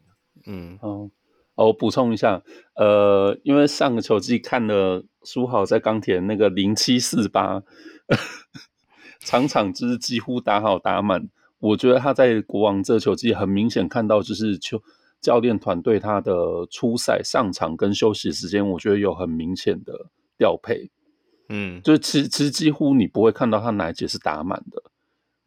[0.46, 1.08] 嗯，哦，
[1.54, 2.42] 我补充一下，
[2.74, 7.62] 呃，因为上个球季看了书豪在钢铁那个零七四八，
[9.20, 11.28] 场场就是几乎打好打满。
[11.60, 14.82] 我觉得他在国王这球季很明显看到，就是球
[15.24, 16.34] 教练团队他的
[16.70, 20.90] 初赛上场跟休息时间，我觉得有很明显的调配。
[21.48, 24.82] 嗯，就是其实其实几乎你不会看到他哪一节是打满的。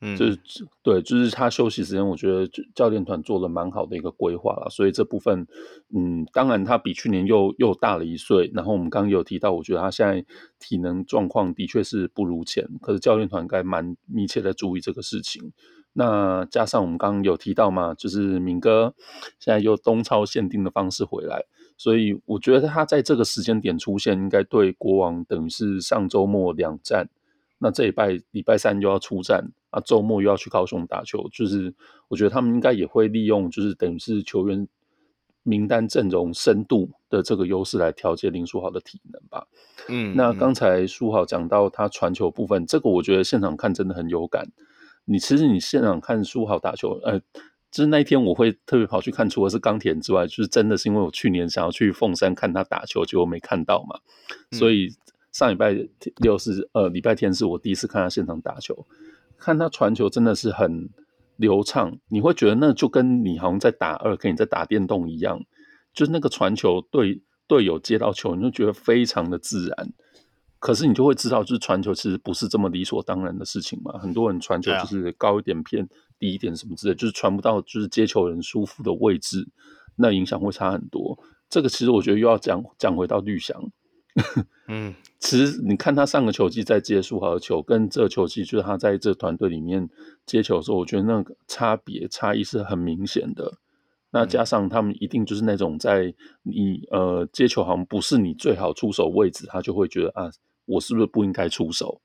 [0.01, 0.39] 嗯，就是
[0.81, 5.47] 对，就是他休息时间，我觉得教练团做了蛮好的一个规划了，所以这部分，
[5.95, 10.25] 嗯，当然他比去年又又大了一岁，然后我们刚刚有提到，我觉得他现在
[10.59, 15.51] 体能状况的确是不如前，可是教练团该蛮密切的注意这个事情。
[15.99, 18.93] 那加上我们刚刚有提到嘛，就是敏哥
[19.39, 21.43] 现在又东超限定的方式回来，
[21.75, 27.09] 所以我觉得他在这个时间点出现，应该对国王等于是上周末两战。
[27.57, 31.73] 那这一拜礼拜三又要出战啊，周末又要去高雄打球，就是
[32.09, 34.67] 我觉得他们应该也会利用，就是等于是球员
[35.41, 39.47] 名单阵容深度的这个优势来调节林书豪的体能吧。
[39.89, 44.47] 嗯，那刚才书豪讲到他传球部分，这个我觉得现场看真的很有感。
[45.09, 47.17] 你其实你现场看书豪打球，呃，
[47.71, 53.99] 就是那一天我会特别跑去看，除了是钢铁之外，就是真的是因为我去年想要去凤山看他打球，结果没看到嘛，
[54.51, 54.89] 所以
[55.31, 55.73] 上礼拜
[56.17, 58.85] 六是呃礼拜天是我第一次看他现场打球，
[59.37, 60.89] 看他传球真的是很
[61.37, 65.39] 流畅，你会觉得那就跟你好像在打二 K，你在打电动一样，
[65.93, 69.93] 就是那个传球对队友接到球，你就觉得非常的自然。
[70.59, 73.97] 可是你就会知道，就是传球其实不是这么理所当然的事情嘛。
[73.99, 79.47] 很多人传球就是高一点偏低一点什么之类，就是传不到就是接球人舒服的位置，
[79.95, 81.17] 那影响会差很多。
[81.49, 83.55] 这个其实我觉得又要讲讲回到绿翔，
[84.67, 89.89] 嗯， 其实你看他上个球季在接束豪的球，跟这个球季就是他在这团队里面
[90.25, 93.57] 接球的时候，我觉得那个差别差异是很明显的。
[94.19, 96.13] 那加上他们一定就是那种在
[96.43, 100.29] 你呃接球好像不是你最好出手位置，他就会觉得啊。
[100.69, 102.01] 我是不是不应该出手？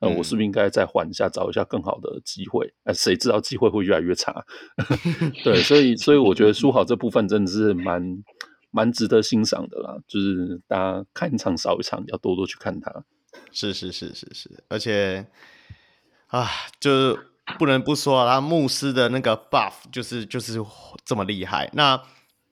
[0.00, 2.74] 呃，我是不是应该再缓一下，找一下更好的机会？
[2.82, 4.44] 哎，谁知道机会会越来越差？
[5.44, 8.02] 对，所以，所以我觉得书豪这部分真的是蛮
[8.72, 9.96] 蛮值得欣赏的啦。
[10.08, 12.92] 就是大家看一场少一场，要多多去看他。
[13.52, 15.24] 是是是是是，而且
[16.26, 16.48] 啊，
[16.80, 17.18] 就是
[17.58, 20.62] 不能不说他牧师的那个 buff 就是就是
[21.04, 21.70] 这么厉害。
[21.72, 22.02] 那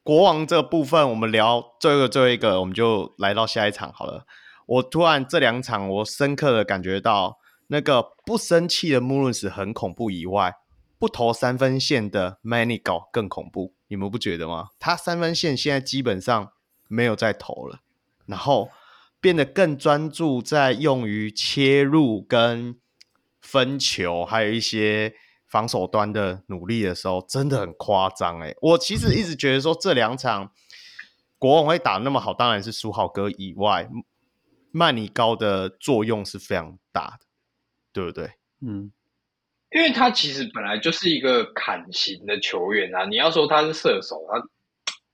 [0.03, 4.25] 国王这部分，我们聊最后最后一个，我们就来到下一场好了。
[4.67, 7.39] 我突然这两场，我深刻的感觉到，
[7.69, 10.55] 那个不生气的穆伦斯很恐怖以外，
[10.99, 14.69] 不投三分线的 Manigault 更恐怖，你们不觉得吗？
[14.79, 16.53] 他三分线现在基本上
[16.89, 17.81] 没有在投了，
[18.27, 18.71] 然后
[19.21, 22.77] 变得更专注在用于切入跟
[23.51, 25.15] 分球，还有一些
[25.47, 28.55] 防守端的努力的时候，真的很夸张哎。
[28.61, 30.53] 我其实一直觉得说这两场
[31.39, 33.89] 国王会打那么好，当然是苏浩哥以外。
[34.71, 37.27] 曼尼高的作用是非常大的，
[37.91, 38.33] 对不对？
[38.61, 38.93] 嗯，
[39.73, 43.07] 因为他其实本来就是一个砍型的球员啊。
[43.07, 44.47] 你要说他是射手，他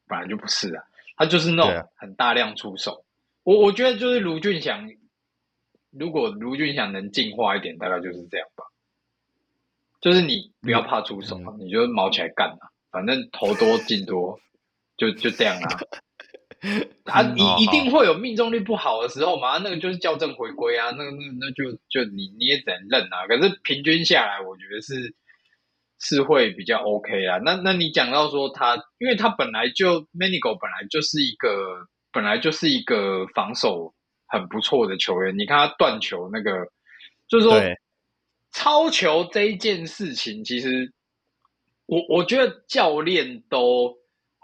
[0.08, 0.82] 本来就不是啊。
[1.16, 2.92] 他就是那种很大量出手。
[2.92, 3.02] 啊、
[3.44, 4.84] 我我觉得就是卢峻翔，
[5.98, 8.64] 如果卢俊祥能进化一点，大概就是这样吧。
[10.00, 14.38] 就是你不要怕出手，嗯、你就毛起来干啊，反正投多进多，
[14.96, 15.68] 就就这样啊。
[17.04, 23.26] 他 一一定会有命中率不好的时候嘛，那个就是校正回归啊，那个那那就就你你也只能认啊。
[23.26, 25.14] 可是平均下来，我觉得是
[25.98, 27.38] 是会比较 OK 啊。
[27.38, 33.94] 那那你讲到说他，因为他本来就 Manigault 本来就是一个本来就是一个防守
[34.34, 36.50] 很不错的球员，你看他断球那个，
[37.28, 37.60] 就是说
[38.52, 40.92] 超球这一件事情，其实
[41.86, 43.96] 我我觉得教练都。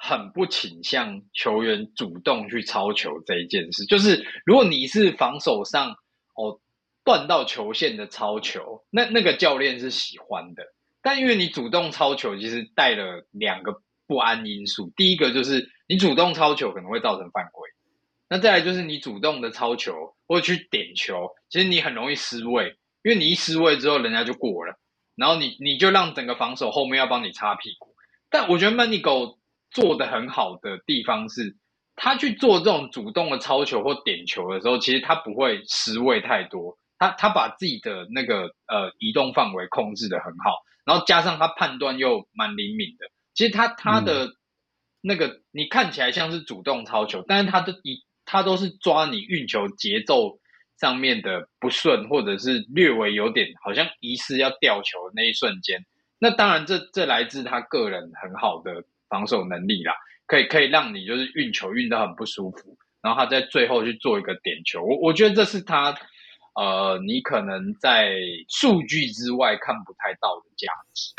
[0.02, 5.90] 很不倾向球员主动去超球这一件事，就是如果你是防守上
[6.34, 6.58] 哦
[7.04, 10.62] 断到球线的超球，那那个教练是喜欢的。
[11.02, 14.90] 但因为你主动超球，其实带了两个不安因素。
[14.96, 17.68] 第一个就是你主动超球可能会造成犯规，
[18.30, 19.92] 那再来就是你主动的抄球
[20.26, 24.78] 或者去点球，其实你很容易失位，因为你一失位之后人家就过了，
[25.16, 27.94] 然后你你就让整个防守后面要帮你擦屁股。
[28.30, 29.38] 但我觉得 Manigault
[29.70, 31.56] 做的很好的地方是，
[31.96, 36.78] 他去做这种主动的抄球或点球的时候，其实他不会失位太多。
[36.98, 43.06] 他他把自己的那个呃移动范围控制的很好，然后加上他判断又蛮灵敏的。
[43.34, 44.28] 其实他他的
[45.00, 50.38] 那个、嗯、你看起来像是主动抄球，但是他的一他都是抓你运球节奏
[50.80, 55.84] 上面的不顺，或者是略微有点好像疑似要掉球的那一瞬间。
[56.18, 58.84] 那当然这这来自他个人很好的。
[59.10, 59.92] 防守能力啦，
[60.28, 65.92] 可以可以让你就是运球运得很不舒服，然后他在最后去做一个点球，我我觉得这是他
[66.54, 68.14] 呃，你可能在
[68.48, 71.12] 数据之外看不太到的价值。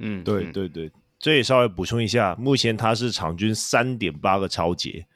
[0.00, 5.06] 嗯，对对对，这也稍微补充一下，目前他是场均三点八个抄截，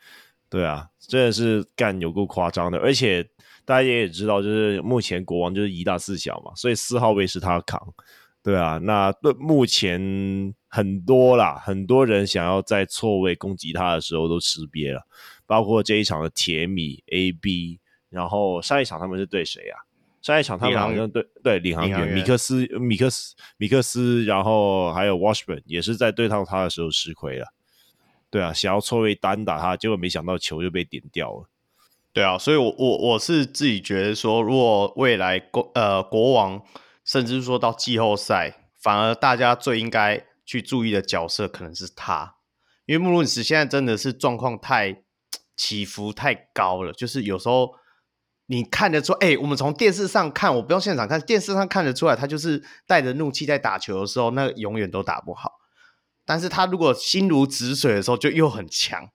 [0.52, 3.26] 对啊，真的是干有够夸张的，而且
[3.64, 7.80] 大家也知道，就是目前国王就是一大四小嘛，所以四号位是他扛。
[8.42, 15.00] 对啊，那对目前很多啦，很多人想要在错位攻击他的时候都吃瘪了，
[15.46, 17.80] 包括这一场的铁米 AB，
[18.10, 19.80] 然后上一场他们是对谁啊？
[20.20, 27.46] 上一场他们好像对对领航员米克斯米克斯米克斯，然后还有 Washburn 也是在对抗他的时候吃亏了。
[28.32, 31.48] 对啊，想要错位单打他，结果没想到球就被点掉了。
[32.12, 36.60] 对啊，所以我我我是自己觉得说，如果未来国呃国王。
[37.04, 42.36] 甚至说到季后赛，反而大家最应该去注意的角色可能是他，
[42.86, 45.02] 因为穆伦斯现在真的是状况太
[45.56, 47.74] 起伏太高了，就是有时候
[48.46, 55.54] 你看得出，哎、我们从电视上看，我不用现场看，电视上看得出来，他就是带着怒气在打球的时候，那永远都打不好。
[56.24, 59.10] 但是他如果心如止水的时候，就又很强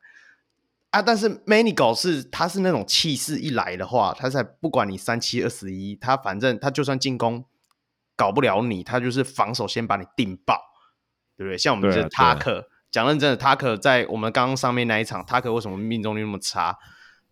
[0.91, 1.01] 啊。
[1.01, 7.45] 但是 Manigault 是他是那种气势一来的话，他才不管你三七二十一，他反正他就算进攻
[8.15, 10.59] 搞不了你，他就是防守先把你定爆，
[11.37, 11.57] 对不对？
[11.57, 12.69] 像我们这塔克。
[12.89, 16.77] 讲认真的，塔克在我们刚刚上面那一场，塔克为什么命中率那么差？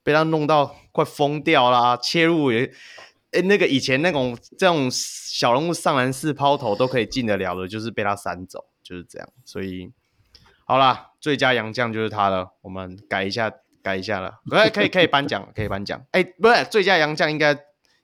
[0.04, 1.96] 被他弄到快疯掉啦！
[1.96, 2.70] 切入也，
[3.32, 9.28] 诶那个以前那种这种小人物上篮式抛投都可以进得了的，就是被他闪走，就是这样。
[9.44, 9.92] 所以，
[10.64, 12.52] 好啦，最佳洋将就是他了。
[12.62, 13.52] 我们改一下，
[13.82, 14.40] 改一下了。
[14.48, 16.06] 可以，可以，可以颁奖，可以颁奖。
[16.12, 17.58] 哎，不是，最佳洋将应该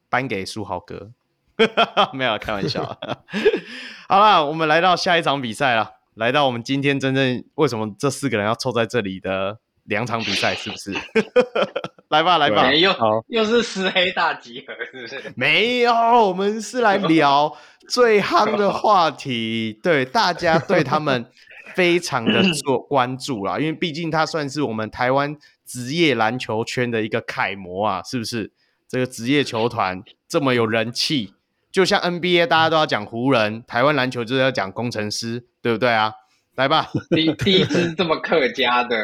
[0.10, 1.12] 颁给书豪哥。
[2.12, 2.84] 没有，开玩笑。
[4.10, 5.92] 好啦，我们来到下一场比赛了。
[6.16, 10.94] 来到我们今天真正为什么这四个人要凑在这里的两场比赛，是不是？
[12.12, 12.94] 来吧，来吧，又
[13.28, 15.34] 又是石黑大集合，是不是？
[15.36, 17.56] 没有，我们是来聊
[17.88, 19.80] 最夯的话题。
[19.82, 21.26] 对，大家对他们
[21.74, 28.52] 非常的做关注啦，因为毕竟他算是我们台湾职业篮球圈的一个楷模啊，是不是？
[28.90, 31.34] 这个职业球团这么有人气。
[31.72, 36.12] 就像 NBA，大家都要讲湖人，台湾篮球就是要讲工程师，对不对啊？
[36.56, 38.98] 来吧，第第一支这么客家的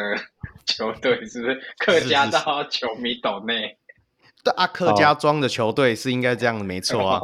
[0.76, 3.78] 球队，是不是客家到球迷斗内？
[4.44, 7.20] 对啊，客家庄的球队是应该这样的，没错啊。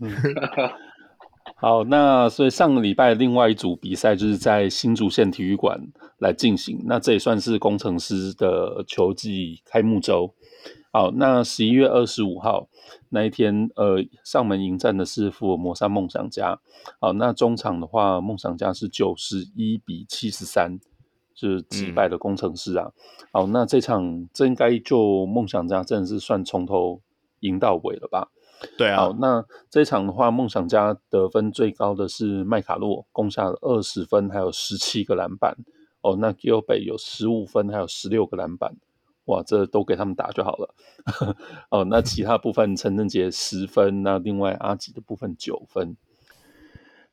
[1.56, 5.78] 好，那所以上个礼拜另外一组比赛就是在新竹县体育馆
[6.18, 10.34] 来进行，那这也算是工程师的球季开幕周。
[10.92, 12.68] 好，那十一月二十五号
[13.10, 16.58] 那一天，呃，上门迎战的是福尔摩沙梦想家。
[16.98, 20.80] 好，那中场的话，梦想家是九十一比七十三，
[21.40, 22.86] 就是击败了工程师啊。
[22.86, 27.00] 嗯、好，那这场这应该就梦想家真的是算从头
[27.40, 28.28] 赢到尾了吧？
[28.76, 28.96] 对啊。
[28.96, 35.56] 好，那这场的话，梦想家得分最高的是麦卡洛，攻下了二十分，还有十七个篮板。
[36.02, 38.76] 哦，那 Gilbert 有十五分，还有十六个篮板。
[39.26, 40.74] 哇，这都给他们打就好了。
[41.70, 45.96] 哦，那其他部分陈振杰十分，那另外阿吉的部分九分。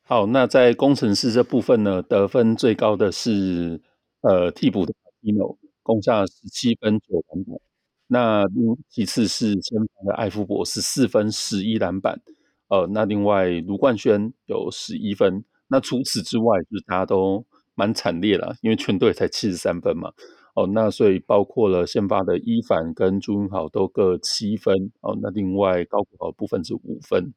[0.03, 3.81] 好，那在工程师这部分呢，得分最高的是
[4.27, 7.59] 呃替补的 Ino，攻下十七分九篮板。
[8.07, 8.45] 那
[8.89, 12.21] 其次是先发的艾夫伯十四分十一篮板。
[12.69, 15.45] 呃，那另外卢冠轩有十一分。
[15.69, 17.45] 那除此之外，就是大家都
[17.75, 20.11] 蛮惨烈了，因为全队才七十三分嘛。
[20.53, 24.91] 哦，那所以包括了先发的伊凡跟朱云豪都各七分。
[25.01, 27.33] 哦，那另外高国豪部分是五分。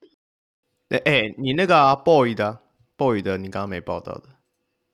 [0.88, 2.60] 哎、欸，你那个、啊、boy 的
[2.96, 4.22] boy 的，你刚刚没报道的。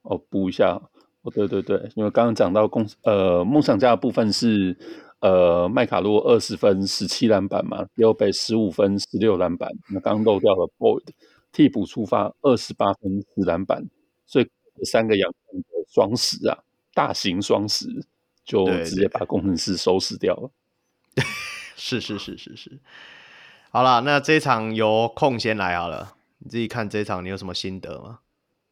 [0.03, 0.83] 哦，补一下。
[1.27, 4.77] 哦，对对对，因为刚刚讲到公呃梦想家的部分是
[5.21, 9.71] 呃麦卡洛二十分十七篮板嘛，又被十五分十六篮板。
[9.89, 11.03] 那刚刚漏掉了 Boyd
[11.53, 13.85] 替补出发二十八分十篮板，
[14.25, 14.49] 所以
[14.85, 16.59] 三个洋将的双十啊，
[16.95, 18.07] 大型双十。
[18.47, 20.49] 就直接把工程师收拾掉了。
[21.17, 21.25] 对
[21.75, 22.79] 是是是是是。
[23.73, 28.21] 好了，那这一场由空先来好了，你自己看这一场你有什么心得吗？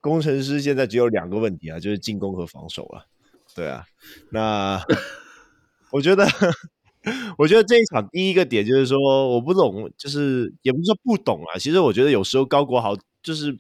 [0.05, 3.07] 攻城狮现在只有两个问题啊，就是进攻和防守了。
[3.55, 3.87] 对啊，
[4.33, 4.79] 那
[5.91, 6.29] 我觉得，
[7.39, 8.99] 我觉得这一场第一个点就是说，
[9.31, 11.59] 我不懂，就是也不是说不懂啊。
[11.59, 13.57] 其实我觉得有时候高国豪就是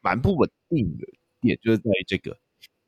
[0.00, 1.04] 蛮不稳定的
[1.42, 2.38] 点，就是在于这个。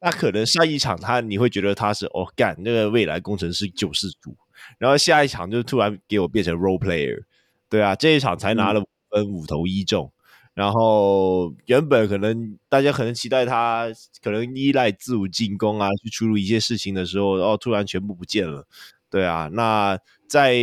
[0.00, 4.34] 那可能上一场他你会觉得他是哦干那个未来工程师救世主，
[4.78, 7.22] 然后下一场就突然给我变成 role player，
[7.68, 10.23] 对啊，这一场才拿了五分五投一中，嗯、
[10.54, 13.88] 然后原本可能大家可能期待他
[14.22, 18.66] 可能依赖自主进攻啊去处理一些事情的时候，然后突然全部不见了，
[19.10, 19.98] 对啊，那
[20.28, 20.56] 在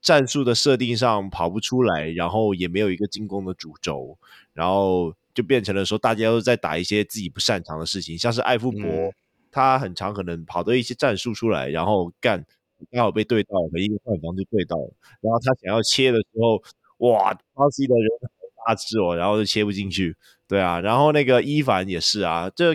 [0.00, 4.18] 战术的设定上跑不出来，然后也没有一个进攻的主轴，
[4.52, 5.14] 然后。
[5.36, 9.12] 就变成了说，大家都在打一些自己不擅长的事情，像是艾夫伯，嗯、
[9.52, 12.42] 他很常可能跑的一些战术出来，然后干
[12.90, 14.90] 刚好被对到，了一个换防就对到了，
[15.20, 16.62] 然后他想要切的时候，
[17.06, 18.30] 哇，巴西的人很
[18.66, 20.16] 大只哦，然后就切不进去，
[20.48, 22.74] 对啊，然后那个伊凡也是啊，这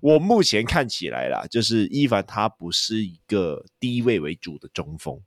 [0.00, 5.20] 我目前看起来啦，就是伊凡他不是一个低位为主的中锋，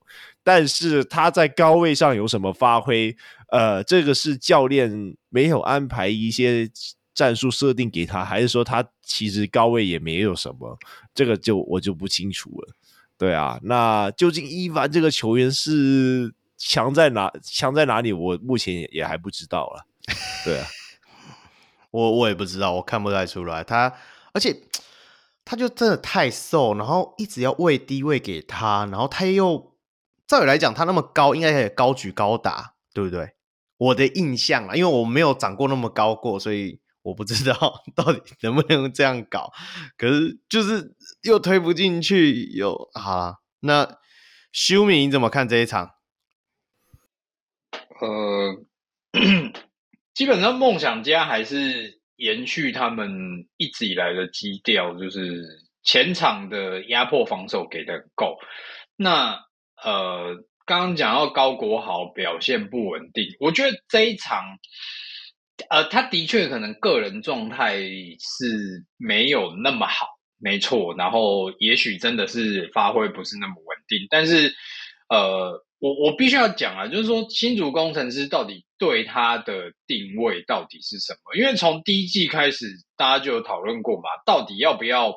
[0.44, 3.15] 但是他在高位上有什么发挥？
[3.52, 6.69] 呃，这个是教练没有安排一些
[7.14, 10.77] 战术设定给他，还是说他其实高位也没有什么？
[11.14, 12.73] 这个就我就不清楚了。
[13.18, 17.31] 对啊，那究竟伊凡这个球员是强在哪？
[17.44, 18.14] 强在哪里？
[18.14, 19.86] 我目前也还不知道了。
[20.45, 20.68] 对啊，
[21.91, 23.94] 我我也不知道，我看不太出来他，
[24.34, 24.64] 而且。
[25.45, 29.76] 他就真的太瘦，然后一直要喂低位给他，然后他又
[30.27, 33.31] 照理来讲，他那么高，应该可以高举高打，对不对？
[33.77, 39.52] 我的印象啊，因为我没有长过那么高过，所以我不知道 到底能不能这样搞。
[39.98, 43.98] 可是就是又推不进去，又好啦，那
[44.52, 45.95] 修米你怎么看这一场？
[47.99, 48.56] 呃，
[50.19, 55.45] 基本上梦想家还是延续他们一直以来的基调，就是
[55.81, 58.37] 前场的压迫防守给的够。
[58.97, 59.39] 那
[59.81, 60.35] 呃，
[60.65, 64.43] 刚刚讲到高国豪表现不稳定，我觉得这一场，
[65.69, 70.05] 呃，他的确可能个人状态是没有那么好，
[70.37, 70.93] 没错。
[70.97, 74.53] 然后也许真的是发挥不是那么稳定，但是
[75.07, 75.65] 呃。
[75.81, 81.35] 我我必须要讲啊，就是说新竹工程师到底对他的定位到底是什么？
[81.35, 82.65] 因为从第一季开始，
[82.97, 85.14] 大家就有讨论过嘛，到底要不要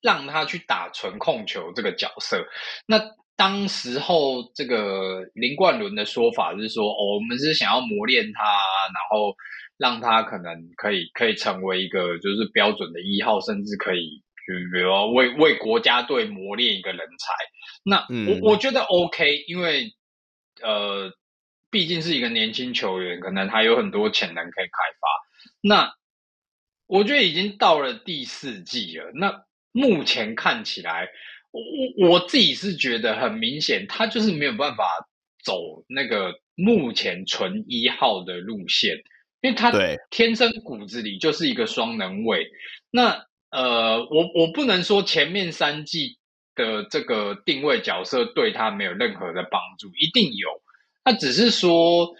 [0.00, 2.46] 让他去打纯控球这个角色？
[2.86, 2.98] 那
[3.36, 9.34] 当时候这个林冠伦的说法是说，哦，我们是想要磨练他，然后
[9.76, 14.22] 让他可能可以可以成为一个就是标准的一号，甚至可以。
[14.46, 17.34] 就比如说为为国家队磨练一个人才，
[17.82, 19.90] 那我、嗯、我觉得 OK，因为
[20.62, 21.10] 呃，
[21.70, 24.70] 毕竟是一个年轻球员，可能还有很多潜能可以开
[25.00, 25.08] 发。
[25.60, 25.94] 那
[26.86, 31.08] 我觉得已经到了第四季了，那目前看起来，
[31.50, 34.84] 我我自己是觉得很明显，他就是没有办法
[35.44, 38.96] 走那个目前纯一号的路线，
[39.40, 39.72] 因为他
[40.10, 42.48] 天生骨子里就是一个双能位，
[42.90, 43.26] 那。
[43.48, 46.18] 呃，我我不能说前面三季
[46.56, 50.48] 的这个定位角色对他没有任何的帮助，一定有。
[51.06, 52.10] 那只是说，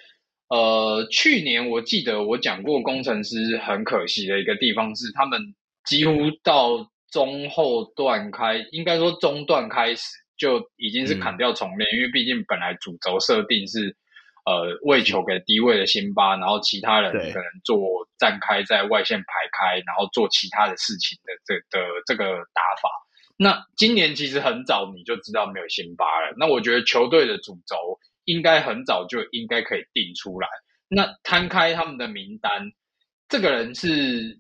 [0.49, 5.55] 呃，去年我记得我讲过，工程师很可惜的一个地方是，他们
[5.85, 10.07] 几乎到中后段开，应该说中段开始
[10.39, 13.97] 就已经是砍掉重练，嗯、因为毕竟本来主轴设定是。
[14.47, 22.89] 呃，为球给低位的辛巴，然后其他人可能做站开在外线排开，然后做其他的事情的这的这个打法。
[23.37, 26.33] 那今年其实很早你就知道没有辛巴了。
[26.39, 30.47] 那我觉得球队的主轴应该很早就应该可以定出来。
[30.89, 32.71] 那摊开他们的名单，
[33.29, 34.39] 这个人是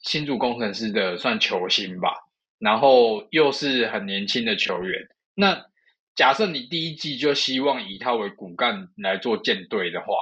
[0.00, 2.10] 新竹工程师的算球星吧，
[2.58, 5.08] 然后又是很年轻的球员。
[5.34, 5.64] 那
[6.14, 10.14] 假设你第一季就希望以他为骨干来做建队的话，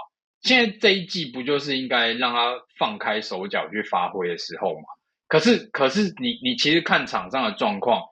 [0.43, 4.85] 现在这一季不就是应该让他放开手脚去发挥的时候吗？
[5.29, 8.03] 可是，可是你你其实看场上的状况，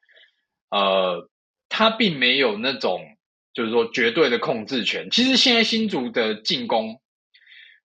[0.71, 1.31] 呃，
[1.69, 3.01] 他并没有那种
[3.55, 5.09] 就是说绝对的控制权。
[5.11, 7.01] 其实现在新竹的进攻，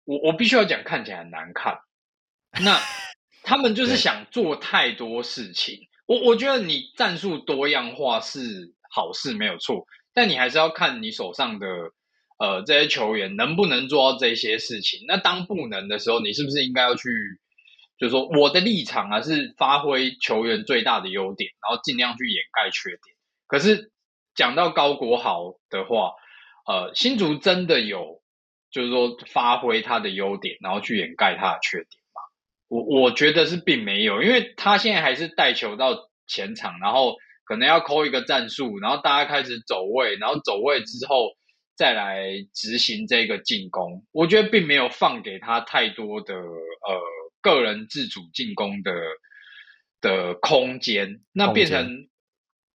[0.03, 1.77] 我我必须要讲，看起来很难看。
[2.61, 2.77] 那
[3.43, 5.87] 他们就是想做太多事情。
[6.05, 8.73] 我我觉得你战术多样化是。
[8.91, 9.85] 好事没有错，
[10.15, 11.67] 但你还是要看你手上的
[12.39, 15.01] 呃这些球员能不能做到这些事情。
[15.07, 17.07] 那当不能的时候，你是不是应该要去，
[17.99, 23.15] 就是说我的立场啊是发挥球员最大的优点，然后尽量去掩盖缺点。
[23.45, 23.91] 可是
[24.39, 26.13] 讲到高国豪的话，
[26.65, 28.21] 呃，新竹真的有
[28.71, 32.21] 就是说发挥他的优点，然后去掩盖他的缺点吗？
[32.69, 37.17] 我我觉得是并没有，因为他现在还是带球到前场，然后。
[37.49, 41.31] 可能要扣一个战术，然后大家开始走位，然后走位之后
[41.75, 44.05] 再来执行这个进攻。
[44.11, 47.01] 我觉得并没有放给他太多的呃
[47.41, 48.93] 个人自主进攻的
[49.99, 52.07] 的空间，那变成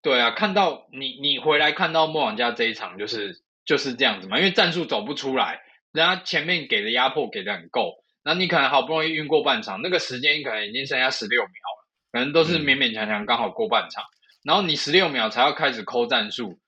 [0.02, 5.62] 对啊，看到你你回来看到梦想家这一场就是就是这样子嘛，因为战术走不出来，
[5.92, 14.04] 人家前面给的压迫给的很够，那你可能好不容易运过半场，那个时间可能已经剩下十六秒了，可能都是勉勉强强刚好过半场。
[14.42, 16.58] 然后你十六秒才要开始抠战术，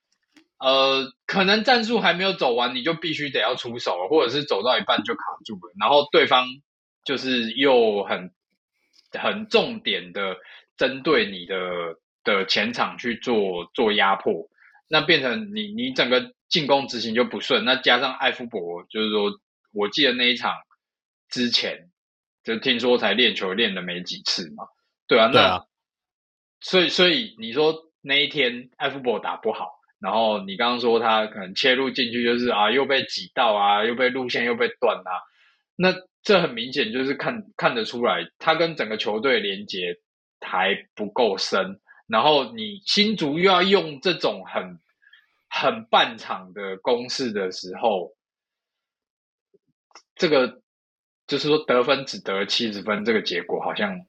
[0.60, 5.72] 呃，可能战术还没有走完，你就必须得要出手了，或者是走到一半就卡住了。
[5.80, 6.46] 然后对方
[7.04, 8.30] 就是又很
[9.10, 10.36] 很重点的
[10.76, 11.56] 针对你的
[12.24, 14.48] 的前场去做做压迫，
[14.88, 17.64] 那变成你你整个进攻执行就不顺。
[17.64, 19.30] 那加上艾夫伯，就是说
[19.72, 20.52] 我记得那一场
[21.28, 21.90] 之前
[22.42, 24.64] 就听说才练球练了没几次嘛，
[25.06, 25.40] 对啊，那。
[25.40, 25.64] 啊
[26.66, 29.68] 所以，所以你说那一天艾夫伯打不好，
[30.00, 35.12] 然后你刚刚说他可能切入进去就是啊，又被挤到啊，又被路线又被断啊，
[35.76, 39.98] 那这很明显就是看看得出来，他跟整个球队连接
[40.40, 41.82] 还不够深。
[42.06, 44.78] 然后你新竹又要用这种很
[45.48, 48.14] 很半场的攻势的时候，
[50.14, 50.60] 这个
[51.26, 54.04] 就是说得分只得七十分，这个结果好像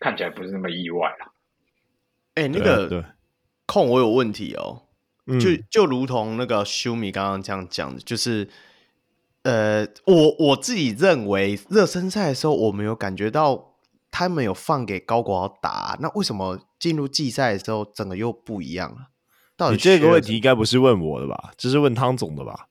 [0.00, 1.34] 看起来不是那么意外了。
[2.34, 3.04] 哎、欸，那个
[3.66, 4.86] 控我有问题哦，
[5.40, 8.48] 就就如同那个修米刚刚这样讲的，就是
[9.42, 13.74] 呃，我我自己认为热身赛的时候，我没有感觉到
[14.10, 18.96] 他们有放给高国豪打，那为什么进入季赛的时候，整个又不一样了？
[19.56, 21.52] 到底这个问题应该不是问我的吧？
[21.56, 22.66] 这是问汤总的吧？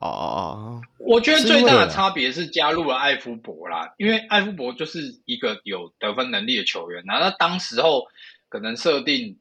[0.00, 8.04] 哦哦哦，我觉得最大的差别是加入了艾夫伯啦，因为艾夫伯就是一个有得分能力的球员，那当时候
[8.48, 9.36] 可能设定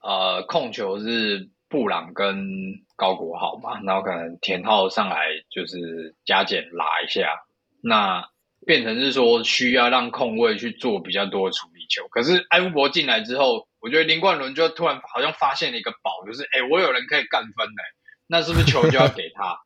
[0.00, 2.46] 呃控球是布朗跟
[2.94, 7.40] 高国豪嘛，然后可能田浩上来就是加减拉一下，
[7.82, 8.24] 那
[8.64, 17.82] 变成是说需要让控卫去做比较多的处理球，可是埃夫伯进来之后，我觉得林冠伦就突然好像发现了一个宝，就是哎，我有人可以干分嘞，
[18.26, 19.58] 那是不是球就要给他？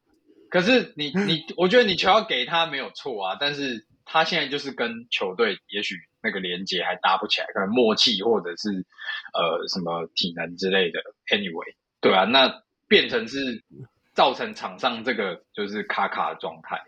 [0.50, 8.70] 可是你 你，我觉得你球要给他没有错啊，但是他现在就是跟球队也许那个连接还搭不起来，可能默契或者是
[9.32, 11.00] 呃什么体能之类的。
[11.30, 13.64] Anyway，对啊，那变成是
[14.14, 16.80] 造成场上这个就是卡卡的状态。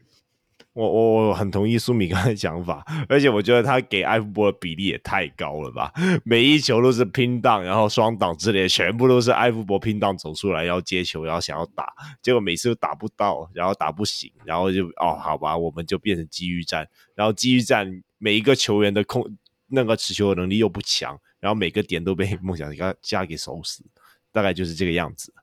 [0.79, 5.93] 我我我很同意苏米刚才讲法，而且我觉得他给埃夫伯的比例也太高了吧！
[6.25, 11.93] 每一球都是拼档，然后双挡之类的，全部都是埃夫伯拼档走出来要接球，然后想要打，
[12.23, 19.29] 结果每次都打不到，然后打不行，然后就哦好吧，我们就变成机遇战，然后机遇战每一个球员的控
[19.67, 23.83] 那个持球的能力又不强，然后每个点都被 梦想家家给守死，
[24.31, 25.35] 大概就是这个样子。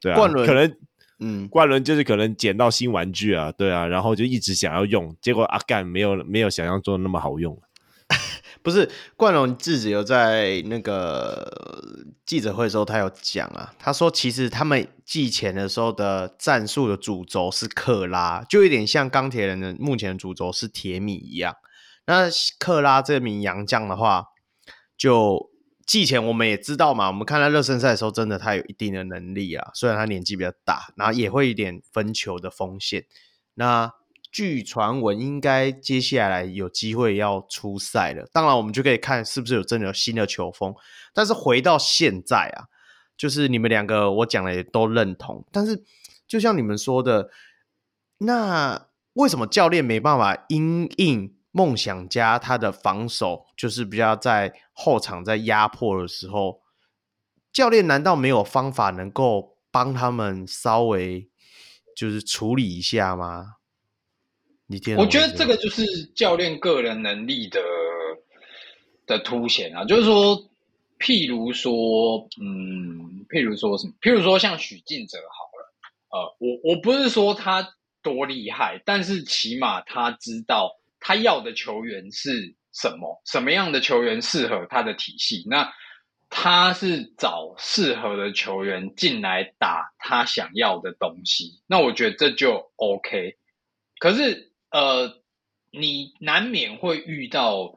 [0.00, 0.76] 对啊，可能。
[1.18, 7.58] 嗯，冠伦就是可能捡到新玩具啊，对啊，然后就一直想要用，结果阿干没有没有想象中的那么好用。
[8.62, 21.54] 不是冠伦自己有在那个记者会的时候，他有讲啊，他说其实他们寄钱的时候的战术的主轴是克拉，就有点像钢铁人的目前的主轴是铁米一样。
[22.06, 22.28] 那
[22.58, 24.26] 克拉这名洋将的话，
[24.96, 25.50] 就。
[25.86, 29.70] 季前我们也知道嘛，我们看他热身赛的时候，真的他有一定的能力啊。
[29.72, 33.04] 虽然他年纪比较大，然后也会有一点分球的风险。
[33.54, 33.92] 那
[34.32, 38.28] 据传闻，应该接下来有机会要出赛了。
[38.32, 40.74] 当然，我们就可以看是不是有真的有新的球风。
[41.14, 42.66] 但是回到现在啊，
[43.16, 45.46] 就是你们两个我讲的也都认同。
[45.52, 45.84] 但是
[46.26, 47.30] 就像你们说的，
[48.18, 51.35] 那为什么教练没办法因应？
[51.56, 56.60] 梦想家他的防守就是比较在后场在压迫的时候，
[57.50, 61.30] 教练难道没有方法能够帮他们稍微
[61.96, 63.54] 就是处理一下吗？
[64.66, 65.82] 你听，我觉得这个就是
[66.14, 67.62] 教练个人能力的
[69.06, 70.36] 的凸显啊，就是说，
[70.98, 73.94] 譬如说，嗯，譬如说什么？
[74.02, 75.72] 譬如说像许晋哲好了，
[76.10, 77.66] 呃，我我不是说他
[78.02, 80.76] 多厉害，但是起码他知道。
[81.00, 83.22] 他要的球员是什么？
[83.24, 85.44] 什么样的球员适合他的体系？
[85.48, 85.72] 那
[86.28, 91.62] 他是找适合的球员进来打他想要的东西。
[91.66, 93.36] 那我觉得这就 OK。
[93.98, 95.22] 可是，呃，
[95.70, 97.74] 你难免会遇到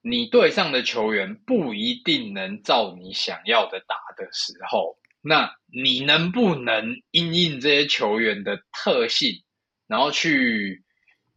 [0.00, 9.44] 你队上的球员不一定能照你想要的打的时候，那你能不能因应这些球员的特性，
[9.86, 10.82] 然后去？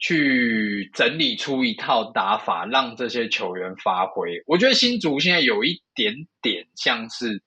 [0.01, 4.41] 去整理出一套打法，让这些球员发挥。
[4.47, 7.43] 我觉得新竹现在有一点点像是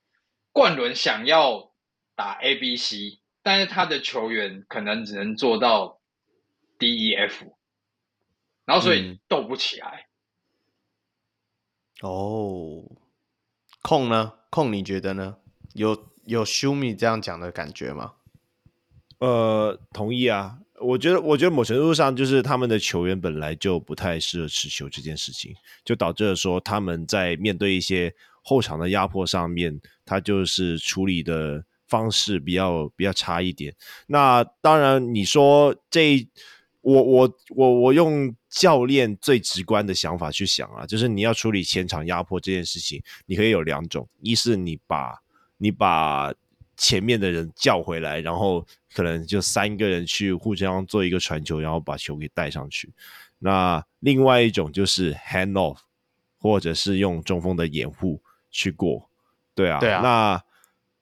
[0.52, 1.72] 冠伦想要
[2.14, 6.00] 打 A、B、C，但是他的球员可能只能做到
[6.78, 7.44] D、E、F，
[8.64, 10.06] 然后所以斗不起来。
[12.02, 12.84] 嗯、哦，
[13.82, 14.32] 控呢？
[14.50, 15.38] 控你觉得呢？
[15.72, 18.14] 有有修米这样讲的感觉吗？
[19.18, 20.60] 呃，同意啊。
[20.84, 25.54] 我觉得，我觉得某程度上就是他们的球员本来就不太适合持球这件事情，
[25.84, 33.74] 就导致了说他们在面对一些后场的压迫上面，他就是处理的方式比较比较差一点。
[34.06, 36.26] 那当然，你说这
[36.80, 45.14] 我我我我用教练最直观的想法去想啊，就是你要处理前场压迫这件事情，你可以有两种：一是你把
[45.56, 46.34] 你把
[46.76, 52.92] 前面的人叫回来，然后可能就三个人去互相做一个传球，然后把球给带上去。
[53.38, 55.78] 那另外一种就是 hand off，
[56.38, 59.10] 或者是用中锋的掩护去过。
[59.54, 60.00] 对啊，对啊。
[60.00, 60.42] 那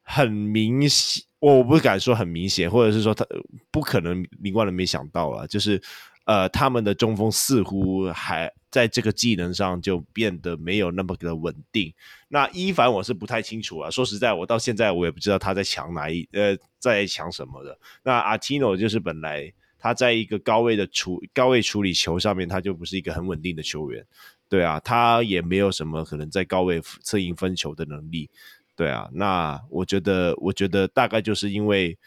[0.02, 3.24] 很明显，我不敢说很明显，或者是说他
[3.70, 5.81] 不可能林冠伦没想到啊，就是
[6.24, 8.53] 呃，他们的中锋似乎还。
[8.73, 11.93] 在这个技能上就变得没有那么的稳定。
[12.28, 17.78] 那伊凡我是不太清楚啊，说实在，我到现在我也不知道他在抢哪一呃，在抢什么的。
[18.03, 24.03] 那阿提诺就是本来他在一个高位的处高位处理球上面，他就不是一个很稳定的球员。
[24.49, 28.31] 对啊，他也没有什么可能在高位策应分球的能力。
[28.74, 31.99] 对啊，那我觉得，我觉得大概就是因为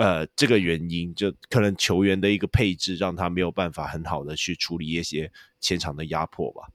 [0.00, 6.68] 呃这个原因，就可能球员的一个配置让他没有办法很好的去处理一些前场的压迫吧。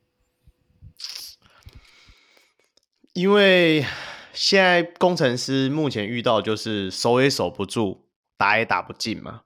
[3.14, 3.86] 因为
[4.34, 8.08] 现在工程师目前遇到就是守也守不住，
[8.38, 9.42] 打也打不进嘛。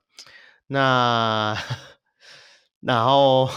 [0.66, 1.56] 那
[2.80, 3.48] 然后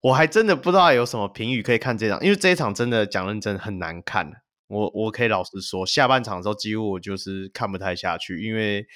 [0.00, 4.42] 我还真的不知道有什么评语可以看这场，因为这一场真的讲认真很难看。
[4.68, 8.86] 我我可以老实说，下半场的时候几乎我就是看不太下去，因为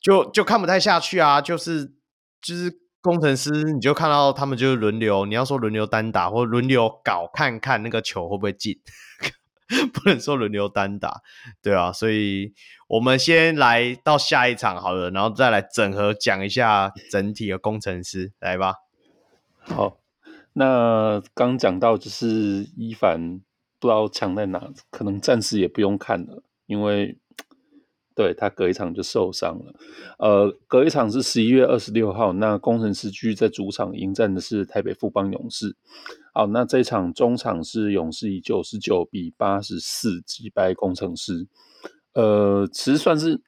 [0.00, 1.92] 就就看不太下去啊，就是
[2.40, 2.80] 就是。
[3.00, 8.76] 工程师，你就看到他们就是轮流，你要说轮流单打或轮流搞，看看那个球会不会进，
[9.94, 11.22] 不能说轮流单打，
[11.62, 12.52] 对啊，所以
[12.88, 18.74] 我们先来到下一场好了，然后再来整合讲一下整体的工程师，来吧。
[19.60, 19.98] 好，
[20.54, 23.40] 那刚讲到就是伊凡
[23.78, 27.18] 不知道强在哪，可能暂时也不用看了，因为。
[28.14, 29.72] 对，他隔一场就受伤了，
[30.18, 35.76] 呃，隔一场是十一月二十六号，那工程师继续在主场迎战的是台北富邦勇士。
[36.34, 41.46] 好，那这一场中场是勇士以九十九比八十四击败工程师。
[42.14, 43.40] 呃，其实算是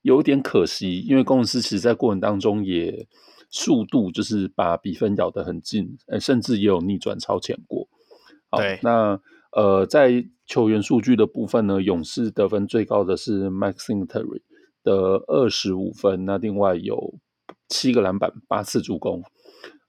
[0.00, 3.06] 有点可惜，因为工程师其实在过程当中也
[3.50, 7.86] 速度就是把比分咬得很近，呃，甚至也有逆转超前过。
[8.48, 9.20] 好，那
[9.56, 10.28] 呃在。
[10.48, 14.42] 球员数据的部分呢，勇士得分最高的是 Maxim Terry
[14.84, 17.18] 的二十五分，那另外有
[17.68, 19.24] 七个篮板、八次助攻。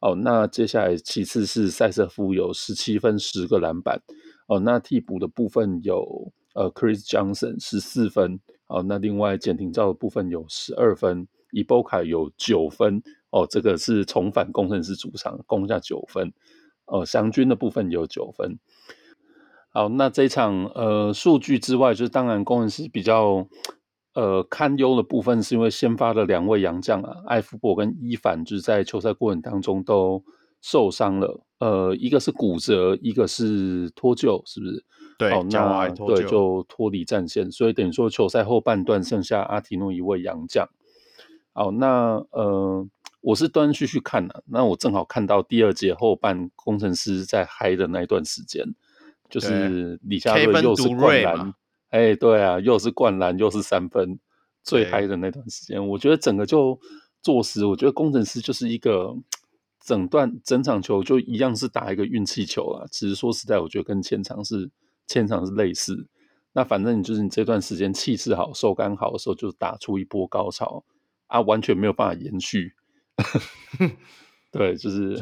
[0.01, 4.01] 哦，那接下来其次是塞瑟夫有十七分、十个篮板。
[4.47, 8.39] 哦，那替补的部分有呃 Chris Johnson 十四分。
[8.65, 12.99] 哦，那另外简廷照的部分有十二分，伊波卡有九分。
[13.29, 16.33] 哦，这个是重返工程师主场攻下九分。
[16.87, 18.57] 哦，祥军的部分有九分。
[19.77, 23.47] 好，那这一场呃数据之外，就是当然工程师比较
[24.15, 30.23] 呃堪忧的部分，是因为先发的两位洋将啊，艾弗伯跟伊凡，就是在球赛过程当中都
[30.63, 31.41] 受伤了。
[31.59, 34.83] 呃，一个是骨折，一个是脱臼，是不是？
[35.19, 40.67] 对，好，那对就脱离战线，所以等于说球赛后半段剩下阿提诺一位洋将。
[41.53, 42.83] 好，那呃
[43.21, 48.65] 我是断断续续看了，那我正好看到第二节后半工程师在嗨的那一段时间。
[49.29, 51.53] 就是李佳瑞又是灌篮，
[51.89, 54.19] 哎、欸，对啊，又是灌篮，又是三分，
[54.63, 56.79] 最嗨的那段时间，我觉得整个就
[57.21, 57.65] 坐实。
[57.65, 59.15] 我觉得工程师就是一个
[59.83, 62.85] 整段整场球就一样是打一个运气球啊。
[62.91, 64.69] 其实说实在，我觉得跟前场是
[65.07, 66.07] 前场是类似。
[66.53, 70.83] 那反正你就是你这段时间气势好、手感好的时候，就打出一波高潮
[71.27, 72.73] 啊，完全没有办法延续。
[74.51, 75.21] 对，就是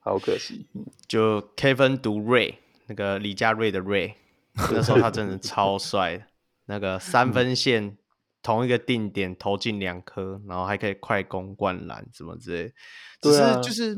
[0.00, 0.66] 好可惜。
[1.08, 2.54] 就 Kevin Durant
[2.88, 4.14] 那个李佳瑞的瑞，
[4.54, 6.28] 那时候他真的超帅，
[6.66, 7.96] 那个三分线
[8.42, 12.72] 同一个定点投进两颗，然后还可以快攻灌篮什么之类。
[13.20, 13.96] 只是就是，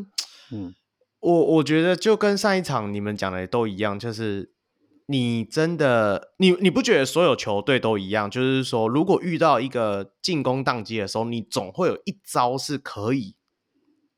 [0.53, 0.75] 嗯，
[1.21, 4.53] 我我觉得就跟上一场你们讲的都一样，就是
[5.07, 8.31] 你真的你你不觉得所有球队都一样？
[8.31, 13.37] 就是说，如果遇到一个进攻宕机的时候，你总会有一招是可以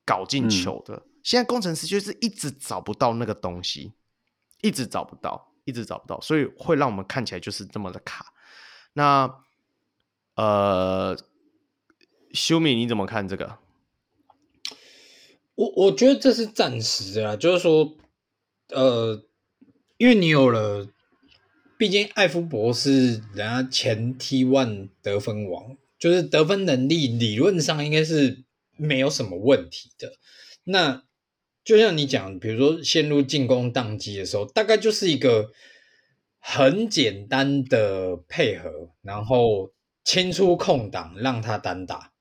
[0.05, 0.95] 搞进球的。
[0.95, 3.95] 嗯、现在工程师就是一直找不到那个东西。
[4.63, 8.33] 一直找不到，一直找不到，所以会让我们看起来就是这么的卡。
[8.93, 9.43] 那
[10.35, 11.17] 呃，
[12.33, 13.59] 修米你怎么看这个？
[15.55, 17.95] 我我觉得这是暂时的啦，就是说，
[18.69, 19.23] 呃，
[19.99, 20.89] 因为你有了，
[21.77, 28.45] 毕竟艾夫博士人家前 T one 得分王，就是得分能力理论上应该是
[28.77, 30.15] 没有什么问题的。
[30.65, 31.05] 那
[31.63, 35.51] 就像你讲，比如说陷入进攻宕机的时候，大概就是一个
[36.39, 39.71] 很简单的配合，然后
[40.03, 42.13] 清出空档让他单打，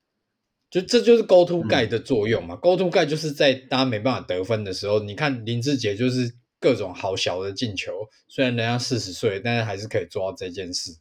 [0.70, 2.54] 就这就是 go to guy 的作用嘛。
[2.54, 7.92] 嗯、go to guy 就是在大家没办法得分的时候，你看林志杰就是各种好小的进球，
[8.28, 10.98] 虽然人家四十岁，但是还是可以做到这件事。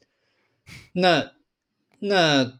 [0.93, 1.33] 那
[1.99, 2.59] 那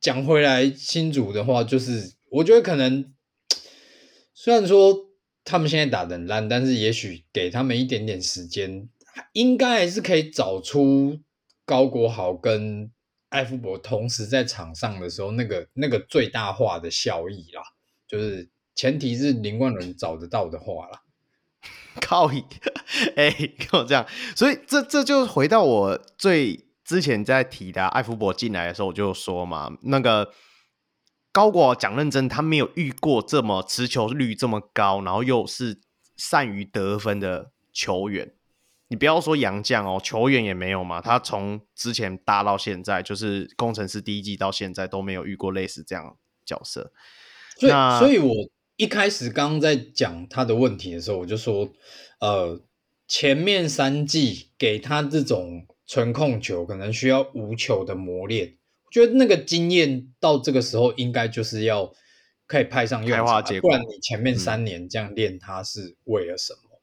[0.00, 3.12] 讲回来，新竹的话，就是我觉得可能。
[4.46, 4.96] 虽然说
[5.42, 8.88] 他们现在打得很烂，但是也许给他们一点点时间，
[9.32, 11.18] 应该还是可以找出
[11.64, 12.88] 高国豪跟
[13.30, 17.62] 艾夫伯同时在场上的时候那个那个最大化的效益啦。
[18.06, 21.02] 就是前提是林冠伦找得到的话啦。
[22.00, 22.30] 靠！
[23.16, 24.06] 哎，跟我这样，
[24.36, 30.30] 所以这这就回到我最之前在提的艾夫伯进来的时候，我就说嘛，那个。
[31.36, 35.78] 高国豪讲认真，他没有遇过这么持球率这么高，然后又是
[36.16, 38.32] 善于得分的球员。
[38.88, 40.98] 你不要说洋将哦，球员也没有嘛。
[41.02, 46.90] 他从之前搭到现在，就是工程师第一季到现在都没有遇过类似这样角色。
[47.58, 48.32] 所以，所以我
[48.76, 51.68] 一开始刚刚在讲他的问题的时候，我就说，
[52.20, 52.58] 呃，
[53.06, 58.54] 前面三季给他这种纯控球，可能需要无球的磨练。
[59.00, 61.92] 我觉得那个经验到这个时候，应该就是要
[62.46, 66.80] 可以派上用场，不然你前面三年这样练，他是为了什么？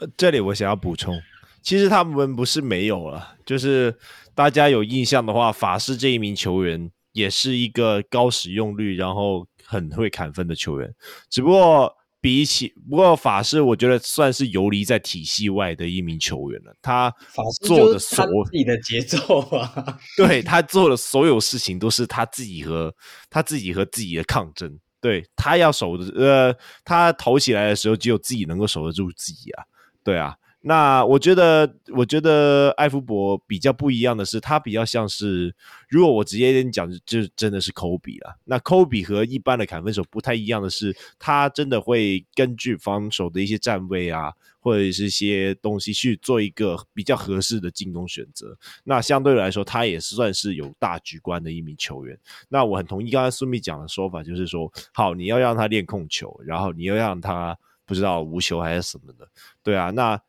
[0.00, 1.20] 嗯这里我想要补充，
[1.62, 3.96] 其实他们不是没有了，就是
[4.34, 10.92] 大家有印象的话，法师这一名球员也是一个高使用率，然后很会砍分的球员。
[11.30, 16.74] 只不过比起，不过法师我觉得算是游离在体系外的一名球员了。
[16.82, 17.14] 他
[17.62, 22.94] 做的所有自己的节奏啊， 对，他做的所有事情都是他自己和
[23.30, 24.78] 他自己和自己的抗争。
[25.00, 29.62] 对，他要守的，呃，他投起来的时候，只有自己能够守得住自己啊。
[30.02, 30.34] 对啊，
[30.68, 35.54] 那我觉得，我觉得艾夫伯比较不一样的是，他比较像是，
[35.88, 38.36] 如果我直接跟你讲，就真的是科比了。
[38.44, 44.30] 那科比和一般的砍分手不太一样的是，他真的会根据防守的一些站位啊，
[44.60, 48.54] 或者是一些东西去做一个比较合适的进攻选择。
[48.84, 52.18] 那相对来说，他也算是有大局观的一名球员。
[52.50, 57.56] 那我很同意刚才苏密讲的说法，就是说，好，你要让他练控球，然后你要让他。
[57.88, 59.26] 不知道无球还是什么的，
[59.62, 59.88] 对啊。
[59.88, 60.20] 那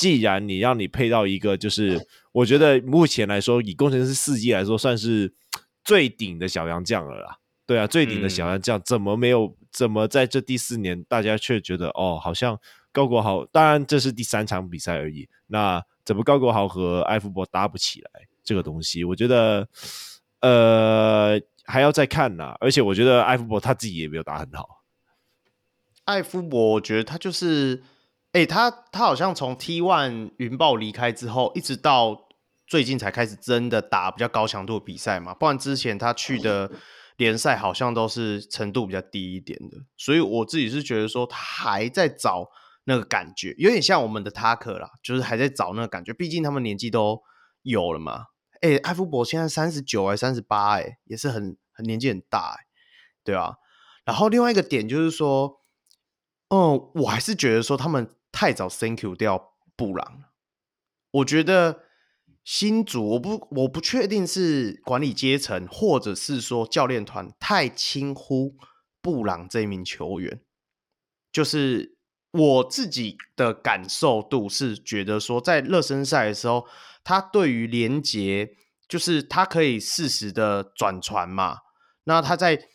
[0.00, 5.30] 既然你让你配到一个，就是我觉得目前来说，以工程师四季来说，算是
[5.84, 7.36] 最顶的小杨将了啦。
[7.66, 9.54] 对啊，最顶的小杨将，怎么没有？
[9.70, 12.58] 怎么在这第四年，大家却觉得哦，好像
[12.92, 13.44] 高国豪？
[13.44, 15.28] 当然这是第三场比赛而已。
[15.48, 18.26] 那怎么高国豪和艾弗伯搭不起来？
[18.42, 19.68] 这个东西，我觉得
[20.40, 22.56] 呃还要再看呐。
[22.58, 24.82] 而且我觉得艾弗伯他自己也没有打很好。
[26.06, 27.82] 艾夫伯，我觉得他就是，
[28.32, 32.28] 哎、他他好像从 T1 云豹离开之后，一直到
[32.64, 36.70] 最近才开始真的打比较高强度的比赛嘛，不然之前他去的
[37.16, 42.46] 联赛好像都是程度比较低一点的，所以我自己是觉得说他还在找
[42.84, 47.20] 那个感觉，有点像我们的 Tucker 啦，就是还在找那个感觉，毕竟他们年纪都
[47.62, 48.26] 有了嘛。
[48.60, 52.64] 哎、艾夫伯现在三十九还三十八，哎，也是很很年纪很大，哎，
[53.24, 53.54] 对啊。
[54.04, 55.58] 然后另外一个点就是说。
[56.52, 60.24] 嗯，我还是觉得说他们太早 thank you 掉布朗。
[61.10, 61.84] 我觉得
[62.44, 68.56] 新组我不我不确定是管理阶层或者是说教练团太轻忽
[69.00, 70.40] 布朗这名球员。
[71.32, 71.96] 就是
[72.32, 76.66] 我自己的感受度是觉得说，在热身赛的时候，
[77.04, 78.56] 他对于连结
[78.88, 81.58] 就是他可以适时的转传嘛。
[82.04, 82.68] 那他在。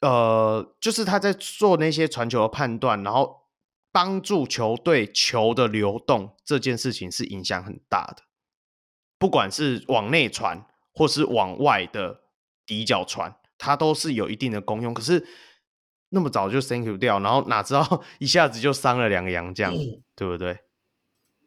[0.00, 3.43] 呃，就是他在做那些传球的判断，然后
[3.94, 8.24] 帮助球队球的流动这件事情是影响很大的。
[9.20, 12.22] 不管是往内传或是往外的
[12.66, 14.92] 底角传，它都是有一定的功用。
[14.92, 15.24] 可是
[16.08, 20.58] 那么早就 thank you 掉，然后哪知道 一下子就伤了两个洋将，嗯、对不对？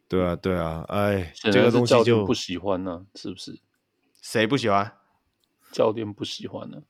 [0.07, 3.60] 对啊，对啊，哎，这个东西就不喜欢呢、啊，是不是？
[4.22, 4.94] 谁不喜欢？
[5.74, 6.84] 教练不喜欢呢、啊。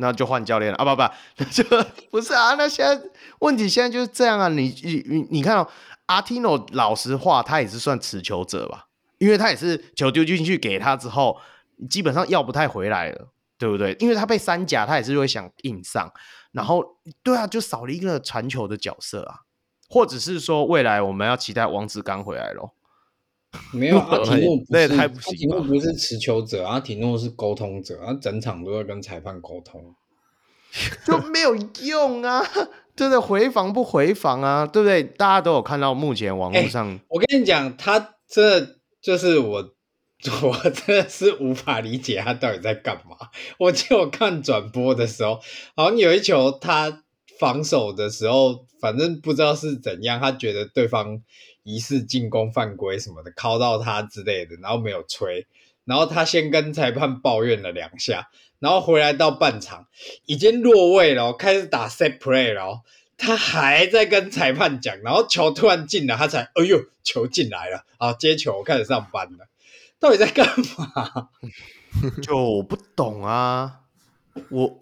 [0.00, 0.84] 那就换教练了啊！
[0.84, 0.96] 不
[1.36, 1.64] 不， 就
[2.10, 2.54] 不是啊。
[2.54, 3.00] 那现在
[3.40, 4.48] 问题现在就是这样啊。
[4.48, 5.68] 你你你你看哦，
[6.06, 8.86] 阿提诺老实话，他也是算持球者吧？
[9.18, 11.38] 因为他也是球丢进去给他之后，
[11.90, 13.96] 基本上要不太回来了，对不对？
[13.98, 16.12] 因为他被三夹，他也是会想硬上。
[16.52, 16.84] 然后
[17.22, 19.40] 对啊，就少了一个传球的角色啊。
[19.90, 22.74] 或者是说，未来我们要期待王子刚回来咯？
[23.72, 25.32] 没有阿提诺，那也太不行。
[25.32, 29.94] 阿提诺不是持球者，阿提诺是沟通者，他整场都在跟裁判沟通，
[31.06, 32.42] 就没有用啊！
[32.96, 33.18] 对不对？
[33.18, 34.66] 回防不回防啊？
[34.66, 35.02] 对不对？
[35.02, 39.58] 大家都有看到，目前网络上，我跟你讲，他这就是我，
[40.42, 43.16] 我真的是无法理解他到底在干嘛。
[43.58, 45.40] 我记得我看转播的时候，
[45.76, 47.02] 好像有一球他
[47.38, 51.22] 防守的时候，反正不知道是怎样，他觉得对方。
[51.62, 55.46] 疑似进攻犯规什么的，敲到他之类的，然后没有吹，
[55.84, 58.28] 然后他先跟裁判抱怨了两下，
[58.58, 59.86] 然后回来到半场
[60.26, 62.82] 已经落位了，开始打 set play 了，
[63.16, 69.48] 他还在跟裁判讲，然后球突然进了，他才哎呦，球进来了，啊接球，我开始上班了，
[69.98, 71.28] 到底在干嘛？
[72.22, 73.80] 就我不懂啊，
[74.50, 74.78] 我。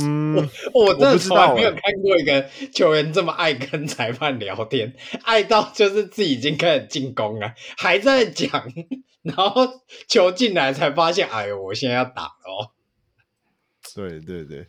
[0.00, 0.34] 嗯，
[0.72, 8.72] 我我真的从来没有看过一个球员这么爱跟裁判聊天，爱到就是自己已经开始进攻了，还在讲，
[9.22, 9.66] 然后
[10.06, 12.70] 球进来才发现，哎呦，我现在要打了哦。
[13.94, 14.66] 对对对，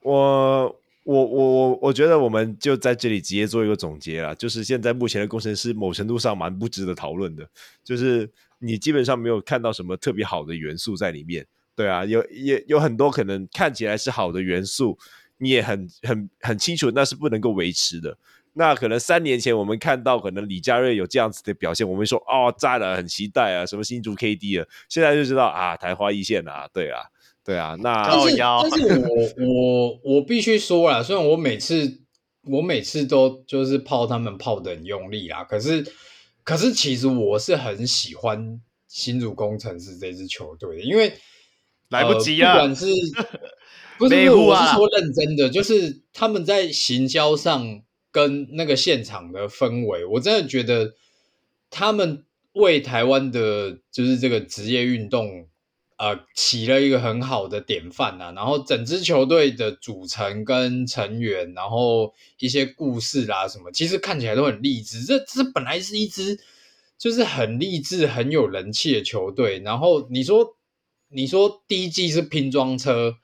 [0.00, 0.64] 我
[1.04, 7.46] 我我我我觉得我们就在这里直接做一个总结了，就是现在目前的工程师某程度上蛮不值得讨论的，
[7.84, 8.28] 就是
[8.58, 11.46] 你基本上没有看到什么特别好的元素在里面。
[11.80, 14.98] 对啊，有也有很多可能看起来是好的元素，
[15.38, 18.18] 你也很很很清楚那是不能够维持的。
[18.52, 27.00] 那可能三年前我们看到可能李佳瑞有这样子的表现，我们说哦赞了，很期待啊，什么新竹 KD 啊，现在就知道啊昙花一现啊，对啊，
[27.42, 27.74] 对啊。
[27.80, 29.16] 那但是但是我
[29.48, 32.02] 我我必须说啦，虽然我每次
[32.42, 35.90] 我每次都就是泡他们泡得很用力啦，可是
[36.44, 41.14] 可是其实我是很喜欢新竹工程师这支球队的，因为。
[41.90, 42.54] 来不及啊！
[42.54, 42.86] 呃、不管是
[43.98, 50.94] 不是，不是，我是说认真的，就是他们在行销上跟那个现场的氛围，我真的觉得
[51.68, 55.46] 他们为台湾的，就是这个职业运动，
[55.98, 58.32] 呃，起了一个很好的典范呐、啊。
[58.36, 65.02] 然后整支球队的组成跟成员，然后一些故事啦什么，其实看起来都很励志。
[65.02, 66.38] 这这本来是一支
[66.96, 69.58] 就是很励志、很有人气的球队。
[69.58, 70.56] 然后你说。
[71.12, 73.16] 你说第一季是拼装车，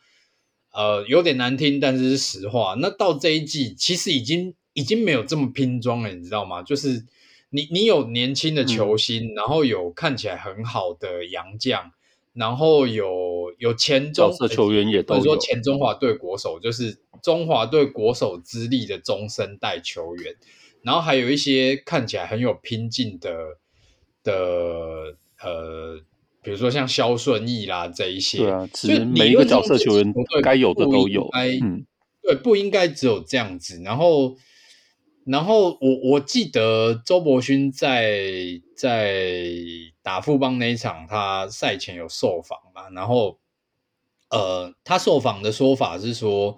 [0.73, 2.75] 呃，有点难听，但是是实话。
[2.81, 6.65] 那到这一季，其实已经已经没有这么拼装了，你知道吗？
[6.65, 7.07] 就是
[7.51, 11.93] 你你有年轻的球星，嗯、然后有看起来很好的洋将，
[12.33, 20.35] 然后有有前中角色球员也都有，或者说前中华队国手，就是中华队国手资历的中生代球员，
[20.83, 23.33] 然后还有一些看起来很有拼劲的
[24.25, 25.17] 的呃。
[26.47, 30.15] 比如说像肖顺义啦这一些，对啊，其实每一个角色球员
[30.45, 31.29] 该有的都有，
[31.61, 31.85] 嗯，
[32.23, 33.83] 对，不应该只有这样子。
[33.85, 34.37] 然后，
[35.25, 39.51] 然后我我记得周伯勋在在
[40.05, 43.41] 打富邦那一场，他赛前有受访嘛，然后，
[44.31, 46.57] 呃，他受访的说法是说。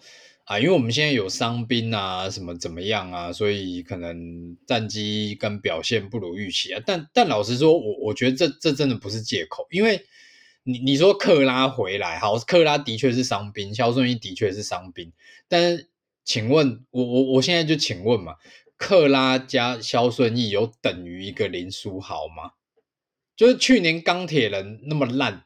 [0.48, 6.82] 啊，因为我们现在有伤兵啊，什么怎么样啊，所以可能战绩跟表现不如预期啊。
[6.86, 10.06] 但但老实说，我我觉得这这真的不是借口，因为
[10.62, 15.12] 你你说克拉回来，好，克拉的确是伤兵，肖顺义的确是伤兵，
[15.48, 15.90] 但是
[16.24, 18.36] 请问，我我我现在就请问嘛，
[18.78, 22.52] 克拉加肖顺义有等于一个林书豪吗？
[23.36, 25.44] 就是去年钢铁人那么烂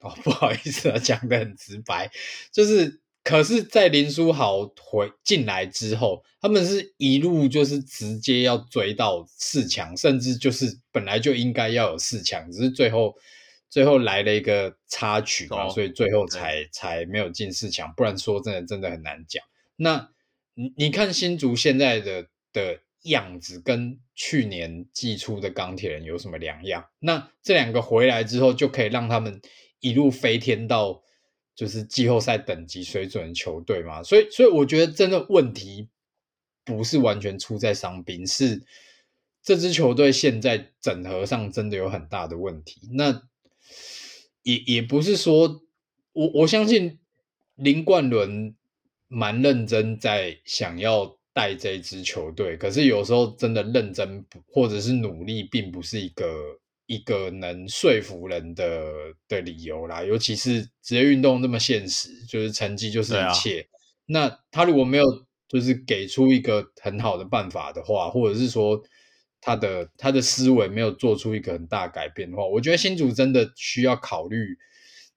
[0.00, 2.10] 哦，不好意思啊，讲得很直白，
[2.52, 3.00] 就是。
[3.24, 13.14] 可是，在林书豪回进来之后，他们是一路就是直接要追到四强，甚至就是本来就应该要有四强，只是最后
[13.70, 17.90] 最后来了一个插曲嘛，哦、所以最后才才没有进四强。
[17.96, 19.42] 不然说真的，真的很难讲。
[19.76, 20.10] 那
[20.52, 26.84] 你你看新竹现在的的样子，跟去年季初的钢铁人有什么两样？
[26.98, 29.40] 那这两个回来之后，就可以让他们
[29.80, 31.02] 一路飞天到。
[31.54, 35.88] 就是季后赛等级水准的球队嘛，所以所以我觉得真的问题
[36.64, 38.62] 不是完全出在伤兵，是
[39.42, 42.88] 这支球队现在整合上真的有很大的问题。
[42.92, 43.22] 那
[44.42, 45.62] 也也不是说
[46.12, 46.98] 我我相信
[47.54, 48.56] 林冠伦
[49.06, 56.58] 蛮认真在想要带这支球队，可是有时候真的认真或者是努力，并不是一个。
[56.86, 58.92] 一个能说服人的
[59.26, 63.60] 的理由啦，尤其是职业运动这么现实，就是成绩就是一切。
[63.60, 63.66] 啊、
[64.06, 65.04] 那他如果没有
[65.48, 68.82] 就是给出一个很好的办法的话，或者是说
[69.40, 74.58] 他的他的思维没有做出一个很大改变的话，我觉得新竹真的需要考虑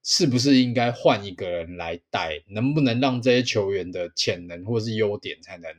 [0.03, 5.69] 是不是应该换一个人来带，能不能让这些球员的潜能或是优点才能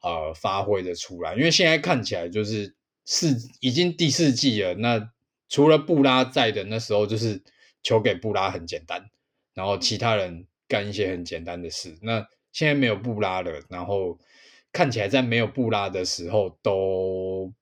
[0.00, 1.34] 呃发挥的出来？
[1.34, 2.74] 因为现在看起来就是。
[3.04, 5.12] 是已经第四季了，那
[5.48, 7.42] 除了布拉在的那时候，就是
[7.82, 9.10] 球给布拉很简单，
[9.54, 11.98] 然后其他人干一些很简单的事。
[12.02, 14.18] 那现在没有布拉了，然后
[14.72, 17.52] 看起来在没有布拉的时候都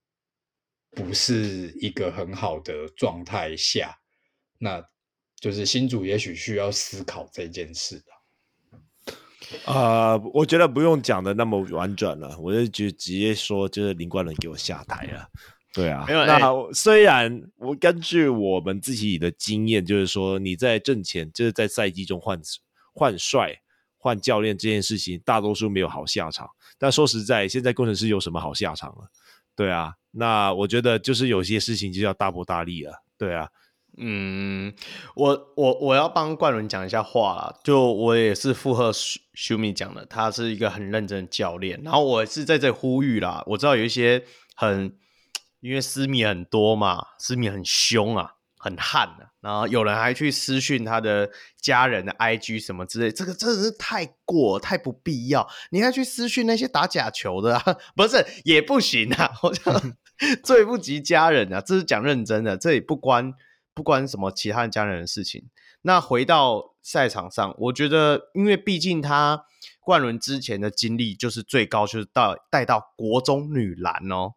[0.91, 3.99] 不是一个很好的状态下，
[4.59, 4.87] 那
[5.37, 8.18] 就是新主也许需要思考这件事了。
[9.65, 15.27] 呃，我觉得不用讲的那么婉转了，我就直直接说，就是林冠伦给我下台了。
[15.73, 22.41] 对啊，有那虽然我根据我们自己的经验，就是说你在挣钱，就是在赛季中换
[22.93, 23.55] 换帅、
[23.97, 26.49] 换教练这件事情，大多数没有好下场。
[26.79, 29.11] 但说实在，现在工程师有什么好下场了？
[29.55, 33.03] 对啊，那我觉得就是有些事情就要大破大立了。
[33.17, 33.49] 对啊。
[34.01, 34.73] 嗯，
[35.17, 38.93] 我我我要帮冠伦讲一下话啦，就我也是附和
[39.35, 44.97] 修米讲的，他是一个很认真的教练，然后我是在这呼吁啦，我知道有一些很
[45.61, 51.29] 因为私密很多嘛，私密很凶啊，很悍了，然后有人还去私讯他的
[51.61, 55.49] 家人的 IG 什么之类，这个真的是太过太不必要。
[55.71, 59.33] 你还去私讯那些打假球的，啊，不是也不行啊！
[59.43, 59.95] 我想
[60.43, 63.33] 罪 不及家人啊，这是讲认真的，这也不关
[63.79, 65.49] 不管什么其他家人的事情。
[65.83, 69.45] 那回到赛场上，我觉得，因为毕竟他
[69.79, 74.33] 冠伦之前的经历就是最高，就是到带到国中女篮哦。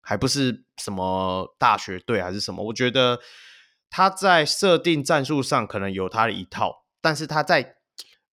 [0.00, 2.66] 还不是什么大学队还是什么？
[2.66, 3.18] 我觉得
[3.90, 7.74] 他在设定战术上可能有他的一套，但是他在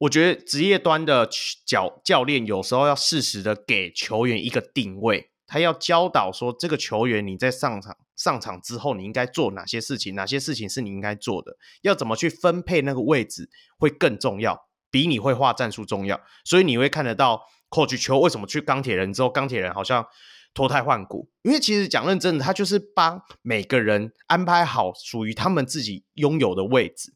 [0.01, 1.27] 我觉得职业端的
[1.65, 13.49] 教教练有时候要适时的给球员一个定位，他要教导说这个球员你在上场上场之后你应该做哪些事情，哪些事情是你应该做的，要怎么去分配那个位置
[13.79, 16.21] 会更重要，比你会画战术重要。
[16.45, 20.07] 所以你会看得到 Coach 球为什么去钢铁人之后，钢铁人好像。
[20.55, 27.13] 脱胎换骨，因为其实讲认真的，他就是帮每个人安排好属于他们自己拥有的位置。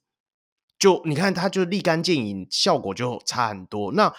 [0.78, 3.92] 就你看，他就立竿见影，效果就差很多。
[3.92, 4.12] 那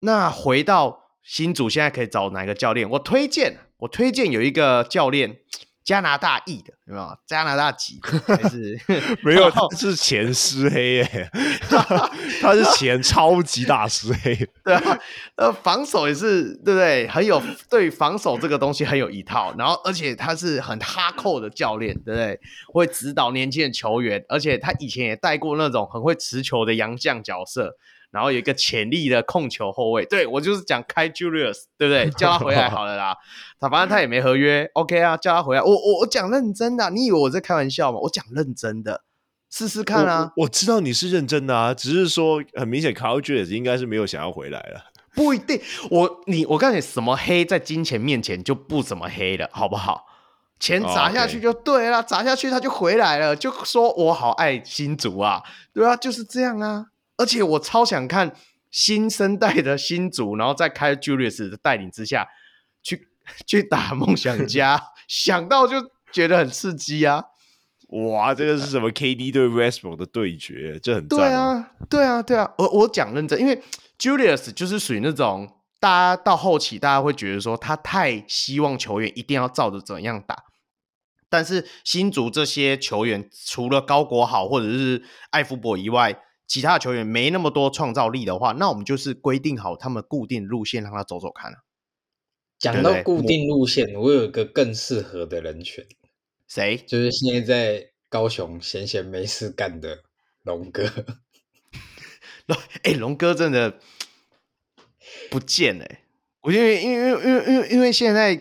[0.00, 2.88] 那回到新竹，现在可以找哪个教练？
[2.90, 5.38] 我推荐，我推荐有一个教练。
[5.84, 7.18] 加拿大裔的有没有？
[7.26, 8.80] 加拿大籍还是
[9.22, 9.50] 没有？
[9.52, 11.30] 他是前师黑耶，
[12.40, 14.34] 他是前超级大师黑。
[14.64, 14.98] 对啊，
[15.36, 17.06] 呃，防守也是对不对？
[17.08, 17.38] 很有
[17.68, 22.40] 对防守这个东西很有一套，然后而且他是很哈扣的教练，对不对？
[22.72, 27.76] 会指导年轻的球员，而且他以前也带过那种很会持球的洋将角色。
[28.14, 32.08] 然后有一个潜力的控球后卫，对，我就是讲开 Julius，对不对？
[32.16, 33.16] 叫他回来好了啦。
[33.58, 35.62] 他反正他也没合约，OK 啊，叫他回来。
[35.62, 37.98] 我我我讲认真的，你以为我在开玩笑吗？
[38.02, 39.02] 我讲认真的，
[39.50, 40.44] 试试看啊我。
[40.44, 44.84] 我知道你是认真的啊，只是说很明显，Carl Julius 应该是没有想要回来了。
[45.14, 45.60] 不一定，
[45.90, 50.06] 我你我告诉你，什么黑在金钱面前就不怎么黑了，好不好？
[50.60, 52.06] 钱砸下去就对了，oh.
[52.06, 55.42] 砸下去他就回来了，就说我好爱新竹啊，
[55.74, 56.86] 对啊，就是这样啊。
[57.16, 58.34] 而且我超想看
[58.70, 62.26] 新生代的新竹，然后在开 Julius 的带领之下
[62.82, 63.08] 去
[63.46, 65.76] 去打梦想家， 想到就
[66.10, 67.22] 觉得很刺激啊！
[67.90, 70.80] 哇，这个是什么 KD 对 Westbrook 的对决？
[70.82, 71.18] 这很赞。
[71.18, 72.52] 对啊，对啊，对啊！
[72.58, 73.62] 我我讲认真，因为
[73.96, 80.42] Julius 就是属于那种大家到后期大家会觉得说他太希望球员一定要照着怎样打，
[81.28, 86.20] 但是新竹这些球员除了高国豪或者是艾福伯以外。
[86.46, 91.58] 其他的球员没那么多创造力的话，那我们就是规定好他们固定路线，让他走走看啊。
[92.58, 95.86] 讲到固定路线，我有一个更适合的人选，
[96.46, 96.76] 谁？
[96.86, 100.04] 就是现在在高雄闲闲没事干的
[100.42, 100.84] 龙哥。
[102.82, 103.78] 哎、欸，龙哥真的
[105.30, 105.98] 不见哎、欸！
[106.42, 108.38] 我因为因为因为因为因为因为现在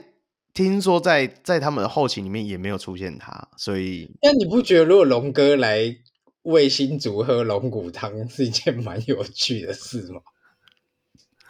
[0.54, 5.98] 听说在在他们的后勤里面也没有出现他，所以那你不觉得如果龙哥来？
[6.44, 10.22] 为新竹喝龙骨汤是一件蛮有趣的事吗？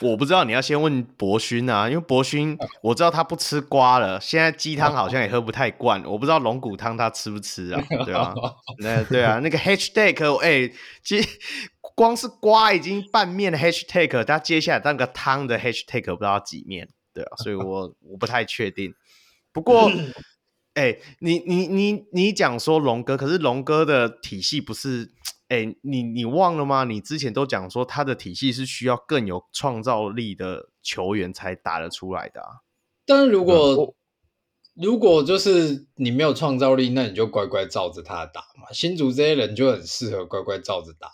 [0.01, 7.81] 我不知道，你要先问博勋啊，因为博勋我知道他不吃瓜了，现在鸡汤好像也喝不太惯，我不知道龙骨汤他吃不吃啊？
[8.03, 8.33] 对啊，
[8.79, 11.29] 那对啊，那个 hashtag 哎、欸，其实
[11.95, 18.93] 光是瓜已经半面的 hashtag，他接下来那个汤的 hashtag 不知道几面，对啊，所以我我不太确定，
[19.53, 19.89] 不过。
[20.73, 25.11] 哎、欸，你你你你讲说龙哥，可是龙哥的体系不是？
[25.49, 26.83] 哎、欸，你你忘了吗？
[26.83, 32.47] 你之前都讲说他的体系是需要更有创造力的球员才打得出来的啊。
[33.05, 33.93] 但是如果、嗯、
[34.73, 38.71] 如果就是你没有创造力，那你就乖乖照着他打嘛。
[38.71, 41.11] 新竹这些人就很适合乖乖照着打。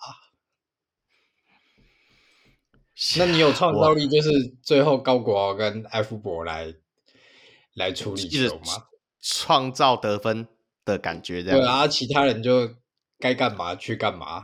[3.17, 4.29] 那你有创造力，就是
[4.61, 6.73] 最后高国豪跟艾夫伯来
[7.73, 8.85] 来处理球吗？
[9.21, 10.47] 创造得分
[10.85, 12.69] 的感觉，这样对啊，其他人就
[13.19, 14.43] 该干嘛去干嘛。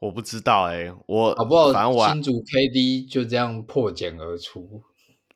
[0.00, 1.72] 我不知道哎、欸，我好不好？
[1.72, 4.82] 反正我新主 KD 就这样破茧而出。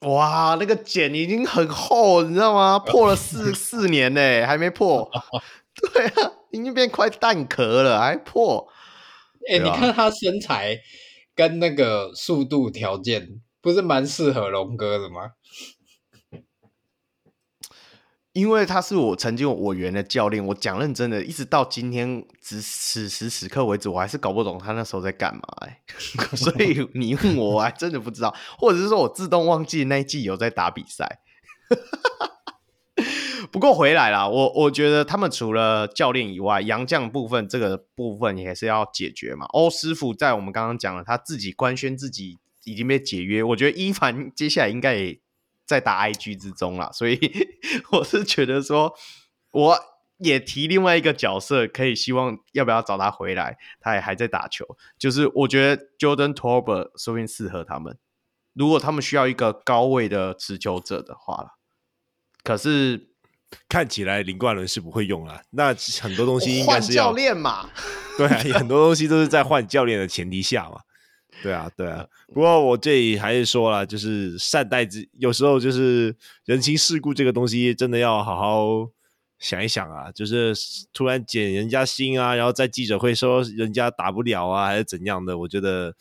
[0.01, 2.78] 哇，那个茧已经很厚，你知道吗？
[2.86, 5.10] 破了四四年呢、欸，还没破。
[5.93, 8.68] 对啊，已经变快蛋壳了，还破。
[9.48, 10.78] 哎、欸，你看他身材
[11.35, 15.30] 跟那个速度条件，不是蛮适合龙哥的吗？
[18.39, 25.81] 因为他是我曾经我员的教练，我讲认真的，一直到今天只此时此刻为止，我还是搞不懂他那时候在干嘛哎、
[26.39, 31.19] 所以你问我，我还真的不知道，或者是说我自动忘记那一季有在打比赛。
[33.51, 39.47] 不过回来啦，我我觉得他们除了教练以外，杨将部分这个部分也是要解决嘛。
[39.47, 45.19] 欧师傅在我们刚刚讲了，他自己官宣自己已经被解约，我觉得伊凡接下来应该也。
[45.69, 47.20] 在打 IG 之中啦，所以
[47.93, 48.95] 我是觉得说，
[49.53, 49.78] 我
[50.16, 53.59] 也提另外一个角色，可以希望要不要找他回来？
[53.78, 54.65] 他也还在打球，
[54.99, 57.99] 就是我觉得 Jordan Torbert 说不定适合他们。
[58.55, 61.51] 如果他们需要一个高位的持球者的话了，
[62.43, 63.11] 可是
[63.69, 65.43] 看起来林冠伦是不会用了。
[65.51, 67.69] 那很多东西应该是教练嘛？
[68.16, 70.81] 对啊，很多东西都是在换教练的前提下嘛。
[71.43, 72.06] 对啊，对啊。
[72.28, 78.90] 不过我这里还是说了，就是善待之，有时候就是人情世故这个东西，真的要好好。
[79.39, 80.52] 想一想啊，就是
[80.93, 85.39] 突然减人家心啊，然后在记者会说人家打不了啊，还是怎样的？
[85.39, 85.94] 我觉得，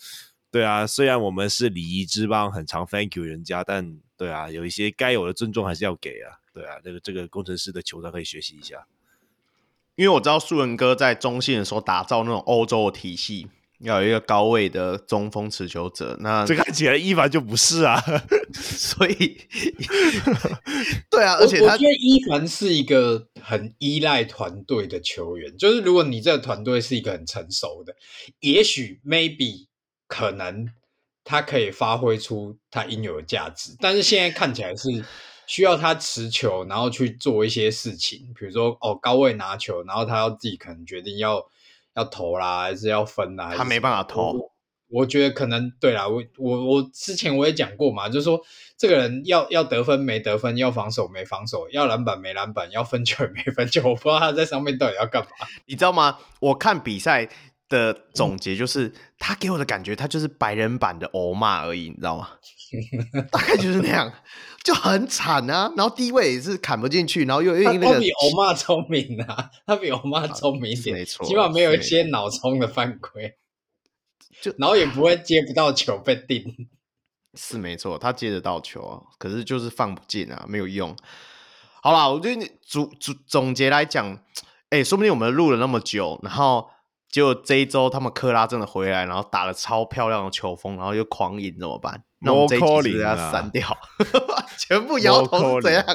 [0.50, 6.42] 对啊，虽然我们是礼仪之邦，很常 thank you 人家，但对啊，有一些该有的尊重还是要给啊。
[6.52, 8.88] 对啊，这个这个工程师的球他可以学习一下，
[9.94, 13.50] 因为我知道素人哥在中信的时候打造那种欧洲的体系。
[13.80, 18.02] 要有一个高位的中锋持球者，那这看起来伊凡就不是啊，
[18.54, 19.38] 所以
[21.12, 27.96] 对啊，而且他我觉得伊凡是一个很依赖团队的球员，就是如果你这个团队是一个很成熟的，
[28.40, 29.68] 也许 maybe
[30.08, 30.68] 可能
[31.24, 34.90] 他可以发挥出他应有的价值，但是现在看起来是
[35.46, 41.48] 需要他持球，然后去做一些事情，比如说哦高位拿球，然后他要自己可能决定要。
[41.98, 43.54] 要投啦，还是要分啦？
[43.58, 44.32] 他没办法投。
[44.32, 44.52] 我，
[44.90, 46.08] 我觉得可能对啦。
[46.08, 48.40] 我我我之前我也讲过嘛，就是说
[48.78, 53.82] 这个人要要得分没得分，要防守没防守，要篮板没篮板，要分球没分球。
[53.90, 55.30] 我不知道他在上面到底要干嘛。
[55.66, 56.20] 你知道吗？
[56.40, 57.28] 我看比赛
[57.70, 62.30] 的总结就是，嗯、他给我的感觉，他就是白人版的欧骂而已，你知道吗？
[63.32, 64.12] 大概就是那样，
[64.64, 65.72] 就很惨啊。
[65.78, 73.38] 然后低位也是砍不进去，然后又又那个他比欧骂聪明啊，他比欧骂聪明一点，啊、没错，起码没有一些脑冲的犯规，
[74.42, 76.70] 就然后也不会接不到球被定。
[77.36, 80.96] 是没错，他接得到球啊，可是就是放不进啊，没有用。
[81.82, 84.14] 好啦，我觉得你总总总结来讲，
[84.70, 86.70] 哎、欸，说不定我们录了那么久，然后。
[87.10, 92.04] 结果这一周他们克拉真的回来，然后打了超漂亮的球风，然后又狂赢，怎么办？
[92.20, 93.78] 那我们这一集要删掉，啊、
[94.60, 95.86] 全部摇头怎样？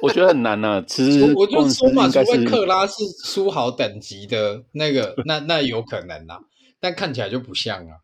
[0.00, 0.84] 我觉得很难呐、啊。
[0.86, 6.38] 其实我就说嘛，除非克拉是书豪等级的那个，那那有可能啊，
[6.80, 7.98] 但看起来就不像啊。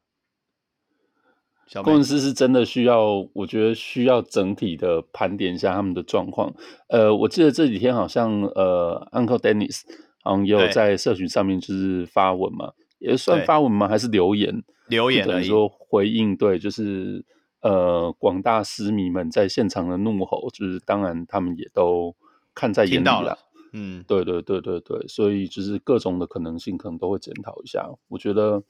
[1.83, 6.53] 工程师是真的需要，我觉得需要整体的盘点一下他们的状况。
[6.89, 9.83] 呃，我记得这几天好像呃，Uncle Dennis。
[10.29, 13.89] 嗯，也有在社群上面就是发文嘛，也算发文吗？
[13.89, 14.63] 还是留言？
[14.89, 17.25] 留言等于说回应，对，就是
[17.61, 22.15] 呃，广大狮迷们在现场的怒吼，就是当然他们也都
[22.55, 23.39] 看在眼里了。
[23.73, 27.87] 嗯，对对对对对，所以就是各种的可能性，可能都会检讨一下。
[28.09, 28.63] 我觉得，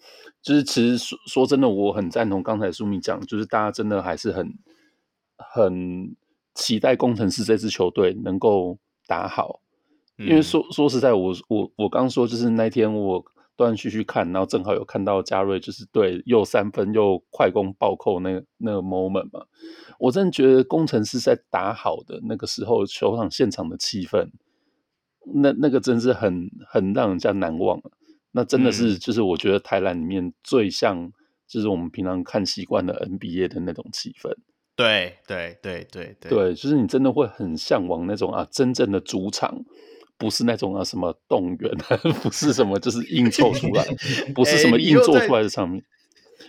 [0.43, 4.53] 就是其实说说真的，我很赞同刚才书迷讲，就是大家真的还是很
[5.37, 6.17] 很
[6.55, 9.61] 期待工程师这支球队能够打好。
[10.19, 13.25] 因为说说实在我，我我我刚说就是那天我
[13.57, 19.45] 断断续续看，然后正好有看到嘉瑞就是对又三分又快攻暴扣那个那个 moment 嘛，
[19.99, 24.29] 我真的觉得工程师在打好的那个时候，球场现场的气氛，
[25.35, 27.81] 那那个真是很很让人家难忘。
[28.31, 31.11] 那真的是就是我觉得台篮里面最像
[31.49, 34.33] 就是我们平常看习惯的 NBA 的那种气氛。
[34.77, 39.65] 对对对对对，对，就是你真的会很向往那种啊真正的主场。
[40.19, 41.73] 不是那种啊，什么动员，
[42.23, 43.87] 不是什么，就是硬凑出来，
[44.35, 45.87] 不是什么硬做出来的场面，欸、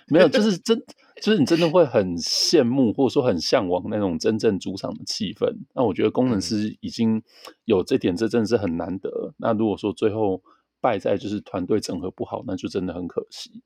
[0.07, 0.81] 没有，就是真，
[1.22, 5.56] 就是你真的会很羡慕，或者说很向往那种真正主场的气氛。
[5.75, 7.22] 那我觉得工程师已经
[7.65, 9.09] 有这点，这真的是很难得。
[9.09, 10.41] 嗯、那如果说最后
[10.81, 13.61] 败在就是团队整合不好，那就真的很可惜。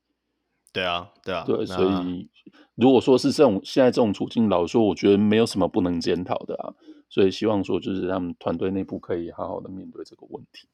[0.72, 2.28] 对啊，对啊，对，所以
[2.74, 6.74] 如果说是这种现在这种处境，老实说，我觉得没有什么不能检讨的啊。
[7.14, 10.66] 所以希望说，就是他们团队内部可以好好的面对这个问题。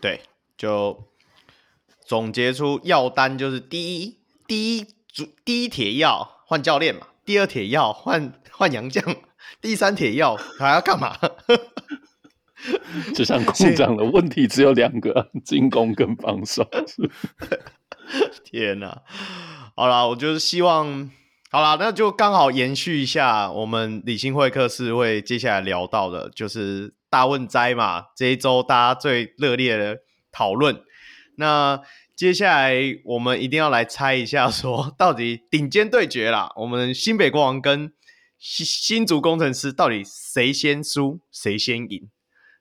[0.00, 0.20] 对，
[0.56, 1.08] 就
[2.04, 9.04] 总结出要单就是第一，第一主第一铁要换教练嘛，第二铁要换换洋将，
[9.60, 11.18] 第三铁要还要干嘛？
[13.12, 16.64] 就像空讲的问题只有两个：进攻跟防守。
[18.44, 19.02] 天哪！
[19.74, 21.10] 好啦，我就是希望。
[21.48, 29.98] 好啦，那就刚好延续一下我们理性会客室会接下来聊到的，就是大问哉嘛，这一周大家最热烈的
[30.32, 30.82] 讨论。
[31.38, 31.80] 那
[32.16, 37.92] 接下来我们一定要来猜一下，说到底顶尖对决啦，我们新北国王跟
[38.38, 42.10] 新新竹工程师到底谁先输谁先赢？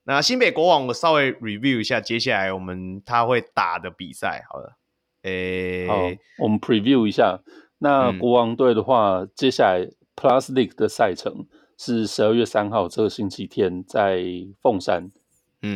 [0.04, 4.78] 那新北国王我稍微 review 一下，接下来我们他会打的比赛，好了，
[5.24, 5.96] 诶、好，
[6.38, 7.42] 我们 preview 一下。
[7.78, 11.46] 那国王队的话，嗯、接下来 Plus League 的赛程
[11.78, 14.24] 是十二月三号这个星期天在
[14.62, 15.12] 凤山，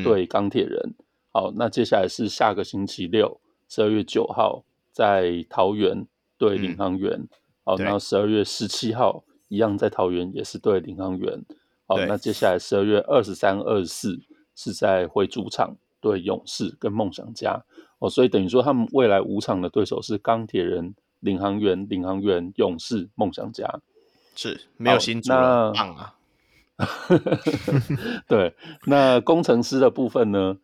[0.03, 0.79] 对钢铁人。
[0.81, 0.95] 嗯、
[1.31, 7.11] 好，那接下来是下个星期六，十二月九号在桃园对领航员。
[7.11, 7.29] 嗯、
[7.65, 11.45] 好，然后十二月十七号一样在桃园也是对领航员。
[11.85, 14.19] 好，那接下来十二月二十三、二十四
[14.55, 17.61] 是在回主场对勇士跟梦想家。
[17.99, 23.81] 哦，所以等于说他们未来五场的对手是钢铁人、领航员、领航员、勇士、梦想家。
[24.35, 26.15] 是没有新竹了，棒啊！
[28.25, 30.57] 对，那工程师的部分呢？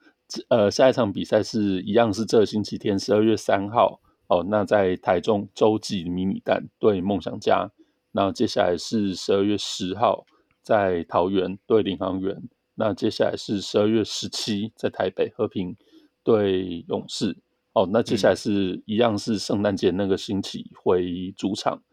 [0.48, 4.45] 呃，下一场比赛是一样是这个星期天十二月三号哦。
[4.50, 7.69] 那在台中洲际迷你蛋对梦想家，
[8.11, 10.25] 那接下来是十二月十号
[10.64, 12.42] 在桃园对领航员，
[12.75, 15.75] 那接下来是十二月十七在台北和平
[16.24, 17.38] 对勇士
[17.76, 17.88] 哦。
[17.94, 21.84] 那接下来是一样是圣诞节那个星期回主场。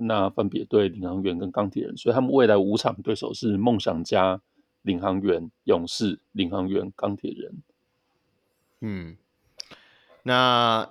[0.00, 4.40] 那分别对领航员跟钢铁人，所以他们未来五场对手是梦想家、
[4.82, 7.62] 领航员、勇士、领航员、钢铁人。
[8.80, 9.16] 嗯，
[10.22, 10.88] 那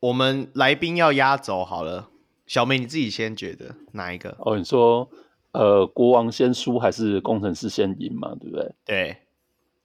[0.00, 2.10] 我们来宾要压轴好了，
[2.44, 4.36] 小梅你自己先觉得哪一个？
[4.40, 5.08] 哦，你说
[5.52, 8.34] 呃，国王先输还是工程师先赢嘛？
[8.40, 8.74] 对不对？
[8.84, 9.16] 对。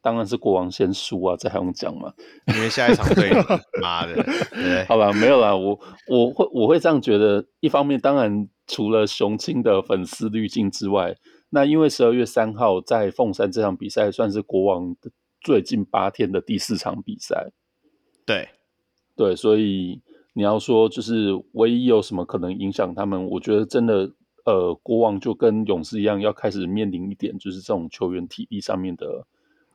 [0.06, 2.14] 当然是国王先输啊，这还用讲吗？
[2.56, 3.32] 因为下一场对，
[3.82, 4.14] 妈的，
[4.52, 7.44] 对，好吧，没有啦，我我会我会这样觉得。
[7.60, 11.16] 一方面，当然除了雄鹰的粉丝滤镜之外，
[11.50, 15.10] 那因为十二月三号在凤山这场比赛算是国王的
[15.42, 17.52] 最近八天的第四场比赛，
[18.28, 18.50] 对
[19.16, 20.00] 对，所以
[20.34, 24.12] 你要说就是唯一有什么可能影响他们，我觉得真的
[24.46, 29.26] 呃，国王就跟勇士一样，要开始面临一点就是这种球员体力上面的。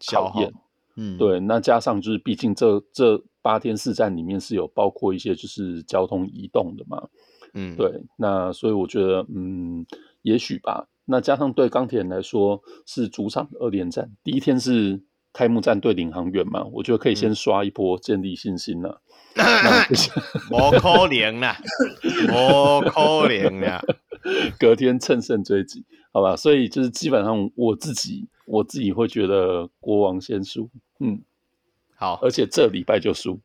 [0.09, 0.53] 考验，
[0.97, 7.09] 嗯，对，那加上就是，毕竟这这八天四战里面是有包括一些就是交通移动的嘛，
[7.55, 9.85] 嗯，对，那所以我觉得，嗯，
[10.23, 10.87] 也许吧。
[11.07, 19.03] 那加上对钢铁人来说是主场的二连战，第一天是开幕战对领航员嘛，我觉得可以先刷一波建立信心了。
[20.51, 21.57] 我可怜了，
[22.33, 23.81] 我可怜了，
[24.59, 26.37] 隔天乘胜追击，好吧？
[26.37, 28.29] 所以就是基本上我自己。
[28.51, 31.23] 我自己会觉得国王先输，嗯，
[31.95, 33.39] 好，而且这礼拜就输，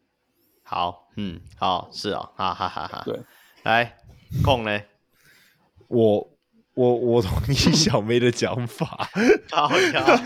[0.64, 3.04] 好，嗯，好，是哦，哈哈哈哈。
[3.06, 3.20] 对，
[3.62, 3.98] 来，
[4.44, 4.82] 控呢？
[5.88, 6.28] 我
[6.74, 9.08] 我我同意小妹的讲法，
[9.54, 9.70] 好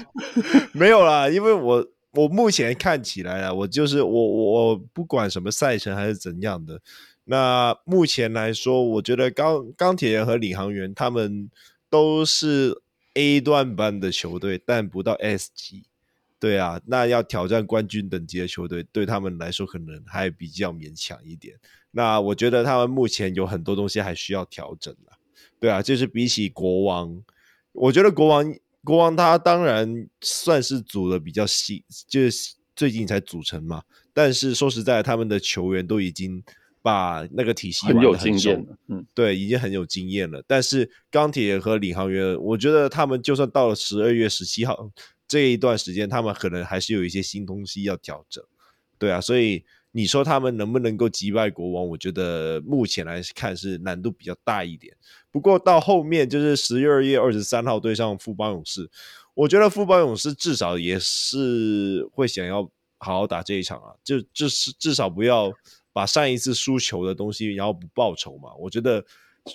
[0.71, 6.79] 没有啦，因为我我目前看起来啊，我就是我我不管什么赛程还是怎样的，
[7.25, 11.51] 那目前来说，我觉得钢钢铁人和领航员他们
[11.89, 12.81] 都是。
[13.19, 15.83] A 段班的球队，但不到 S 级，
[16.39, 21.57] 对啊，那要挑战冠军等级的球队，对他们来说可能还比较勉强一点。
[21.91, 25.17] 那我觉得他们目前有很多东西还需要调整了，
[25.59, 27.21] 对啊，就是比起国王，
[27.73, 33.83] 我觉得国王国王他当然算是组的比较细，就是最近才组成嘛。
[34.13, 36.41] 但是说实在，他们的球员都已经。
[36.81, 40.41] 把那个体系很，很有经验，嗯，对，已经很有经验了。
[40.47, 44.89] 但是钢铁和领航员，我觉得他们就算到了十二月十七号
[45.27, 48.41] 这一段时间，他们可能还是有一些新东西要调整。
[48.97, 51.87] 对啊，所以你说他们能不能够击败国王？
[51.87, 54.95] 我觉得目前来看是难度比较大一点。
[55.29, 58.89] 不过到后面就是十二月二十三号对上富邦勇士，
[59.33, 62.63] 我觉得富邦勇士至少也是会想要
[62.97, 65.51] 好好打这一场啊，就就是至少不要。
[65.99, 68.53] 把上一次输球的东西，然后不报仇嘛？
[68.57, 69.03] 我觉得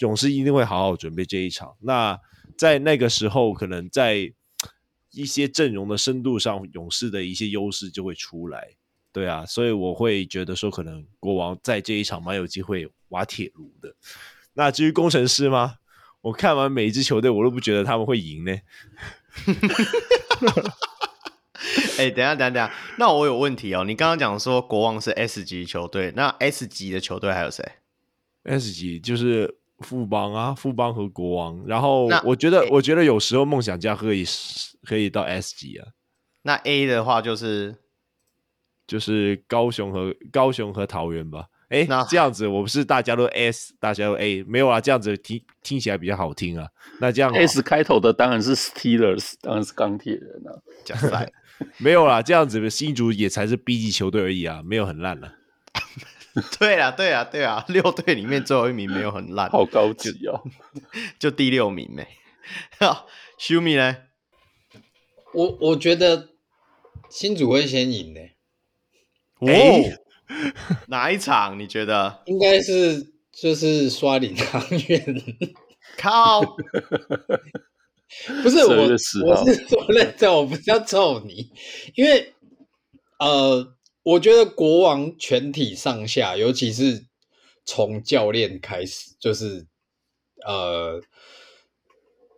[0.01, 1.75] 勇士一定会好好准备这一场。
[1.81, 2.21] 那
[2.59, 4.31] 在那个时候，可能在
[5.11, 8.75] 一些阵容的深度上，勇士的一些优势就会出来。
[9.11, 13.97] 对啊，所以我会觉得说，可能国王在这一场蛮有机会挖铁炉的。
[14.53, 15.77] 那至于工程师吗？
[16.21, 18.53] 我看完每一支球队，我都不觉得他们会赢呢。
[21.99, 23.85] 哎、欸，等下，等下，等下，那我有问题哦。
[23.85, 27.65] 你刚刚讲说国王是 S 级球队，那 S 级的球队还有谁
[28.43, 31.63] ？S 级就是富邦啊，富邦和国王。
[31.67, 34.25] 然后我觉得，欸、我觉得有时候梦想家可以
[34.85, 35.87] 可以到 S 级啊。
[36.43, 37.77] 那 A 的话就是
[38.87, 41.47] 就是高雄和高雄和桃园吧。
[41.69, 44.81] 哎、欸，那这样子我不是大家都 S，大家都 A，没有啊？
[44.81, 46.69] 这样子听听起来比较好听啊。
[47.01, 50.53] 那这样 S 开头的当然是 Steelers，当然是钢铁人啊。
[50.85, 51.33] 讲赛。
[51.79, 55.35] 没有啦，这样子的新竹也才是 B 级球队而已啊，没有很烂了。
[56.59, 60.43] 对啊，对啊，对啊，六队里面最后一名没有很烂，好高级哦，
[61.19, 62.07] 就，就第六名没。
[62.81, 63.07] 好
[63.39, 63.97] ，Shumi 呢？
[65.33, 66.31] 我我觉得
[67.09, 68.21] 新竹会先赢呢。
[69.39, 69.97] 哦，欸、
[70.89, 71.59] 哪一场？
[71.59, 72.23] 你觉得？
[72.27, 75.23] 应该是就是刷领航员。
[75.97, 76.41] 靠！
[78.43, 81.51] 不是我，我是说认真，我不是要揍你，
[81.95, 82.33] 因为
[83.19, 87.05] 呃，我觉得国王全体上下，尤其是
[87.65, 89.67] 从教练开始，就是
[90.47, 91.03] 呃，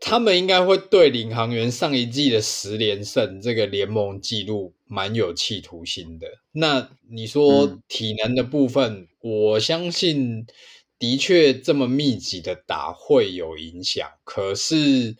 [0.01, 6.27] 他们应该会对领航员上一季的十连胜这个联盟纪录蛮有企图心的。
[6.53, 10.47] 那你说体能的部分，嗯、我相信
[10.99, 15.17] 的确这么密集的打会有影响，可是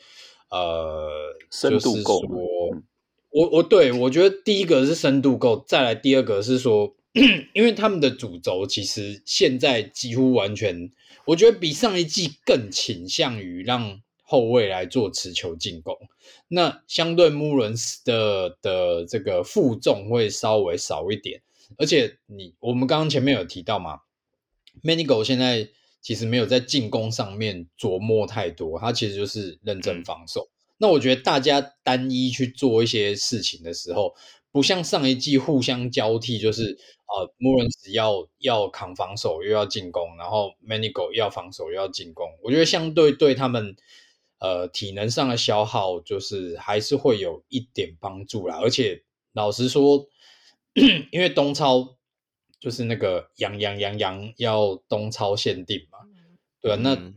[0.51, 2.21] 呃，深度够。
[2.23, 2.83] 就是说
[3.31, 6.97] 我我对我觉得第一个是深度够，再来第二个是说，
[7.53, 10.91] 因为他们的主轴其实现在几乎完全，
[11.27, 15.97] 我觉得比上一季更倾向于让后卫来做持球进攻。
[16.49, 21.43] 那相对穆伦斯的的这个负重会稍微少一点，
[21.77, 24.01] 而且你我们刚刚前面有提到嘛
[24.83, 25.69] ，Manigo 现在
[26.07, 30.49] 其实没有在进攻上面琢磨太多，他其实就是认真防守。
[30.79, 34.15] 那我觉得大家单一去做一些事情的时候，
[34.53, 36.79] 不像上一季互相交替，就是
[37.09, 42.29] 呃，穆伦斯要要扛防守又要进攻，然后 Manigo 要防守又要进攻。
[42.41, 43.75] 我觉得相对对他们
[44.39, 48.61] 呃体能上的消耗，就是还是会有一点帮助啦。
[48.63, 49.03] 而且
[49.33, 50.07] 老实说，
[51.11, 51.97] 因为东超
[52.59, 55.96] 就是那个洋洋洋洋要东超限定嘛，
[56.67, 56.83] 对吧？
[56.83, 57.13] 那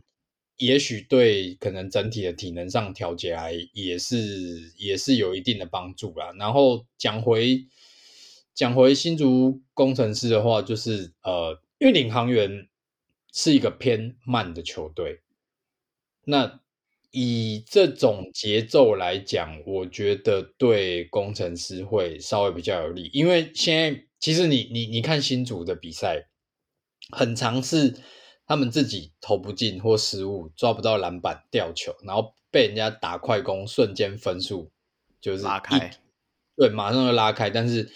[0.58, 6.32] 也许对可能整体的体能上调节来也是也是有一定的帮助啦。
[6.38, 7.66] 然后讲回
[8.54, 12.68] 讲回新竹工程师的话，就是呃，因为领航员
[13.32, 15.22] 是一个偏慢的球队，
[16.26, 16.60] 那
[17.10, 26.28] 以这种节奏来讲，我觉得对工程师会稍微比较有利，因为现在其实你你你看新竹的比赛，
[27.10, 27.96] 很常是。
[28.50, 34.72] 他们自己投不进或失误，抓不到篮板吊球，然后被人家打快攻，瞬间分数
[35.20, 35.92] 就是拉开，
[36.56, 37.48] 对，马上就拉开。
[37.48, 37.92] 但是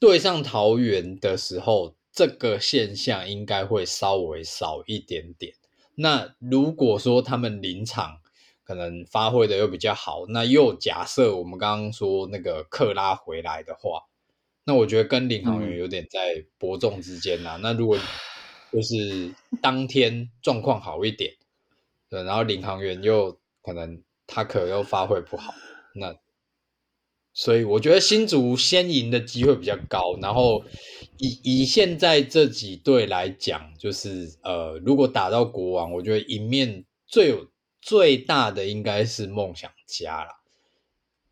[0.00, 5.52] 对上桃园的时候，这个现象应该会稍微少一点点。
[5.96, 8.20] 那如果说他们临场
[8.64, 14.04] 可能发挥的又比较好，那又假设我们刚刚说那个克拉回来的话，
[14.64, 17.56] 那我觉得跟领航员有点在伯仲之间呐、啊。
[17.58, 17.98] 嗯、那如果
[18.70, 21.34] 就是当天状况好一点，
[22.10, 25.54] 对，然后领航员又可能他可又发挥不好，
[25.94, 26.14] 那
[27.32, 30.18] 所以我觉得新竹先赢的机会比较高。
[30.20, 30.64] 然后
[31.16, 37.48] 以以现在这几队来讲，就是呃，如果打到国王，我觉得赢面最有
[37.80, 40.40] 最大的应该是梦想家啦，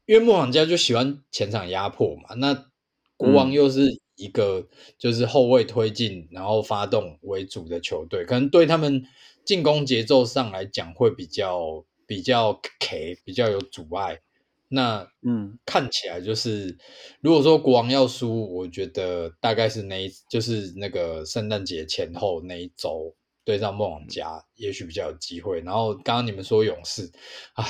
[0.07, 2.71] 因为梦想家就喜欢前场压迫嘛，那
[3.17, 4.01] 国王又是、嗯。
[4.17, 4.67] 一个
[4.99, 9.07] 就是后卫推进，然后发动为主的球队，可能对他们
[9.45, 14.21] 进攻节奏上来讲会比较比较 K，比较有阻碍。
[14.69, 16.77] 那嗯，看起来就是
[17.21, 23.15] 如果说国王要输，我觉得大概是那一就是那个圣诞节前后那一周
[23.45, 25.61] 对上梦想家，也许比较有机会。
[25.61, 27.09] 然后刚刚你们说勇士，
[27.55, 27.65] 唉，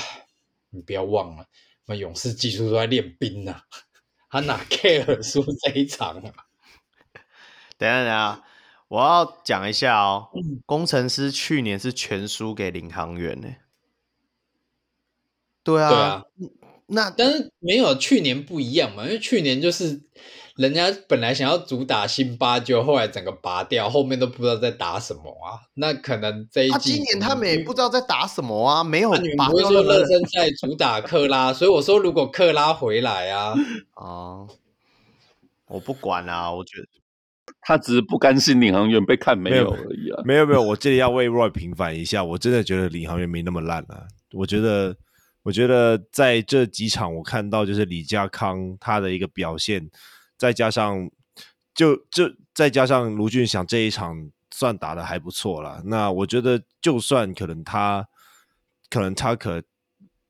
[0.71, 1.45] 你不要忘了，
[1.85, 3.61] 那勇士技术都在练兵呢、啊。
[4.29, 6.33] 他哪 care 输这一场啊？
[7.77, 8.43] 等下等下，
[8.87, 10.29] 我要讲一下哦。
[10.65, 13.47] 工程师去年是全输给领航员呢。
[15.63, 16.23] 对啊，对啊。
[16.87, 19.03] 那但是没有去年不一样嘛？
[19.03, 20.01] 因为去年就是
[20.57, 25.61] 人家本来想要主打辛巴，就后来整个拔掉，后面都不知道在打什么啊。
[25.75, 29.69] 那可能这一季、啊、今年他们也不知道在打什么啊，没有拔掉。
[29.69, 33.53] 说热身赛主打克拉，所以我说如果克拉回来啊。
[33.95, 34.47] 哦，
[35.67, 36.87] 我不管啊，我觉得
[37.61, 40.21] 他只是不甘心领航员被看没有而已啊。
[40.25, 44.07] 没有没有，我这里要为 Roy 平反一下，我真的觉得领航员没那么烂啊。
[44.33, 44.95] 我觉得，
[45.43, 49.89] 我觉得在这几场我看到就是李家康他的一个表现，
[50.37, 51.09] 再加上
[51.73, 55.81] 就就再加上卢俊祥这一场算打得还不错了。
[55.85, 58.07] 那我觉得就算可能他
[58.89, 59.63] 可能他可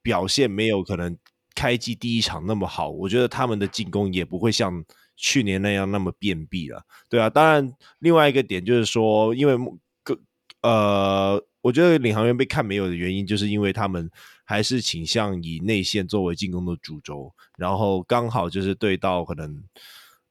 [0.01, 1.17] 表现没有可能。
[1.59, 7.27] 开机第一场那么好，我觉得他们的进攻也不会像去年那样那么便秘了，对啊。
[7.31, 9.57] 当然，另外一个点就是说，因为
[10.03, 10.15] 个
[10.61, 14.07] 呃，我觉得领航员被看没有的原因，就是因为他们
[14.49, 19.61] 还是倾向以内线作为进攻的主轴，然后刚好就是对到可能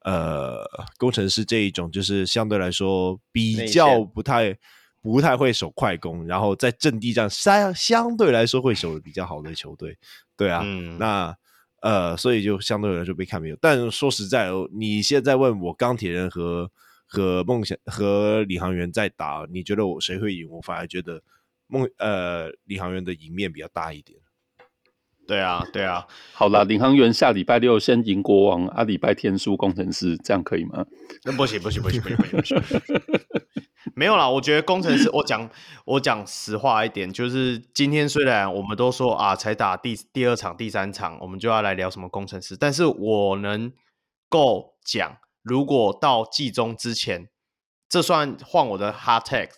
[0.05, 4.57] 呃工程师这一种，就是相对来说比较不太
[5.03, 9.99] 不太会守快攻，然后在阵地战相相对来说会守的比较好的球队。
[10.35, 11.37] 对啊，嗯、那
[11.83, 13.57] 呃，所以就相对来说被看没有。
[13.61, 16.71] 但说实在，你现在问我钢铁人和
[17.07, 20.49] 和梦想和领航员在打，你觉得我谁会赢？
[20.49, 21.23] 我反而觉得
[21.67, 24.19] 梦呃领航员的赢面比较大一点。
[25.27, 26.07] 对啊，对啊。
[26.33, 30.87] 好啦，领航员下礼拜六先赢国王，啊，礼拜天输工程师，这样可以吗？
[31.25, 33.03] 那不行，不行，不行，不行，不行，不行。
[33.95, 35.51] 没有啦，我觉得工程师，我讲
[35.85, 43.73] 我讲实话一点，就是今天虽然我们都说啊，才打第第二场、第三场，我们就要来聊什么工程师，但是我能
[44.29, 47.29] 够讲，如果到季中之前，
[47.89, 49.53] 这算换我的 hard take。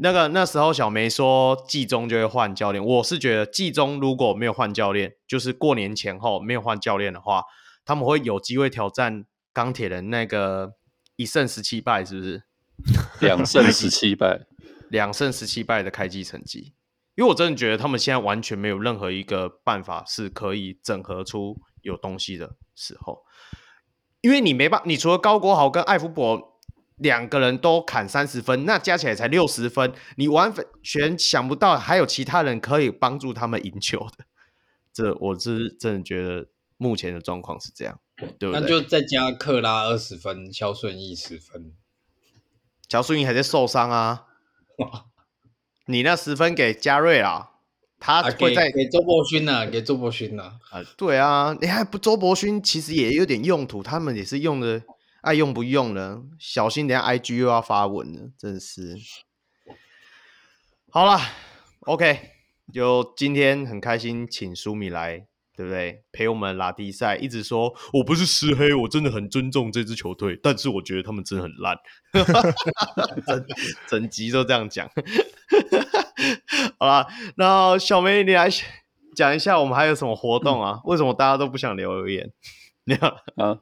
[0.00, 7.42] 那个那时候小梅说季中就会换教练，我是觉得季中如果没有换教练，就是过年前后没有换教练的话，
[7.84, 10.74] 他们会有机会挑战钢铁人那个
[11.16, 12.44] 一胜十七败，是不是？
[13.20, 14.46] 两胜十七败，
[14.88, 16.74] 两胜十七败的开季成绩。
[17.16, 23.24] 因为我真的觉得他们现在完全没有任何一个办法是可以整合出有东西的时候，
[24.20, 26.56] 因为你没办法，你除了高国豪跟艾福伯。
[26.98, 30.52] 两个人都砍三十分，那加起来才六十分，你完
[30.82, 34.24] 全想不到还有其他人可以帮助他们赢球的。
[34.92, 38.60] 这我是真的觉得目前的状况是这样，对不对？
[38.60, 41.72] 那就再加克拉二十分，肖顺义十分。
[42.88, 44.26] 肖顺义还在受伤啊！
[45.86, 47.50] 你那十分给嘉瑞啦，
[48.00, 49.70] 他会在、啊、给周伯勋呢？
[49.70, 50.58] 给周伯勋呢？
[50.70, 54.82] 啊，对啊，你看不周伯勋其实也有点用途，他们也是用的。
[55.20, 56.22] 爱用不用呢？
[56.38, 58.96] 小心，等下 IG 又要发文了，真是。
[60.90, 61.20] 好了
[61.80, 62.30] ，OK，
[62.72, 66.04] 就今天很开心，请舒米来，对不对？
[66.12, 71.76] 陪我们拉低赛，一直说我不是石黑，我真的很尊重这支球队，但是我觉得他们真的很烂，
[73.26, 73.46] 整
[73.88, 74.88] 整集都这样讲。
[76.78, 77.06] 好了，
[77.36, 78.48] 那小梅你来
[79.14, 80.80] 讲一下，我们还有什么活动啊？
[80.84, 82.32] 为什么大家都不想留言？
[82.84, 83.58] 你好啊。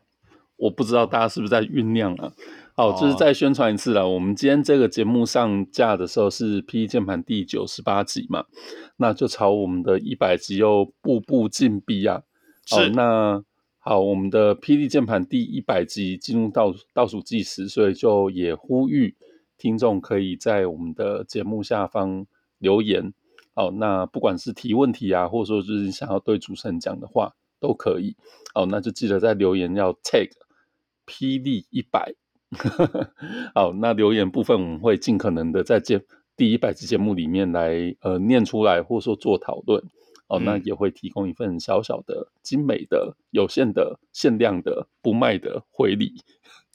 [0.57, 2.33] 我不知道大家是不是在酝酿啊？
[2.75, 4.07] 好，就是再宣传一次了。
[4.07, 8.45] 我们今天这个节目上架的时候是 PD 键盘第九十八集嘛，
[8.99, 12.23] 那就朝我们的一百集又步步进逼啊。
[12.67, 13.43] 是，那
[13.79, 19.15] 好，我们的 PD 键盘第一百集进入倒倒数计时，所以就也呼吁
[19.57, 22.27] 听众可以在我们的节目下方
[22.59, 23.15] 留言。
[23.55, 28.17] 好，那不管是提问题啊，或者说就是想要对主持人讲的话都可以。
[28.53, 30.29] 好，那就记得在留言要 tag。
[31.07, 32.15] 霹雳一百，
[33.55, 36.03] 好，那留言部分我们会尽可能的在节
[36.37, 39.83] 第一百集节目里面来呃念出来，或者说做讨论
[40.27, 46.23] 哦，那也会提供一份小小的精美的、有限的、限量的、不卖的回礼。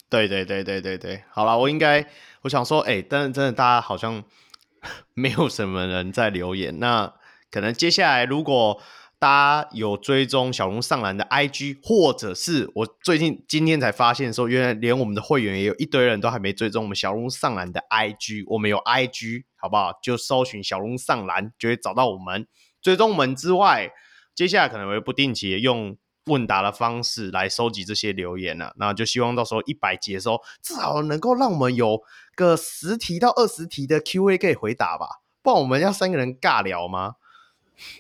[0.09, 2.07] 对对对对对对，好了，我应该
[2.41, 4.23] 我想说，哎、欸，但是真的大家好像
[5.13, 7.13] 没有什么人在留言，那
[7.51, 8.81] 可能接下来如果。
[9.21, 9.27] 大
[9.61, 18.45] 家有追踪小龙上篮的 IG，或者是我最近今天才发现说，原来连我们的会员也有一堆人都还没追踪我们小龙上篮的 IG。
[18.47, 19.93] 我们有 IG，好不好？
[20.01, 22.47] 就搜寻小龙上篮就会找到我们。
[22.81, 23.91] 追踪我们之外，
[24.33, 28.73] 接下来可能会不定期用问答的方式来收集这些留言了。
[28.77, 32.01] 那就希望到时候一百集的时候，至少能够让我们有
[32.33, 35.05] 个十题到二十题的 QA 可以回答吧。
[35.43, 37.17] 不然我们要三个人尬聊吗？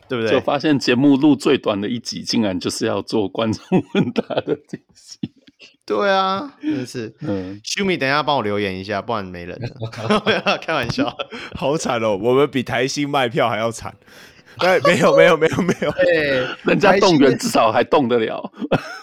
[0.07, 0.31] 对不对？
[0.31, 5.33] 就发现节目录最短的一集，竟然就是要做观众问答的这集。
[5.85, 7.15] 对啊， 真的是。
[7.21, 10.57] 嗯，秀米，等一下帮我留言一下，不然没人了。
[10.61, 11.15] 开玩笑，
[11.55, 13.95] 好惨哦，我们比台新卖票还要惨。
[14.59, 15.89] 对，没有，没有，没有，没有。
[15.89, 18.51] 哎，人家动员至少还动得了。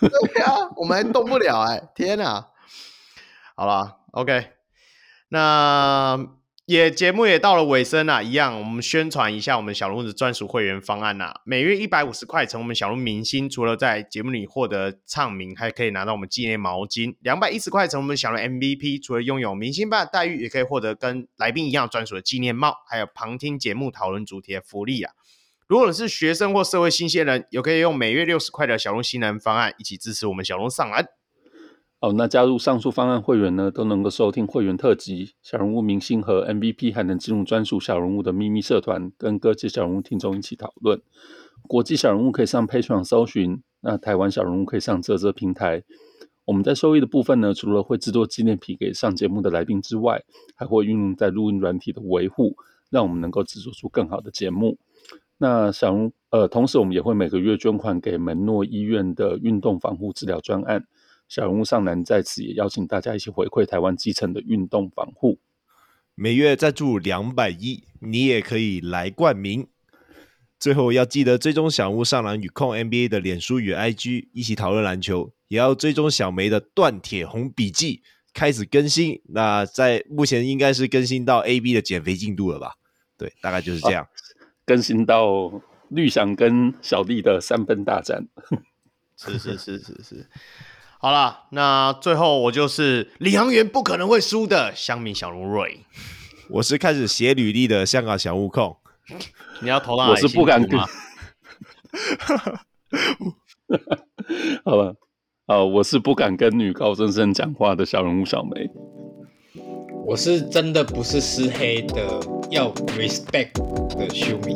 [0.00, 1.82] 对啊，我们还动不了哎！
[1.94, 2.47] 天哪！
[3.57, 4.50] 好了，OK，
[5.31, 6.38] 那。
[6.68, 11.40] 也节目也到了尾声啦，一样，我们宣传一下我们小鹿的专属会员方案啦。
[11.47, 17.16] 每月一百五十块成我们小鹿明星，除了在节目里获得唱名，还可以拿到我们纪念毛巾。
[17.20, 25.14] 两百一十块成我们小鹿 MVP，除了拥有明星般的待遇，也可以获得跟来宾一样专属的纪念帽，还有旁听节目讨论主题的福利啊。
[25.68, 31.06] 如果你是学生或社会新鲜人，也可以用每月六十块的小鹿新人方案，一起支持我们小鹿上篮。
[32.00, 41.02] 哦，那加入上述方案会员呢，都能够收听会员特辑、小人物明星和 MVP，还能进入专属小人物的秘密社团，跟各界小人物听众一起讨论。
[41.66, 45.82] 国际小人物可以上 Patreon 搜寻，那台湾小人物可以上啧啧平台。
[46.44, 50.22] 我们在收益的部分呢，除了会制作纪念品给上节目的来宾之外，
[50.54, 52.56] 还会运用在录音软体的维护，
[52.90, 54.78] 让我们能够制作出更好的节目。
[55.36, 55.94] 那小
[56.30, 60.86] 呃，同时我们也会每个月捐款给门诺医院的运动防护治疗专案。
[61.28, 65.39] 小人物上篮在此也邀请大家一起回馈台湾基层的运动防护，
[66.15, 69.68] 每月赞助两百亿，你也可以来冠名。
[70.58, 75.32] 最后要记得追踪小人物上篮与控 NBA 的脸书与 IG，一起讨论篮球。
[75.48, 78.02] 也要追踪小梅的断铁红笔记
[78.34, 82.74] 开始更新，那在目前应该是更新到 AB 的减肥进度了吧？
[83.16, 84.08] 对，大概就是这样， 啊、
[84.66, 88.28] 更新到绿翔跟小丽的三分大战。
[89.16, 90.26] 是是是是是。
[91.00, 95.84] 好了，那最后我就是领航员不可能会输的乡民小龙瑞。
[96.50, 98.76] 我是开始写履历的香港小悟空。
[99.60, 100.76] 你要投到我是不敢跟。
[104.64, 104.92] 好吧，
[105.46, 108.68] 啊，我是不敢跟女高中生讲话的小人物小梅。
[110.04, 112.20] 我是真的不是施黑的，
[112.50, 113.52] 要 respect
[113.96, 114.52] 的秀米。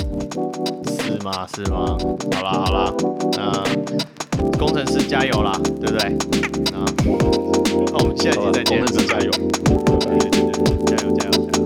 [0.88, 1.46] 是吗？
[1.54, 1.96] 是吗？
[2.34, 2.92] 好啦好啦，
[3.36, 3.62] 那
[4.58, 6.08] 工程师加油啦对不对？
[6.74, 6.84] 啊
[7.92, 9.30] 那我们现在就在工程师加油。
[10.00, 11.62] 对对对对加油加油加油。